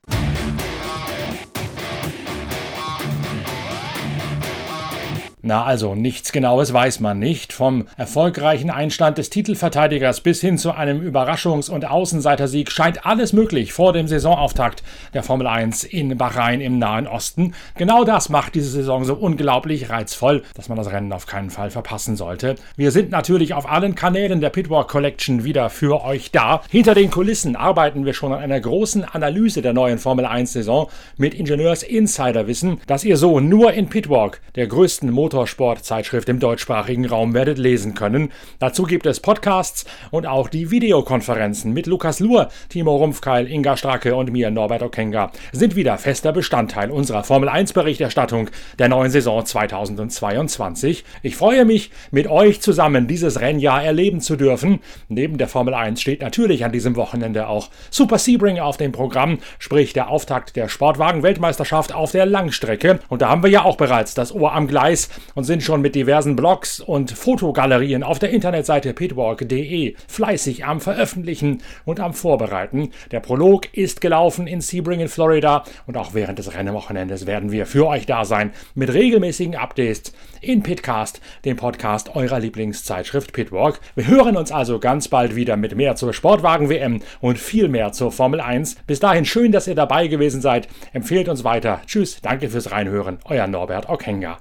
Na 5.42 5.64
also, 5.64 5.94
nichts 5.94 6.32
Genaues 6.32 6.70
weiß 6.74 7.00
man 7.00 7.18
nicht. 7.18 7.54
Vom 7.54 7.86
erfolgreichen 7.96 8.68
Einstand 8.68 9.16
des 9.16 9.30
Titelverteidigers 9.30 10.20
bis 10.20 10.42
hin 10.42 10.58
zu 10.58 10.72
einem 10.72 11.00
Überraschungs- 11.00 11.70
und 11.70 11.86
Außenseitersieg 11.86 12.70
scheint 12.70 13.06
alles 13.06 13.32
möglich 13.32 13.72
vor 13.72 13.94
dem 13.94 14.06
Saisonauftakt 14.06 14.82
der 15.14 15.22
Formel 15.22 15.46
1 15.46 15.84
in 15.84 16.18
Bahrain 16.18 16.60
im 16.60 16.78
Nahen 16.78 17.06
Osten. 17.06 17.54
Genau 17.78 18.04
das 18.04 18.28
macht 18.28 18.54
diese 18.54 18.68
Saison 18.68 19.06
so 19.06 19.14
unglaublich 19.14 19.88
reizvoll, 19.88 20.42
dass 20.54 20.68
man 20.68 20.76
das 20.76 20.92
Rennen 20.92 21.10
auf 21.10 21.24
keinen 21.24 21.48
Fall 21.48 21.70
verpassen 21.70 22.16
sollte. 22.16 22.56
Wir 22.76 22.90
sind 22.90 23.10
natürlich 23.10 23.54
auf 23.54 23.66
allen 23.66 23.94
Kanälen 23.94 24.42
der 24.42 24.50
Pitwalk 24.50 24.88
Collection 24.88 25.42
wieder 25.44 25.70
für 25.70 26.04
euch 26.04 26.32
da. 26.32 26.60
Hinter 26.68 26.94
den 26.94 27.10
Kulissen 27.10 27.56
arbeiten 27.56 28.04
wir 28.04 28.12
schon 28.12 28.34
an 28.34 28.40
einer 28.40 28.60
großen 28.60 29.04
Analyse 29.04 29.62
der 29.62 29.72
neuen 29.72 29.98
Formel 29.98 30.26
1 30.26 30.52
Saison 30.52 30.90
mit 31.16 31.32
Ingenieurs-Insiderwissen, 31.32 32.82
das 32.86 33.04
ihr 33.04 33.16
so 33.16 33.40
nur 33.40 33.72
in 33.72 33.88
Pitwalk, 33.88 34.42
der 34.54 34.66
größten 34.66 35.10
Motor 35.10 35.29
Motorsportzeitschrift 35.30 36.28
im 36.28 36.40
deutschsprachigen 36.40 37.06
Raum 37.06 37.34
werdet 37.34 37.56
lesen 37.56 37.94
können. 37.94 38.32
Dazu 38.58 38.82
gibt 38.82 39.06
es 39.06 39.20
Podcasts 39.20 39.84
und 40.10 40.26
auch 40.26 40.48
die 40.48 40.72
Videokonferenzen 40.72 41.72
mit 41.72 41.86
Lukas 41.86 42.18
Luhr, 42.18 42.48
Timo 42.68 42.96
Rumpfkeil, 42.96 43.46
Inga 43.46 43.76
Stracke 43.76 44.16
und 44.16 44.32
mir, 44.32 44.50
Norbert 44.50 44.82
Okenga, 44.82 45.30
sind 45.52 45.76
wieder 45.76 45.98
fester 45.98 46.32
Bestandteil 46.32 46.90
unserer 46.90 47.22
Formel 47.22 47.48
1 47.48 47.74
Berichterstattung 47.74 48.50
der 48.80 48.88
neuen 48.88 49.12
Saison 49.12 49.46
2022. 49.46 51.04
Ich 51.22 51.36
freue 51.36 51.64
mich, 51.64 51.92
mit 52.10 52.26
euch 52.26 52.60
zusammen 52.60 53.06
dieses 53.06 53.40
Rennjahr 53.40 53.84
erleben 53.84 54.20
zu 54.20 54.34
dürfen. 54.34 54.80
Neben 55.08 55.38
der 55.38 55.46
Formel 55.46 55.74
1 55.74 56.00
steht 56.00 56.22
natürlich 56.22 56.64
an 56.64 56.72
diesem 56.72 56.96
Wochenende 56.96 57.46
auch 57.46 57.70
Super 57.90 58.18
Sebring 58.18 58.58
auf 58.58 58.78
dem 58.78 58.90
Programm, 58.90 59.38
sprich 59.60 59.92
der 59.92 60.08
Auftakt 60.08 60.56
der 60.56 60.68
Sportwagen-Weltmeisterschaft 60.68 61.94
auf 61.94 62.10
der 62.10 62.26
Langstrecke. 62.26 62.98
Und 63.08 63.22
da 63.22 63.28
haben 63.28 63.44
wir 63.44 63.50
ja 63.50 63.62
auch 63.62 63.76
bereits 63.76 64.14
das 64.14 64.34
Ohr 64.34 64.52
am 64.54 64.66
Gleis 64.66 65.08
und 65.34 65.44
sind 65.44 65.62
schon 65.62 65.80
mit 65.80 65.94
diversen 65.94 66.36
Blogs 66.36 66.80
und 66.80 67.10
Fotogalerien 67.10 68.02
auf 68.02 68.18
der 68.18 68.30
Internetseite 68.30 68.92
pitwalk.de 68.92 69.94
fleißig 70.08 70.64
am 70.64 70.80
Veröffentlichen 70.80 71.62
und 71.84 72.00
am 72.00 72.14
Vorbereiten. 72.14 72.90
Der 73.10 73.20
Prolog 73.20 73.72
ist 73.72 74.00
gelaufen 74.00 74.46
in 74.46 74.60
Sebring 74.60 75.00
in 75.00 75.08
Florida 75.08 75.64
und 75.86 75.96
auch 75.96 76.14
während 76.14 76.38
des 76.38 76.54
Rennwochenendes 76.54 77.26
werden 77.26 77.52
wir 77.52 77.66
für 77.66 77.86
euch 77.86 78.06
da 78.06 78.24
sein 78.24 78.52
mit 78.74 78.92
regelmäßigen 78.92 79.56
Updates 79.56 80.12
in 80.40 80.62
Pitcast, 80.62 81.20
dem 81.44 81.56
Podcast 81.56 82.14
eurer 82.16 82.40
Lieblingszeitschrift 82.40 83.32
Pitwalk. 83.32 83.80
Wir 83.94 84.06
hören 84.06 84.36
uns 84.36 84.52
also 84.52 84.78
ganz 84.78 85.08
bald 85.08 85.36
wieder 85.36 85.56
mit 85.56 85.76
mehr 85.76 85.96
zur 85.96 86.12
Sportwagen-WM 86.12 87.00
und 87.20 87.38
viel 87.38 87.68
mehr 87.68 87.92
zur 87.92 88.12
Formel 88.12 88.40
1. 88.40 88.76
Bis 88.86 89.00
dahin 89.00 89.24
schön, 89.24 89.52
dass 89.52 89.66
ihr 89.66 89.74
dabei 89.74 90.06
gewesen 90.06 90.40
seid. 90.40 90.68
Empfehlt 90.92 91.28
uns 91.28 91.44
weiter. 91.44 91.80
Tschüss, 91.86 92.20
danke 92.22 92.48
fürs 92.48 92.70
Reinhören. 92.70 93.18
Euer 93.24 93.46
Norbert 93.46 93.88
Okenga. 93.88 94.38